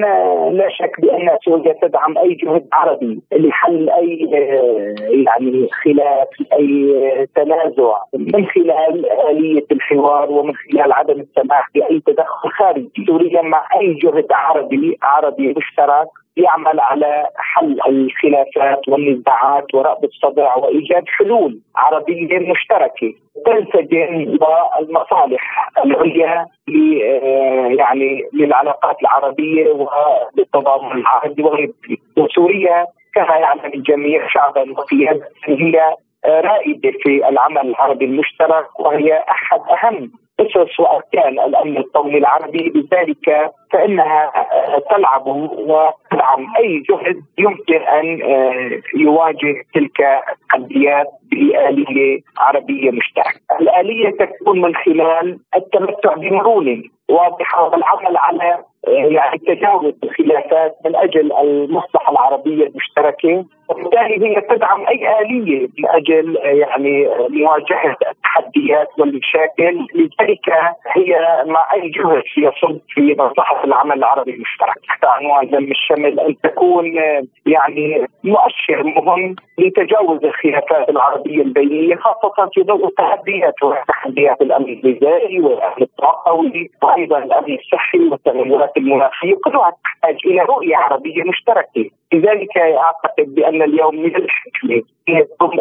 لا 0.51 0.69
شك 0.69 1.01
بأن 1.01 1.39
سوريا 1.45 1.73
تدعم 1.83 2.19
أي 2.19 2.35
جهد 2.35 2.69
عربي 2.73 3.21
لحل 3.33 3.91
أي 3.91 4.29
يعني 5.27 5.69
خلاف 5.85 6.29
أي 6.53 7.27
تنازع 7.35 7.99
من 8.13 8.47
خلال 8.47 9.11
آلية 9.31 9.67
الحوار 9.73 10.31
ومن 10.31 10.55
خلال 10.55 10.93
عدم 10.93 11.21
السماح 11.21 11.69
بأي 11.75 12.01
تدخل 12.07 12.51
خارجي، 12.51 13.05
سوريا 13.07 13.43
مع 13.43 13.69
أي 13.81 13.95
جهد 13.95 14.27
عربي 14.31 14.99
عربي 15.03 15.55
مشترك 15.57 16.09
يعمل 16.39 16.81
على 16.81 17.27
حل 17.37 17.79
الخلافات 17.89 18.89
والنزاعات 18.89 19.75
ورأب 19.75 20.05
الصدع 20.05 20.57
وإيجاد 20.57 21.05
حلول 21.09 21.59
عربية 21.77 22.39
مشتركة 22.39 23.15
تنسجم 23.47 24.39
والمصالح 24.41 25.71
العليا 25.85 26.47
يعني 27.79 28.23
للعلاقات 28.33 28.97
العربية 29.03 29.67
وللتضامن 29.71 30.93
العربي 31.01 31.43
وغيره 31.43 31.73
وسوريا 32.17 32.87
كما 33.15 33.37
يعلم 33.37 33.73
الجميع 33.75 34.29
شعبا 34.29 34.73
وقياده 34.73 35.29
هي 35.45 35.95
رائدة 36.27 36.93
في 37.03 37.29
العمل 37.29 37.69
العربي 37.69 38.05
المشترك 38.05 38.81
وهي 38.81 39.25
أحد 39.31 39.61
أهم 39.71 40.11
أسس 40.41 40.81
وأركان 40.81 41.39
الأمن 41.41 41.77
القومي 41.77 42.19
العربي. 42.19 42.73
لذلك 42.75 43.53
فإنها 43.73 44.33
تلعب 44.91 45.27
وتدعم 45.27 46.47
أي 46.59 46.83
جهد 46.91 47.23
يمكن 47.39 47.83
أن 47.83 48.21
يواجه 48.95 49.55
تلك 49.75 50.01
التحديات 50.33 51.07
بآلية 51.31 52.21
عربية 52.39 52.91
مشتركة 52.91 53.41
الآلية 53.61 54.11
تكون 54.11 54.61
من 54.61 54.75
خلال 54.75 55.39
التمتع 55.57 56.15
بمرونة 56.15 56.83
واضحة 57.09 57.65
والعمل 57.65 58.17
على 58.17 58.59
يعني 58.89 59.39
تجاوز 59.39 59.95
الخلافات 60.05 60.77
من 60.85 60.97
أجل 60.97 61.33
المصلحة 61.33 62.13
العربية 62.13 62.67
المشتركة. 62.67 63.45
وبالتالي 63.69 64.27
هي 64.27 64.41
تدعم 64.41 64.87
أي 64.87 65.21
آلية 65.21 65.69
من 65.79 65.89
أجل 65.89 66.37
يعني 66.43 67.09
مواجهة 67.29 67.97
التحديات 68.11 68.89
والمشاكل. 68.99 69.87
لذلك 69.95 70.49
هي 70.87 71.43
مع 71.47 71.69
أي 71.73 71.89
جهد 71.89 72.23
يصب 72.37 72.79
في 72.89 73.17
مصلحة 73.19 73.58
العمل 73.65 73.99
العربي 73.99 74.35
المشترك 74.35 74.75
تحت 74.89 75.05
عنوان 75.05 75.47
لم 75.47 75.71
الشمل 75.71 76.21
أن 76.21 76.37
تكون 76.43 76.87
يعني 77.47 78.07
مؤشر 78.25 78.83
مهم 78.83 79.37
لتجاوز 79.59 80.25
الخلافات 80.25 80.89
العربية 80.89 81.43
البينية 81.43 81.97
خاصة 81.97 82.51
في 82.55 82.63
ضوء 82.63 82.87
التحديات 82.87 83.63
وتحديات 83.63 84.41
الأمن 84.43 84.69
الغذائي 84.85 85.41
والأمن 85.41 85.83
الطاقوي 85.83 86.71
وأيضا 86.83 87.19
الأمن 87.19 87.59
الصحي 87.59 87.99
والتغيرات 87.99 88.77
المناخية 88.77 89.35
كلها 89.45 89.73
تحتاج 89.85 90.17
إلى 90.27 90.41
رؤية 90.43 90.77
عربية 90.77 91.23
مشتركة 91.23 91.91
لذلك 92.13 92.59
أعتقد 92.59 93.35
بأن 93.35 93.63
اليوم 93.63 93.97
من 93.97 94.17
الحكمة 94.17 94.83
ضمن 95.43 95.61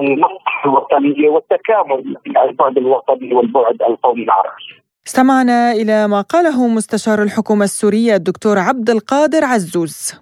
المصلحة 0.00 0.64
الوطنية 0.64 1.28
والتكامل 1.28 2.16
بين 2.24 2.36
البعد 2.36 2.78
الوطني 2.78 3.34
والبعد 3.34 3.82
القومي 3.82 4.22
العربي. 4.22 4.85
استمعنا 5.06 5.72
إلى 5.72 6.08
ما 6.08 6.20
قاله 6.20 6.68
مستشار 6.68 7.22
الحكومة 7.22 7.64
السورية 7.64 8.16
الدكتور 8.16 8.58
عبد 8.58 8.90
القادر 8.90 9.44
عزوز. 9.44 10.12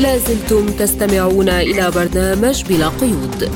لازلتم 0.00 0.66
تستمعون 0.66 1.48
إلى 1.48 1.90
برنامج 1.90 2.64
بلا 2.64 2.88
قيود. 2.88 3.50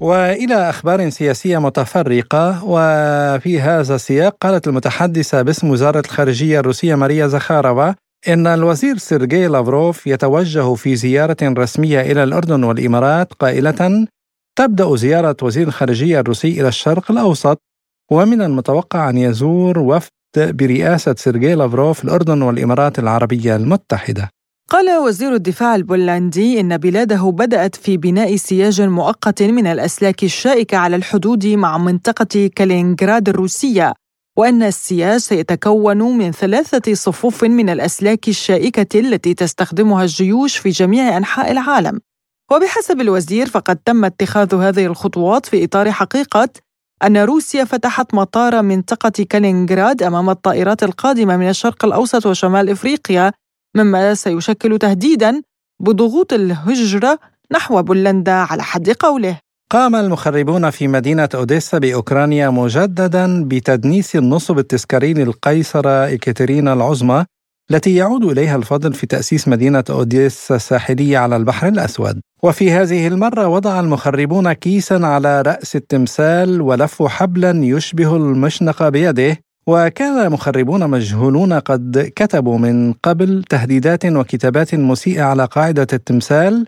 وإلى 0.00 0.70
أخبار 0.70 1.10
سياسية 1.10 1.58
متفرقة 1.58 2.64
وفي 2.64 3.60
هذا 3.60 3.94
السياق 3.94 4.36
قالت 4.40 4.68
المتحدثة 4.68 5.42
باسم 5.42 5.70
وزارة 5.70 6.00
الخارجية 6.00 6.60
الروسية 6.60 6.94
ماريا 6.94 7.28
زخارova 7.28 7.94
إن 8.28 8.46
الوزير 8.46 8.96
سيرجي 8.98 9.46
لافروف 9.46 10.06
يتوجه 10.06 10.74
في 10.74 10.96
زيارة 10.96 11.36
رسمية 11.42 12.00
إلى 12.00 12.22
الأردن 12.22 12.64
والإمارات 12.64 13.32
قائلة 13.32 14.06
تبدأ 14.58 14.96
زيارة 14.96 15.36
وزير 15.42 15.68
الخارجية 15.68 16.20
الروسي 16.20 16.60
إلى 16.60 16.68
الشرق 16.68 17.10
الأوسط 17.10 17.62
ومن 18.12 18.42
المتوقع 18.42 19.10
أن 19.10 19.18
يزور 19.18 19.78
وفد 19.78 20.10
برئاسة 20.36 21.14
سيرجي 21.18 21.54
لافروف 21.54 22.04
الأردن 22.04 22.42
والإمارات 22.42 22.98
العربية 22.98 23.56
المتحدة. 23.56 24.30
قال 24.70 24.98
وزير 24.98 25.34
الدفاع 25.34 25.74
البولندي 25.74 26.60
إن 26.60 26.76
بلاده 26.76 27.30
بدأت 27.30 27.76
في 27.76 27.96
بناء 27.96 28.36
سياج 28.36 28.80
مؤقت 28.82 29.42
من 29.42 29.66
الأسلاك 29.66 30.24
الشائكة 30.24 30.76
على 30.76 30.96
الحدود 30.96 31.46
مع 31.46 31.78
منطقة 31.78 32.50
كالينغراد 32.56 33.28
الروسية 33.28 33.92
وأن 34.38 34.62
السياج 34.62 35.20
سيتكون 35.20 36.18
من 36.18 36.32
ثلاثة 36.32 36.94
صفوف 36.94 37.44
من 37.44 37.68
الأسلاك 37.68 38.28
الشائكة 38.28 39.00
التي 39.00 39.34
تستخدمها 39.34 40.02
الجيوش 40.02 40.56
في 40.56 40.68
جميع 40.68 41.16
أنحاء 41.16 41.52
العالم. 41.52 42.00
وبحسب 42.52 43.00
الوزير 43.00 43.46
فقد 43.46 43.76
تم 43.76 44.04
اتخاذ 44.04 44.54
هذه 44.54 44.86
الخطوات 44.86 45.46
في 45.46 45.64
إطار 45.64 45.92
حقيقة 45.92 46.48
أن 47.04 47.16
روسيا 47.16 47.64
فتحت 47.64 48.14
مطار 48.14 48.62
منطقة 48.62 49.26
كالينغراد 49.30 50.02
أمام 50.02 50.30
الطائرات 50.30 50.82
القادمة 50.82 51.36
من 51.36 51.48
الشرق 51.48 51.84
الأوسط 51.84 52.26
وشمال 52.26 52.70
إفريقيا 52.70 53.32
مما 53.76 54.14
سيشكل 54.14 54.78
تهديدا 54.78 55.42
بضغوط 55.80 56.32
الهجرة 56.32 57.18
نحو 57.52 57.82
بولندا 57.82 58.32
على 58.32 58.62
حد 58.62 58.90
قوله. 58.90 59.38
قام 59.70 59.96
المخربون 59.96 60.70
في 60.70 60.88
مدينة 60.88 61.28
أوديسا 61.34 61.78
بأوكرانيا 61.78 62.50
مجددا 62.50 63.44
بتدنيس 63.44 64.16
النصب 64.16 64.58
التذكاري 64.58 65.14
للقيصرة 65.14 66.14
إكاترينا 66.14 66.72
العظمى 66.72 67.24
التي 67.70 67.94
يعود 67.94 68.24
إليها 68.24 68.56
الفضل 68.56 68.92
في 68.92 69.06
تأسيس 69.06 69.48
مدينة 69.48 69.84
أوديسا 69.90 70.56
الساحلية 70.56 71.18
على 71.18 71.36
البحر 71.36 71.68
الأسود. 71.68 72.20
وفي 72.42 72.72
هذه 72.72 73.06
المرة 73.06 73.48
وضع 73.48 73.80
المخربون 73.80 74.52
كيسا 74.52 74.94
على 74.94 75.42
رأس 75.42 75.76
التمثال 75.76 76.60
ولفوا 76.60 77.08
حبلا 77.08 77.64
يشبه 77.64 78.16
المشنقة 78.16 78.88
بيده 78.88 79.36
وكان 79.66 80.32
مخربون 80.32 80.90
مجهولون 80.90 81.52
قد 81.52 82.12
كتبوا 82.16 82.58
من 82.58 82.92
قبل 82.92 83.44
تهديدات 83.48 84.06
وكتابات 84.06 84.74
مسيئة 84.74 85.22
على 85.22 85.44
قاعدة 85.44 85.86
التمثال 85.92 86.66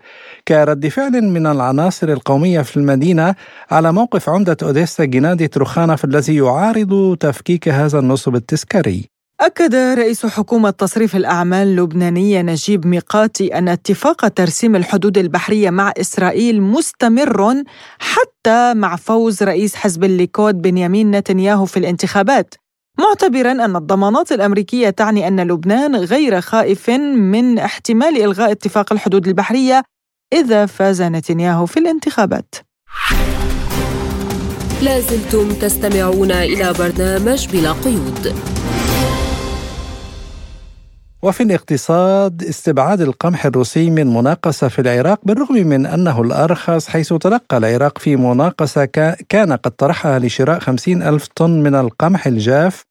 كرد 0.49 0.89
فعل 0.89 1.23
من 1.23 1.47
العناصر 1.47 2.09
القومية 2.09 2.61
في 2.61 2.77
المدينة 2.77 3.35
على 3.71 3.93
موقف 3.93 4.29
عمدة 4.29 4.57
أوديسا 4.63 5.05
جنادي 5.05 5.49
تروخانف 5.49 6.05
الذي 6.05 6.37
يعارض 6.37 7.17
تفكيك 7.21 7.69
هذا 7.69 7.99
النصب 7.99 8.35
التذكاري 8.35 9.20
أكد 9.41 9.75
رئيس 9.75 10.27
حكومة 10.27 10.71
تصريف 10.71 11.17
الأعمال 11.17 11.69
اللبنانية 11.69 12.43
نجيب 12.43 12.87
ميقاتي 12.87 13.59
أن 13.59 13.69
اتفاق 13.69 14.29
ترسيم 14.29 14.77
الحدود 14.77 15.19
البحرية 15.19 15.71
مع 15.71 15.93
إسرائيل 16.01 16.63
مستمر 16.63 17.63
حتى 17.99 18.75
مع 18.75 18.97
فوز 18.97 19.43
رئيس 19.43 19.75
حزب 19.75 20.05
الليكود 20.05 20.63
بنيامين 20.63 21.11
نتنياهو 21.11 21.65
في 21.65 21.77
الانتخابات 21.77 22.55
معتبرا 22.99 23.53
أن 23.53 23.77
الضمانات 23.77 24.33
الأمريكية 24.33 24.91
تعني 24.91 25.29
أن 25.29 25.41
لبنان 25.41 25.97
غير 25.97 26.41
خائف 26.41 26.91
من 26.91 27.59
احتمال 27.59 28.23
إلغاء 28.23 28.51
اتفاق 28.51 28.93
الحدود 28.93 29.27
البحرية 29.27 29.83
إذا 30.33 30.67
فاز 30.67 31.03
نتنياهو 31.03 31.67
في 31.67 31.77
الانتخابات. 31.81 32.55
لازلتم 34.83 35.53
تستمعون 35.53 36.31
إلى 36.31 36.73
برنامج 36.79 37.49
بلا 37.49 37.73
قيود. 37.73 38.35
وفي 41.23 41.43
الاقتصاد 41.43 42.43
استبعاد 42.43 43.01
القمح 43.01 43.47
الروسي 43.47 43.91
من 43.91 44.07
مناقصة 44.07 44.69
في 44.69 44.79
العراق 44.79 45.21
بالرغم 45.25 45.55
من 45.55 45.87
أنه 45.87 46.23
الأرخص 46.23 46.89
حيث 46.89 47.13
تلقى 47.13 47.57
العراق 47.57 47.99
في 47.99 48.17
مناقصة 48.17 48.85
كان 49.29 49.53
قد 49.53 49.71
طرحها 49.71 50.19
لشراء 50.19 50.59
خمسين 50.59 51.03
ألف 51.03 51.27
طن 51.37 51.63
من 51.63 51.75
القمح 51.75 52.27
الجاف 52.27 52.83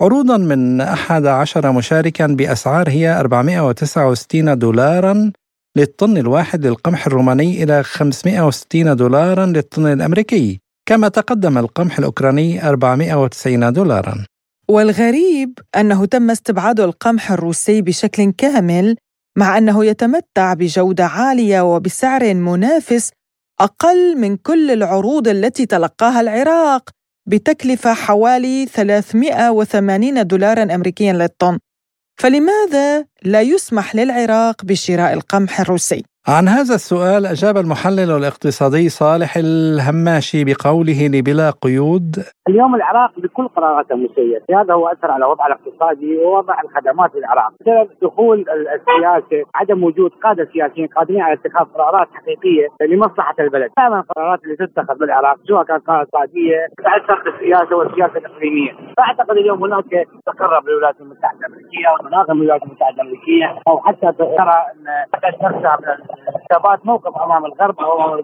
عروضا 0.00 0.36
من 0.36 0.80
أحد 0.80 1.26
عشر 1.26 1.72
مشاركا 1.72 2.26
بأسعار 2.26 2.88
هي 2.88 3.20
469 3.20 4.58
دولارا 4.58 5.32
للطن 5.76 6.16
الواحد 6.16 6.66
للقمح 6.66 7.06
الروماني 7.06 7.62
إلى 7.62 7.82
560 7.82 8.96
دولارا 8.96 9.46
للطن 9.46 9.86
الأمريكي 9.86 10.60
كما 10.88 11.08
تقدم 11.08 11.58
القمح 11.58 11.98
الأوكراني 11.98 12.68
490 12.68 13.72
دولارا. 13.72 14.24
والغريب 14.68 15.58
أنه 15.76 16.06
تم 16.06 16.30
استبعاد 16.30 16.80
القمح 16.80 17.32
الروسي 17.32 17.82
بشكل 17.82 18.32
كامل 18.32 18.96
مع 19.38 19.58
أنه 19.58 19.84
يتمتع 19.84 20.54
بجودة 20.54 21.06
عالية 21.06 21.60
وبسعر 21.60 22.34
منافس 22.34 23.10
أقل 23.60 24.18
من 24.18 24.36
كل 24.36 24.70
العروض 24.70 25.28
التي 25.28 25.66
تلقاها 25.66 26.20
العراق 26.20 26.90
بتكلفة 27.26 27.94
حوالي 27.94 28.66
380 28.66 30.26
دولارا 30.26 30.74
أمريكيا 30.74 31.12
للطن 31.12 31.58
فلماذا 32.20 33.04
لا 33.22 33.40
يسمح 33.40 33.96
للعراق 33.96 34.64
بشراء 34.64 35.12
القمح 35.12 35.60
الروسي؟ 35.60 36.04
عن 36.28 36.48
هذا 36.48 36.74
السؤال 36.74 37.26
أجاب 37.26 37.56
المحلل 37.56 38.10
الاقتصادي 38.10 38.88
صالح 38.88 39.36
الهماشي 39.36 40.44
بقوله 40.44 41.00
لبلا 41.14 41.50
قيود. 41.62 42.16
اليوم 42.48 42.74
العراق 42.74 43.10
بكل 43.20 43.48
قراراته 43.48 43.96
مسير. 43.96 44.42
هذا 44.50 44.74
هو 44.74 44.88
أثر 44.88 45.10
على 45.10 45.26
وضع 45.26 45.46
الاقتصادي 45.46 46.16
ووضع 46.16 46.60
الخدمات 46.64 47.10
في 47.12 47.18
العراق. 47.18 47.52
بسبب 47.60 47.88
دخول 48.02 48.44
السياسة 48.76 49.48
عدم 49.54 49.84
وجود 49.84 50.10
قادة 50.24 50.48
سياسيين 50.52 50.86
قادرين 50.86 51.20
على 51.20 51.34
اتخاذ 51.34 51.66
قرارات 51.74 52.08
حقيقية 52.14 52.66
لمصلحة 52.90 53.34
البلد. 53.40 53.70
دائما 53.78 54.00
القرارات 54.00 54.44
اللي 54.44 54.56
تتخذ 54.56 54.98
بالعراق 54.98 55.36
سواء 55.48 55.64
كانت 55.64 55.86
قرارات 55.86 56.08
اقتصادية 56.14 56.66
تأثر 56.84 57.22
بالسياسة 57.24 57.76
والسياسة 57.76 58.18
الإقليمية. 58.18 58.72
فأعتقد 58.96 59.36
اليوم 59.36 59.64
هناك 59.64 59.90
تقرب 60.26 60.68
للولايات 60.68 61.00
المتحدة 61.00 61.38
الأمريكية 61.40 61.88
وتناغم 61.94 62.36
الولايات 62.36 62.62
المتحدة 62.62 62.94
الأمريكية 62.94 63.46
أو 63.68 63.78
حتى 63.78 64.12
ترى 64.18 64.56
أن 64.72 64.86
اثبات 66.52 66.86
موقف 66.86 67.16
أمام 67.16 67.44
الغرب 67.44 67.80
أو 67.80 68.18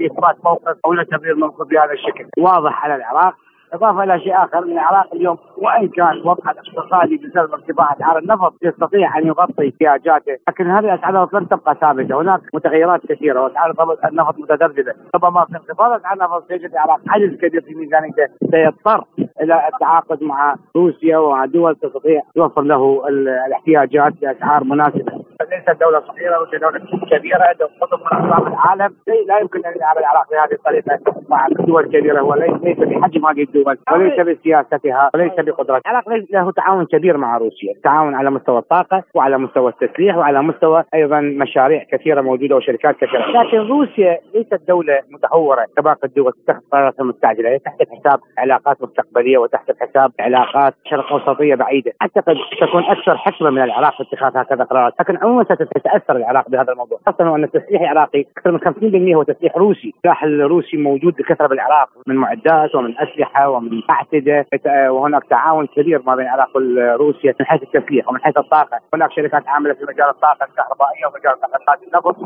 إثبات 0.00 0.44
موقف 0.44 0.76
أو 0.84 1.02
تبرير 1.02 1.36
موقف 1.36 1.68
بهذا 1.68 1.92
الشكل. 1.92 2.26
واضح 2.38 2.84
على 2.84 2.94
العراق. 2.94 3.34
إضافة 3.72 4.02
إلى 4.02 4.20
شيء 4.20 4.36
آخر 4.36 4.58
إن 4.58 4.72
العراق 4.72 5.14
اليوم 5.14 5.38
وإن 5.56 5.88
كان 5.88 6.18
وضعها 6.24 6.50
الاقتصادي 6.50 7.16
بسبب 7.16 7.52
ارتفاع 7.52 7.92
أسعار 7.92 8.18
النفط 8.18 8.54
يستطيع 8.62 9.18
أن 9.18 9.26
يغطي 9.26 9.68
احتياجاته، 9.68 10.36
لكن 10.48 10.70
هذه 10.70 10.94
اسعار 10.94 11.28
لن 11.32 11.48
تبقى 11.48 11.74
ثابتة، 11.80 12.20
هناك 12.20 12.40
متغيرات 12.54 13.06
كثيرة 13.06 13.40
وأسعار 13.40 13.74
النفط 14.04 14.38
متذبذبة، 14.38 14.94
ربما 15.14 15.44
في 15.44 15.52
انخفاض 15.52 15.92
أسعار 15.92 16.12
النفط 16.12 16.48
سيجد 16.48 16.72
العراق 16.72 17.00
حجز 17.08 17.34
كبير 17.34 17.60
في 17.60 17.74
ميزانيته. 17.74 18.26
سيضطر 18.50 19.04
إلى 19.40 19.68
التعاقد 19.68 20.22
مع 20.22 20.56
روسيا 20.76 21.18
ومع 21.18 21.44
دول 21.44 21.76
تستطيع 21.76 22.22
توفر 22.34 22.62
له 22.62 23.08
الاحتياجات 23.08 24.12
باسعار 24.20 24.64
مناسبة. 24.64 25.25
ليست 25.44 25.80
دولة 25.80 26.00
صغيرة 26.00 26.36
روسيا 26.38 26.58
دولة 26.58 26.80
كبيرة 27.10 27.44
قطب 27.80 28.00
من 28.00 28.06
اقطاب 28.06 28.46
العالم. 28.46 28.96
لا 29.28 29.38
يمكن 29.38 29.66
أن 29.66 29.72
يلعب 29.76 29.98
العراق 29.98 30.30
بهذه 30.30 30.52
الطريقة. 30.52 30.98
مع 31.28 31.48
دول 31.48 31.86
كبيره 31.86 32.22
وليس 32.22 32.78
بحجم 32.78 33.26
هذه 33.26 33.42
الدول 33.42 33.78
وليس 33.92 34.20
بسياستها 34.20 35.10
وليس 35.14 35.32
بقدرتها. 35.38 35.90
العراق 35.90 36.08
له 36.08 36.52
تعاون 36.52 36.86
كبير 36.86 37.16
مع 37.16 37.36
روسيا. 37.36 37.74
تعاون 37.84 38.14
على 38.14 38.30
مستوى 38.30 38.58
الطاقة 38.58 39.02
وعلى 39.14 39.38
مستوى 39.38 39.68
التسليح 39.70 40.16
وعلى 40.16 40.42
مستوى 40.42 40.84
أيضا 40.94 41.20
مشاريع 41.20 41.84
كثيرة 41.92 42.20
موجودة 42.20 42.56
وشركات 42.56 42.96
كثيرة. 42.96 43.26
لكن 43.26 43.58
روسيا 43.58 44.18
ليست 44.34 44.60
دولة 44.68 45.00
متهورة 45.10 45.66
كباقي 45.76 46.08
الدول 46.08 46.32
تتخذ 46.32 46.60
قراراتها 46.72 47.04
مستعجله 47.04 47.48
هي 47.48 47.58
تحت 47.58 47.82
حساب 47.82 48.20
علاقات 48.38 48.82
مستقبلية 48.82 49.38
وتحت 49.38 49.72
حساب 49.80 50.10
علاقات 50.20 50.74
شرق 50.84 51.12
أوسطية 51.12 51.54
بعيدة. 51.54 51.92
أعتقد 52.02 52.36
تكون 52.60 52.84
أكثر 52.84 53.16
حكمه 53.16 53.50
من 53.50 53.62
العراق 53.62 53.96
في 53.96 54.02
اتخاذ 54.02 54.36
هكذا 54.36 54.64
قرارات. 54.64 54.92
لكن 55.00 55.16
عموما 55.26 55.44
ستتأثر 55.44 56.16
العراق 56.16 56.48
بهذا 56.48 56.72
الموضوع. 56.72 56.98
خاصة 57.06 57.30
وان 57.30 57.44
التسليح 57.44 57.80
العراقي 57.82 58.24
أكثر 58.36 58.52
من 58.52 58.58
50% 58.58 59.14
هو 59.14 59.22
تسليح 59.22 59.56
روسي. 59.56 59.92
السلاح 59.96 60.24
الروسي 60.24 60.76
موجود 60.76 61.14
بكثرة 61.14 61.46
بالعراق 61.46 61.88
من 62.06 62.14
معدات 62.14 62.74
ومن 62.74 62.94
أسلحة 62.98 63.48
ومن 63.48 63.82
أعتدة. 63.90 64.46
وهناك 64.90 65.24
تعاون 65.24 65.66
كبير 65.66 66.02
ما 66.06 66.16
بين 66.16 66.26
العراق 66.26 66.56
وروسيا 66.56 67.34
من 67.40 67.46
حيث 67.46 67.62
التسليح 67.62 68.08
ومن 68.08 68.20
حيث 68.20 68.38
الطاقة. 68.38 68.80
هناك 68.94 69.12
شركات 69.12 69.48
عاملة 69.48 69.74
في 69.74 69.84
مجال 69.84 70.08
الطاقة 70.08 70.44
الكهربائية 70.44 71.06
ومجال 71.06 71.40
طاقه 71.40 71.78
النفط 71.86 72.16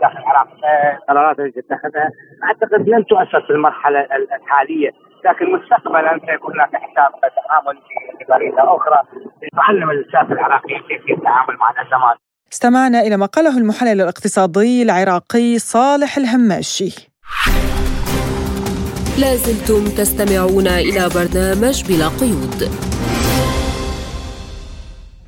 داخل 0.00 0.18
العراق. 0.18 0.48
القرارات 1.02 1.40
التي 1.40 1.60
تتخذها 1.60 2.10
أعتقد 2.44 2.88
لن 2.88 3.06
تؤثر 3.06 3.40
في 3.40 3.50
المرحلة 3.50 4.06
الحالية. 4.36 4.90
لكن 5.24 5.52
مستقبلا 5.52 6.20
سيكون 6.26 6.52
هناك 6.54 6.70
حساب 6.74 7.10
تعامل 7.20 7.78
بطريقه 8.20 8.76
أخرى 8.76 9.00
تعلم 9.56 9.90
السياسة 9.90 10.32
العراقية 10.32 10.78
كيف 10.78 11.18
التعامل 11.18 11.56
مع 11.56 11.70
الأزمات. 11.70 12.16
استمعنا 12.52 13.00
إلى 13.00 13.16
ما 13.16 13.26
قاله 13.26 13.58
المحلل 13.58 14.00
الاقتصادي 14.00 14.82
العراقي 14.82 15.58
صالح 15.58 16.16
الهماشي. 16.16 17.10
لازلتم 19.20 19.84
تستمعون 19.98 20.66
إلى 20.66 21.08
برنامج 21.14 21.76
بلا 21.88 22.08
قيود. 22.20 22.60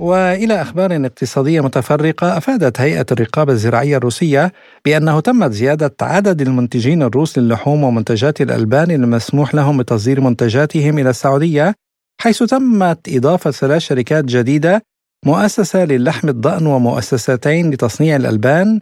وإلى 0.03 0.63
أخبار 0.63 1.07
اقتصادية 1.07 1.61
متفرقة 1.61 2.37
أفادت 2.37 2.81
هيئة 2.81 3.07
الرقابة 3.13 3.53
الزراعية 3.53 3.97
الروسية 3.97 4.53
بأنه 4.85 5.21
تمت 5.21 5.53
زيادة 5.53 5.95
عدد 6.03 6.41
المنتجين 6.41 7.03
الروس 7.03 7.39
للحوم 7.39 7.85
ومنتجات 7.85 8.41
الألبان 8.41 8.91
المسموح 8.91 9.55
لهم 9.55 9.79
بتصدير 9.79 10.21
منتجاتهم 10.21 10.99
إلى 10.99 11.11
السعودية 11.11 11.75
حيث 12.21 12.43
تمت 12.43 13.09
إضافة 13.09 13.51
ثلاث 13.51 13.83
شركات 13.83 14.25
جديدة 14.25 14.83
مؤسسة 15.27 15.85
للحم 15.85 16.29
الضأن 16.29 16.67
ومؤسستين 16.67 17.71
لتصنيع 17.71 18.17
الألبان 18.17 18.81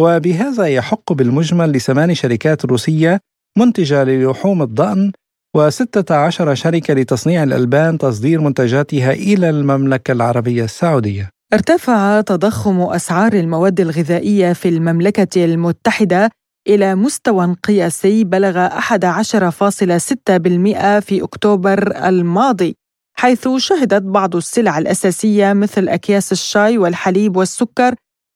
وبهذا 0.00 0.66
يحق 0.66 1.12
بالمجمل 1.12 1.72
لثمان 1.72 2.14
شركات 2.14 2.64
روسية 2.64 3.20
منتجة 3.58 4.04
للحوم 4.04 4.62
الضأن 4.62 5.12
و16 5.56 6.52
شركة 6.52 6.94
لتصنيع 6.94 7.42
الألبان 7.42 7.98
تصدير 7.98 8.40
منتجاتها 8.40 9.12
إلى 9.12 9.50
المملكة 9.50 10.12
العربية 10.12 10.64
السعودية. 10.64 11.30
ارتفع 11.52 12.20
تضخم 12.20 12.80
أسعار 12.80 13.32
المواد 13.32 13.80
الغذائية 13.80 14.52
في 14.52 14.68
المملكة 14.68 15.44
المتحدة 15.44 16.30
إلى 16.68 16.94
مستوى 16.94 17.56
قياسي 17.64 18.24
بلغ 18.24 18.68
11.6% 18.68 21.00
في 21.00 21.22
أكتوبر 21.22 22.08
الماضي، 22.08 22.76
حيث 23.16 23.48
شهدت 23.56 24.02
بعض 24.02 24.36
السلع 24.36 24.78
الأساسية 24.78 25.52
مثل 25.52 25.88
أكياس 25.88 26.32
الشاي 26.32 26.78
والحليب 26.78 27.36
والسكر 27.36 27.94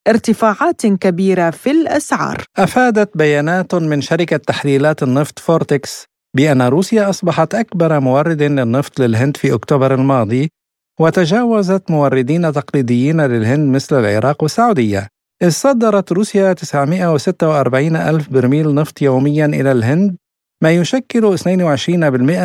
ارتفاعات 0.09 0.87
كبيرة 0.87 1.51
في 1.51 1.71
الأسعار. 1.71 2.45
أفادت 2.59 3.17
بيانات 3.17 3.75
من 3.75 4.01
شركة 4.01 4.37
تحليلات 4.37 5.03
النفط 5.03 5.39
فورتكس 5.39 6.12
بأن 6.37 6.63
روسيا 6.63 7.11
أصبحت 7.11 7.55
أكبر 7.55 8.01
مورد 8.01 8.43
للنفط 8.43 9.01
للهند 9.01 9.37
في 9.37 9.55
أكتوبر 9.55 9.95
الماضي 9.95 10.51
وتجاوزت 11.01 11.91
موردين 11.91 12.53
تقليديين 12.53 13.21
للهند 13.21 13.75
مثل 13.75 14.01
العراق 14.01 14.43
والسعودية. 14.43 15.09
إذ 15.43 15.51
صدرت 15.51 16.13
روسيا 16.13 16.53
946 16.53 17.97
ألف 17.97 18.29
برميل 18.29 18.75
نفط 18.75 19.03
يوميا 19.03 19.47
إلى 19.47 19.73
الهند 19.73 20.17
ما 20.63 20.71
يشكل 20.71 21.39
22% 21.39 21.47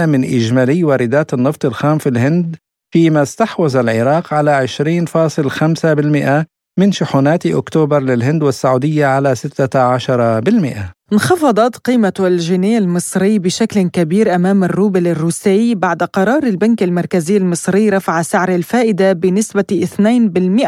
من 0.06 0.24
إجمالي 0.24 0.84
واردات 0.84 1.34
النفط 1.34 1.66
الخام 1.66 1.98
في 1.98 2.10
الهند 2.10 2.56
فيما 2.94 3.22
استحوذ 3.22 3.76
العراق 3.76 4.34
على 4.34 4.68
20.5% 4.68 6.57
من 6.78 6.92
شحنات 6.92 7.46
أكتوبر 7.46 8.00
للهند 8.00 8.44
والسعودية 8.44 9.06
على 9.06 9.36
16%. 9.36 10.94
انخفضت 11.14 11.78
قيمة 11.78 12.14
الجنيه 12.20 12.78
المصري 12.78 13.40
بشكل 13.40 13.82
كبير 13.90 14.36
أمام 14.36 14.64
الروبل 14.64 15.08
الروسي 15.08 15.76
بعد 15.76 16.04
قرار 16.04 16.44
البنك 16.44 16.84
المركزي 16.84 17.38
المصري 17.38 17.90
رفع 17.90 18.22
سعر 18.22 18.50
الفائدة 18.56 19.14
بنسبة 19.14 19.88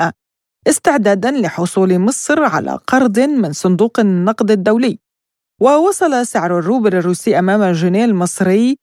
2% 0.07 0.11
استعدادا 0.67 1.31
لحصول 1.31 1.99
مصر 1.99 2.43
على 2.43 2.79
قرض 2.87 3.19
من 3.19 3.53
صندوق 3.53 3.99
النقد 3.99 4.51
الدولي 4.51 4.99
ووصل 5.61 6.25
سعر 6.25 6.59
الروبل 6.59 6.95
الروسي 6.95 7.39
أمام 7.39 7.61
الجنيه 7.61 8.05
المصري 8.05 8.77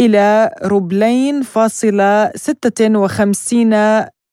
إلى 0.00 0.54
روبلين 0.64 1.42
فاصلة 1.42 2.30
56 2.36 3.72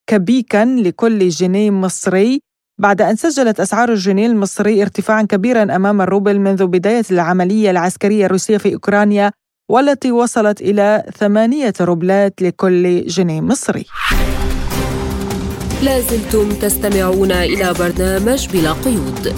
كبيكا 0.09 0.65
لكل 0.65 1.29
جنيه 1.29 1.71
مصري. 1.71 2.41
بعد 2.77 3.01
أن 3.01 3.15
سجلت 3.15 3.59
أسعار 3.59 3.89
الجنيه 3.91 4.27
المصري 4.27 4.81
ارتفاعا 4.81 5.21
كبيرا 5.21 5.75
أمام 5.75 6.01
الروبل 6.01 6.39
منذ 6.39 6.67
بداية 6.67 7.03
العملية 7.11 7.71
العسكرية 7.71 8.25
الروسية 8.25 8.57
في 8.57 8.73
أوكرانيا 8.73 9.31
والتي 9.71 10.11
وصلت 10.11 10.61
إلى 10.61 11.03
ثمانية 11.17 11.73
روبلات 11.81 12.41
لكل 12.41 13.05
جنيه 13.05 13.41
مصري. 13.41 13.85
لازلتم 15.83 16.49
تستمعون 16.49 17.31
إلى 17.31 17.73
برنامج 17.79 18.47
بلا 18.53 18.71
قيود. 18.71 19.35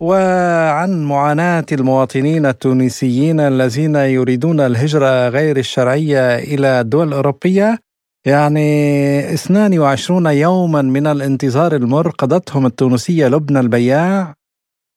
وعن 0.00 1.04
معاناة 1.04 1.66
المواطنين 1.72 2.46
التونسيين 2.46 3.40
الذين 3.40 3.96
يريدون 3.96 4.60
الهجرة 4.60 5.28
غير 5.28 5.56
الشرعية 5.56 6.38
إلى 6.38 6.80
الدول 6.80 7.08
الأوروبية 7.08 7.78
يعني 8.26 9.34
22 9.34 10.26
يوما 10.26 10.82
من 10.82 11.06
الانتظار 11.06 11.76
المر 11.76 12.08
قضتهم 12.08 12.66
التونسية 12.66 13.28
لبنى 13.28 13.60
البياع 13.60 14.34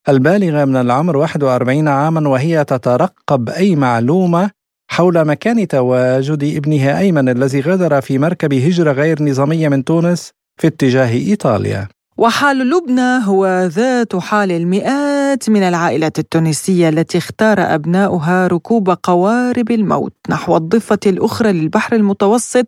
البالغة 0.09 0.65
من 0.65 0.75
العمر 0.75 1.17
41 1.17 1.87
عاما 1.87 2.29
وهي 2.29 2.63
تترقب 2.63 3.49
أي 3.49 3.75
معلومة 3.75 4.49
حول 4.91 5.25
مكان 5.25 5.67
تواجد 5.67 6.43
ابنها 6.43 6.99
أيمن 6.99 7.29
الذي 7.29 7.61
غادر 7.61 8.01
في 8.01 8.17
مركب 8.17 8.53
هجرة 8.53 8.91
غير 8.91 9.23
نظامية 9.23 9.69
من 9.69 9.83
تونس 9.83 10.31
في 10.61 10.67
اتجاه 10.67 11.11
إيطاليا. 11.11 11.87
وحال 12.17 12.57
لبنى 12.69 13.25
هو 13.25 13.67
ذات 13.67 14.15
حال 14.15 14.51
المئات 14.51 15.49
من 15.49 15.63
العائلات 15.63 16.19
التونسية 16.19 16.89
التي 16.89 17.17
اختار 17.17 17.59
أبناؤها 17.59 18.47
ركوب 18.47 18.89
قوارب 18.89 19.71
الموت 19.71 20.13
نحو 20.29 20.57
الضفة 20.57 20.99
الأخرى 21.07 21.51
للبحر 21.51 21.95
المتوسط 21.95 22.67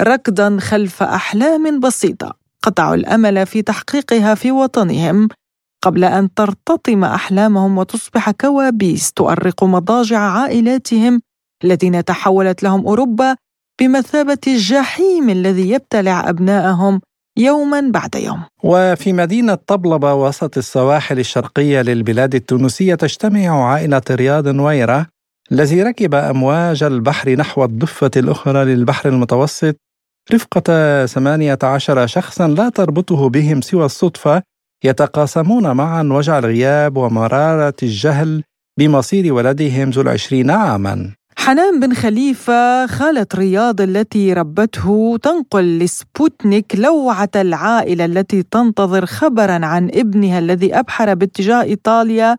ركضا 0.00 0.56
خلف 0.60 1.02
أحلام 1.02 1.80
بسيطة 1.80 2.34
قطعوا 2.62 2.94
الأمل 2.94 3.46
في 3.46 3.62
تحقيقها 3.62 4.34
في 4.34 4.50
وطنهم 4.50 5.28
قبل 5.82 6.04
أن 6.04 6.34
ترتطم 6.34 7.04
أحلامهم 7.04 7.78
وتصبح 7.78 8.30
كوابيس 8.30 9.12
تؤرق 9.12 9.64
مضاجع 9.64 10.18
عائلاتهم 10.18 11.20
الذين 11.64 12.04
تحولت 12.04 12.62
لهم 12.62 12.86
أوروبا 12.86 13.36
بمثابة 13.80 14.38
الجحيم 14.46 15.30
الذي 15.30 15.70
يبتلع 15.70 16.28
ابنائهم 16.28 17.00
يوما 17.36 17.80
بعد 17.80 18.14
يوم. 18.14 18.42
وفي 18.64 19.12
مدينة 19.12 19.54
طبلبة 19.54 20.14
وسط 20.14 20.58
السواحل 20.58 21.18
الشرقية 21.18 21.82
للبلاد 21.82 22.34
التونسية 22.34 22.94
تجتمع 22.94 23.72
عائلة 23.72 24.02
رياض 24.10 24.48
نويرة 24.48 25.06
الذي 25.52 25.82
ركب 25.82 26.14
أمواج 26.14 26.82
البحر 26.82 27.30
نحو 27.30 27.64
الضفة 27.64 28.10
الأخرى 28.16 28.64
للبحر 28.64 29.08
المتوسط 29.08 29.76
رفقة 30.34 31.06
ثمانية 31.06 31.58
عشر 31.62 32.06
شخصا 32.06 32.48
لا 32.48 32.68
تربطه 32.68 33.28
بهم 33.28 33.60
سوى 33.60 33.84
الصدفة 33.84 34.42
يتقاسمون 34.84 35.70
معا 35.70 36.02
وجع 36.02 36.38
الغياب 36.38 36.96
ومرارة 36.96 37.74
الجهل 37.82 38.42
بمصير 38.78 39.32
ولدهم 39.32 39.90
ذو 39.90 40.02
العشرين 40.02 40.50
عاما. 40.50 41.14
حنان 41.36 41.80
بن 41.80 41.94
خليفة 41.94 42.86
خالة 42.86 43.26
رياض 43.34 43.80
التي 43.80 44.32
ربته 44.32 45.18
تنقل 45.22 45.78
لسبوتنيك 45.78 46.76
لوعة 46.76 47.30
العائلة 47.36 48.04
التي 48.04 48.42
تنتظر 48.42 49.06
خبرا 49.06 49.66
عن 49.66 49.90
ابنها 49.94 50.38
الذي 50.38 50.78
أبحر 50.78 51.14
باتجاه 51.14 51.62
إيطاليا 51.62 52.36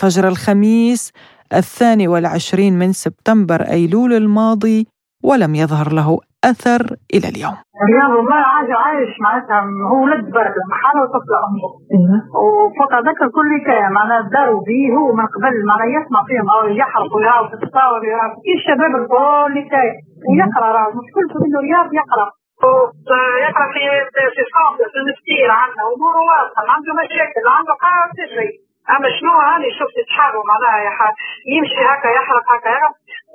فجر 0.00 0.28
الخميس 0.28 1.10
الثاني 1.54 2.08
والعشرين 2.08 2.78
من 2.78 2.92
سبتمبر 2.92 3.62
أيلول 3.62 4.12
الماضي. 4.12 4.86
ولم 5.28 5.52
يظهر 5.62 5.88
له 5.98 6.08
أثر 6.50 6.82
إلى 7.14 7.26
اليوم. 7.32 7.56
اليوم 7.86 8.24
ما 8.30 8.40
عاد 8.52 8.70
عايش 8.82 9.12
معناتها 9.24 9.60
هو 9.90 9.96
ولد 10.04 10.24
برد 10.36 10.56
محل 10.72 10.96
وطفل 11.02 11.34
أمه 11.46 11.70
وفوق 12.44 12.92
ذكر 13.08 13.26
كل 13.36 13.50
شيء 13.66 13.84
معناها 13.98 14.28
داروا 14.36 14.62
به 14.68 14.82
هو 14.98 15.08
من 15.18 15.26
قبل 15.34 15.54
معناها 15.70 15.88
يسمع 15.96 16.20
فيهم 16.28 16.46
أو 16.54 16.60
يحرقوا 16.82 17.22
يراو 17.26 17.44
في 17.48 17.54
التصاور 17.58 18.00
كل 18.44 18.52
الشباب 18.58 18.92
كل 19.14 19.56
شيء. 19.72 19.92
ويقرأ 20.28 20.68
راه 20.76 20.88
مشكلته 21.00 21.36
إنه 21.46 21.58
رياض 21.66 21.88
يقرأ. 22.00 22.28
يقرا 23.46 23.66
في 23.74 23.82
في 24.14 24.42
في 24.92 24.98
المستير 25.02 25.50
عنده 25.62 25.82
اموره 25.94 26.20
واضحه 26.28 26.60
ما 26.66 26.72
عنده 26.76 26.92
مشاكل 27.00 27.44
عنده 27.56 27.74
قاعد 27.84 28.10
تجري. 28.20 28.50
أما 28.94 29.08
شنو 29.16 29.32
هاني 29.46 29.68
شفت 29.78 29.96
تحاربوا 30.08 30.44
معناها 30.50 30.78
يمشي 31.54 31.80
هكا 31.90 32.08
يحرق 32.18 32.46
هكا 32.54 32.70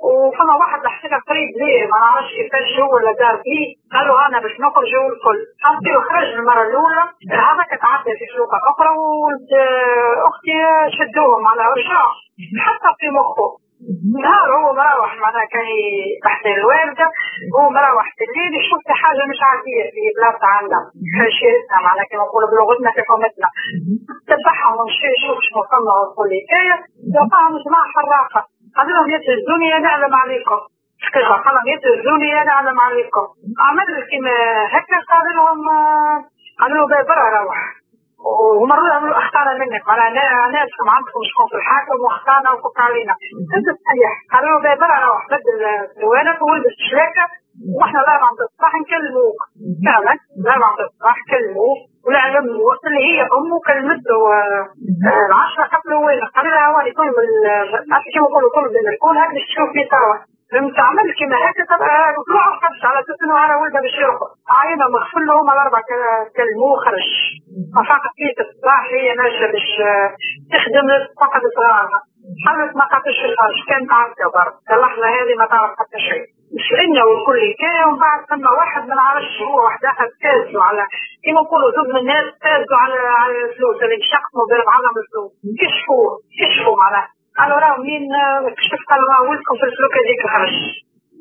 وفما 0.08 0.54
واحد 0.60 0.80
حسينا 0.94 1.18
قريب 1.28 1.50
ليه؟ 1.60 1.82
ما 1.92 1.98
نعرفش 2.04 2.30
كيفاش 2.36 2.70
هو 2.80 2.94
ولا 2.94 3.12
دار 3.20 3.36
فيه 3.44 3.64
قال 3.92 4.04
له 4.08 4.26
أنا 4.26 4.38
باش 4.42 4.54
نخرجوا 4.64 5.06
الكل 5.12 5.40
حطي 5.64 5.92
خرج 6.08 6.28
المرة 6.38 6.62
الأولى. 6.68 7.04
هذاك 7.48 7.70
تعدى 7.84 8.12
في 8.18 8.24
شلوكه 8.32 8.58
أخرى 8.70 8.90
واختي 10.24 10.56
شدوهم 10.98 11.42
على 11.50 11.62
رجع 11.76 12.00
حتى 12.66 12.90
في 13.00 13.06
مخه. 13.18 13.48
نهار 14.24 14.48
هو 14.58 14.72
مروح 14.80 15.10
معناها 15.24 15.46
كان 15.54 15.68
تحت 16.26 16.44
الوالدة 16.46 17.06
هو 17.56 17.64
مروح 17.78 18.06
في 18.16 18.24
الليل 18.28 18.54
شفت 18.70 18.88
حاجة 19.02 19.22
مش 19.30 19.40
عادية 19.48 19.84
في 19.94 20.02
بلاصة 20.16 20.46
عندنا. 20.56 20.80
في 21.14 21.24
شيرتنا 21.38 21.76
معناها 21.86 22.06
كما 22.10 22.24
نقولوا 22.28 22.48
بلغتنا 22.52 22.90
في 22.96 23.02
قومتنا 23.10 23.48
تبعهم 24.30 24.72
ونمشي 24.78 25.10
شنو 25.44 25.60
فما 25.70 25.92
وكل 26.00 26.30
حكايه 26.42 26.76
لقاهم 27.14 27.52
جماعة 27.64 27.86
حراقه 27.94 28.40
قال 28.76 28.86
أنا 29.78 29.88
اعلم 29.88 30.14
عليكم 30.14 30.60
قال 31.14 31.26
لهم 31.28 31.66
يتهزوني 31.74 32.42
أنا 32.42 32.52
اعلم 32.52 32.80
عليكم 32.80 33.26
عمل 33.66 33.88
كيما 34.10 34.36
هكا 34.74 34.98
قال 35.10 35.26
لهم 35.36 35.60
قالوا 36.60 36.88
له 36.88 37.02
برا 37.08 37.42
روح. 37.42 37.58
ومرة 38.60 38.88
يعملوا 38.92 39.18
اخطانا 39.18 39.52
منك. 39.58 39.82
معناها 39.88 40.48
ناس 40.56 40.70
عندكم 40.96 41.20
شكون 41.30 41.46
في 41.50 41.56
الحاكم 41.60 41.96
واخطانا 42.04 42.50
وفك 42.50 42.80
علينا 42.80 43.14
أنت 43.56 43.68
صحيح. 43.84 44.12
قالوا 44.32 44.60
له 44.60 44.74
برا 44.82 44.98
روح. 45.06 45.22
بدل 45.32 45.60
الوالد 45.98 46.38
وولبس 46.42 46.76
شلاكه 46.90 47.24
وإحنا 47.76 48.00
الاربعة 48.00 48.30
الصباح 48.46 48.72
نكلموك. 48.82 49.38
فعلا 49.86 50.14
الاربعة 50.40 50.76
الصباح 50.86 51.16
كلموه 51.30 51.74
والعلم 52.06 52.44
وقت 52.68 52.82
اللي 52.88 53.02
هي 53.10 53.20
أمه 53.38 53.56
كلمته 53.68 54.20
العشرة 55.28 55.64
قبل 55.74 55.90
وين 55.94 56.20
قال 56.36 56.44
لها 56.46 56.66
هواني 56.68 56.92
كل 56.98 57.08
كيما 58.12 58.26
نقولوا 58.28 58.50
كل 58.56 58.66
بالكون 58.74 59.16
هذا 59.18 59.30
تشوف 59.48 59.68
في 59.76 59.82
توا 59.94 60.16
فهمت 60.52 60.78
عمل 60.88 61.06
كيما 61.18 61.36
هكا 61.44 61.64
طلعوا 61.70 62.54
خرج 62.60 62.80
على 62.88 62.98
أساس 63.00 63.18
انه 63.24 63.44
أنا 63.44 63.56
ولده 63.56 63.80
باش 63.80 63.94
يرقد 64.02 64.30
عينا 64.58 64.86
مغفل 64.94 65.26
لهم 65.26 65.50
الاربعة 65.50 65.82
كلموه 66.36 66.74
خرج. 66.84 67.08
فقط 67.90 68.12
في 68.36 68.42
الصباح 68.46 68.82
هي 68.94 69.14
ماشيه 69.20 69.46
باش 69.54 69.68
تخدم 70.52 70.88
فقط 71.20 71.42
صغارها. 71.56 72.00
حلت 72.46 72.76
ما 72.76 72.84
قطش 72.92 73.18
الخرج 73.28 73.58
كانت 73.68 73.92
عارفه 73.92 74.26
برك 74.34 74.54
اللحظه 74.74 75.06
هذه 75.16 75.34
ما 75.38 75.46
تعرف 75.46 75.70
حتى 75.80 75.98
شيء. 76.08 76.24
عندنا 76.80 77.04
والكل 77.04 77.42
كان 77.62 77.84
ومن 77.88 77.98
بعد 78.04 78.20
ثم 78.30 78.44
واحد 78.60 78.82
ما 78.88 78.94
نعرفش 78.94 79.36
هو 79.42 79.64
واحد 79.64 79.80
تازوا 80.22 80.62
على 80.68 80.82
كيما 81.24 81.40
نقولوا 81.40 81.70
زوج 81.76 81.88
من 81.94 82.00
الناس 82.00 82.24
تازوا 82.42 82.78
على 82.82 82.98
على 83.20 83.32
الفلوس 83.44 83.78
اللي 83.82 83.98
شقموا 84.12 84.46
بعضهم 84.70 84.94
الفلوس. 85.02 85.32
كشفوا 85.60 86.06
كشفوا 86.38 86.76
معناها؟ 86.82 87.08
قالوا 87.40 87.58
راه 87.64 87.76
مين 87.86 88.04
كشف 88.58 88.80
قالوا 88.90 89.08
راه 89.12 89.22
ولدكم 89.28 89.54
في 89.60 89.64
الفلوس 89.68 89.92
هذيك 90.00 90.22
خرج 90.34 90.54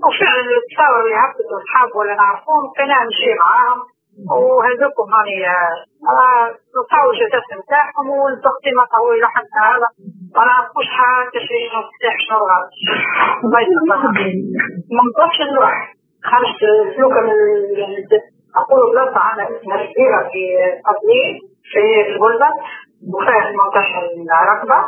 وفعلا 0.06 0.42
التصاور 0.60 1.02
اللي 1.04 1.18
هبطوا 1.24 1.58
اصحاب 1.62 1.90
ولا 1.98 2.14
نعرفهم 2.22 2.64
كان 2.78 2.90
نمشي 3.04 3.32
معاهم 3.44 3.80
وهذوكم 4.32 5.06
هاني 5.14 5.38
نطاو 6.78 7.06
الجثث 7.12 7.48
نتاعهم 7.60 8.08
والضغطي 8.10 8.72
ما 8.78 8.86
طوي 8.96 9.22
لحد 9.22 9.50
هذا 9.66 9.88
ما 10.36 10.44
نعرفوش 10.50 10.88
حتى 10.98 11.40
شيء 11.50 11.66
مفتاح 11.78 12.16
شنو 12.26 12.38
غلط 12.50 12.70
الله 13.44 13.60
يسلمك 13.64 14.04
ما 14.96 15.02
نقدرش 15.08 15.38
نروح 15.52 15.74
خرجت 16.30 16.62
سلوكة 16.96 17.22
من 17.22 17.36
أقول 18.56 18.92
بلاصة 18.92 19.20
عندنا 19.20 19.60
اسمها 19.60 19.78
كبيرة 19.78 20.20
في 20.32 20.44
قصدين 20.88 21.34
في 21.72 21.82
الغلبة 22.12 22.50
وفيها 23.14 23.52
18 23.52 24.54
ركبة 24.54 24.80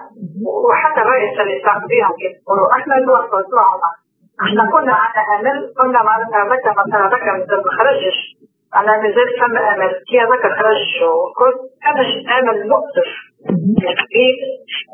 وحتى 0.69 1.01
الرئيس 1.01 1.39
اللي 1.39 1.61
ساق 1.65 1.79
بيهم 1.87 2.13
كيف 2.19 2.33
يقولوا 2.41 2.71
إحنا 2.77 2.95
نوصل 2.95 3.43
طلعوا 3.51 3.79
إحنا 4.45 4.63
كنا 4.73 4.93
عندنا 5.03 5.23
أمل 5.39 5.73
كنا 5.77 6.03
معناتها 6.03 6.43
متى 6.43 6.69
مثلا 6.81 7.07
ذكر 7.07 7.33
ما 7.65 7.71
خرجش 7.77 8.17
أنا 8.75 8.97
مازال 9.01 9.29
فما 9.39 9.73
أمل. 9.73 9.91
كي 10.07 10.19
هذاك 10.19 10.43
خرج 10.59 11.03
وكل 11.03 11.53
أنا 11.87 12.01
أمل 12.39 12.69
مؤسف 12.69 13.09
كبير 13.99 14.35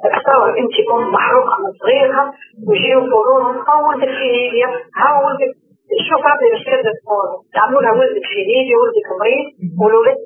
تصور 0.04 0.50
أنت 0.60 0.76
أم 0.94 1.12
محروقة 1.14 1.56
من 1.64 1.72
صغيرها 1.82 2.34
ويجيو 2.68 3.00
يقولوا 3.00 3.40
لهم 3.40 3.58
ها 3.68 3.76
ولدك 3.88 4.10
في 4.18 5.67
شوف 6.10 6.22
ربي 6.32 6.48
باش 6.54 6.64
كذا 6.70 6.92
تقول 7.00 7.28
يعملوا 7.56 7.82
لها 7.82 7.94
ولدك 8.00 8.26
في 8.34 8.40
ليبيا 8.50 8.76
ولدك 8.82 9.08
مريض 9.20 9.46
والولد 9.82 10.20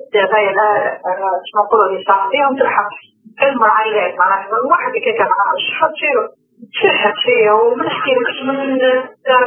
شنو 1.48 1.60
نقولوا 1.64 1.86
اللي 1.88 2.00
صاحبيهم 2.10 2.52
تلحق 2.60 2.90
كلمة 3.40 3.66
معناها 4.20 4.46
واحد 4.72 4.92
كيكا 5.04 5.24
ما 5.30 5.36
نعرفش 5.40 5.68
حط 5.80 5.94
فيه. 6.00 6.42
فرحت 6.80 7.16
فيا 7.24 7.52
وما 7.52 7.84
نحكيلكش 7.84 8.38
من 8.48 8.56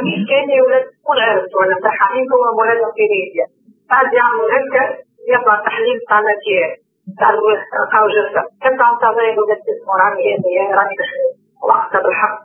مين 0.05 0.25
كان 0.29 0.49
ولاد 0.65 0.85
والعرس 1.09 1.49
ولا 1.57 1.75
نتاع 1.79 1.91
حبيب 1.99 2.27
هو 2.33 2.43
ولادهم 2.59 2.91
في 2.97 3.03
ليبيا 3.11 3.45
بعد 3.91 4.07
يعمل 4.19 4.47
هكا 4.55 4.83
يطلع 5.33 5.55
تحليل 5.67 5.97
تاع 6.09 6.19
الاتيار 6.19 6.71
تاع 7.19 7.29
لقاو 7.31 8.07
جثه 8.15 8.41
كنت 8.63 8.81
عم 8.87 8.95
تعطي 9.01 9.29
ولد 9.39 9.61
اسمه 9.73 9.93
راني 10.01 10.27
راني 10.77 10.95
وقت 11.69 11.93
بالحق 12.03 12.39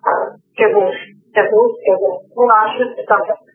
كابوس 0.59 0.99
كابوس 1.35 1.73
كابوس. 1.87 2.17
22 2.33 2.89
سبتمبر 2.97 3.50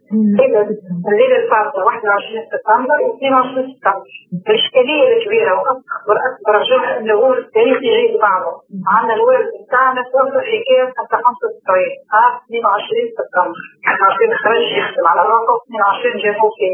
الليلة 1.09 1.38
الفارطة 1.43 1.80
21 1.86 2.45
سبتمبر 2.51 2.97
و 3.05 3.07
22 3.16 3.68
سبتمبر 3.74 4.09
الإشكالية 4.49 5.03
الكبيرة 5.13 5.53
وأكبر 5.59 6.16
أكبر 6.30 6.53
جزء 6.72 6.97
اللي 6.99 7.13
هو 7.13 7.34
التاريخ 7.34 7.78
يجي 7.78 8.18
بعضه. 8.28 8.51
عندنا 8.95 9.13
الوالد 9.13 9.49
بتاعنا 9.68 10.01
توفى 10.11 10.41
كيف 10.68 10.89
حتى 10.97 11.16
95 11.24 12.13
ها 12.13 12.26
22 12.47 13.16
سبتمبر. 13.18 13.59
إحنا 13.88 14.03
عارفين 14.07 14.32
خرج 14.43 14.66
يخدم 14.80 15.05
على 15.11 15.22
الرقم 15.26 15.57
22 15.68 16.24
جابوه 16.24 16.51
في 16.57 16.68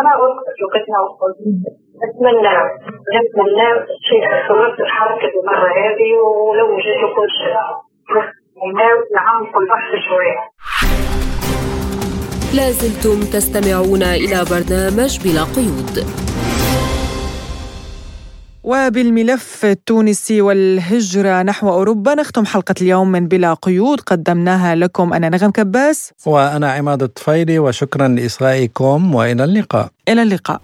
أنا 0.00 0.10
قلت 0.20 0.46
في 0.56 0.62
وقتنا 0.66 0.98
وقلت 1.04 1.38
نتمنى 2.02 2.56
نتمنى 3.16 3.68
شيء 4.08 4.24
صورت 4.48 4.76
الحركة 4.86 5.32
المرة 5.40 5.70
هذه 5.84 6.10
ولو 6.48 6.66
جاتوا 6.86 7.10
كل 7.16 7.28
شيء. 7.38 7.56
نعمقوا 9.14 9.60
البحث 9.62 9.90
شوية. 10.08 10.38
لازلتم 12.54 13.20
تستمعون 13.20 14.02
إلى 14.02 14.44
برنامج 14.50 15.18
بلا 15.24 15.42
قيود. 15.42 16.06
وبالملف 18.64 19.64
التونسي 19.64 20.40
والهجرة 20.40 21.42
نحو 21.42 21.68
أوروبا 21.68 22.14
نختم 22.14 22.44
حلقة 22.44 22.74
اليوم 22.80 23.12
من 23.12 23.28
بلا 23.28 23.54
قيود. 23.54 24.00
قدمناها 24.00 24.74
لكم 24.74 25.12
أنا 25.12 25.28
نغم 25.28 25.50
كباس. 25.50 26.12
وأنا 26.26 26.72
عماد 26.72 27.02
الطفيلي 27.02 27.58
وشكرا 27.58 28.08
لإصغائكم 28.08 29.14
وإلى 29.14 29.44
اللقاء. 29.44 29.88
إلى 30.08 30.22
اللقاء. 30.22 30.60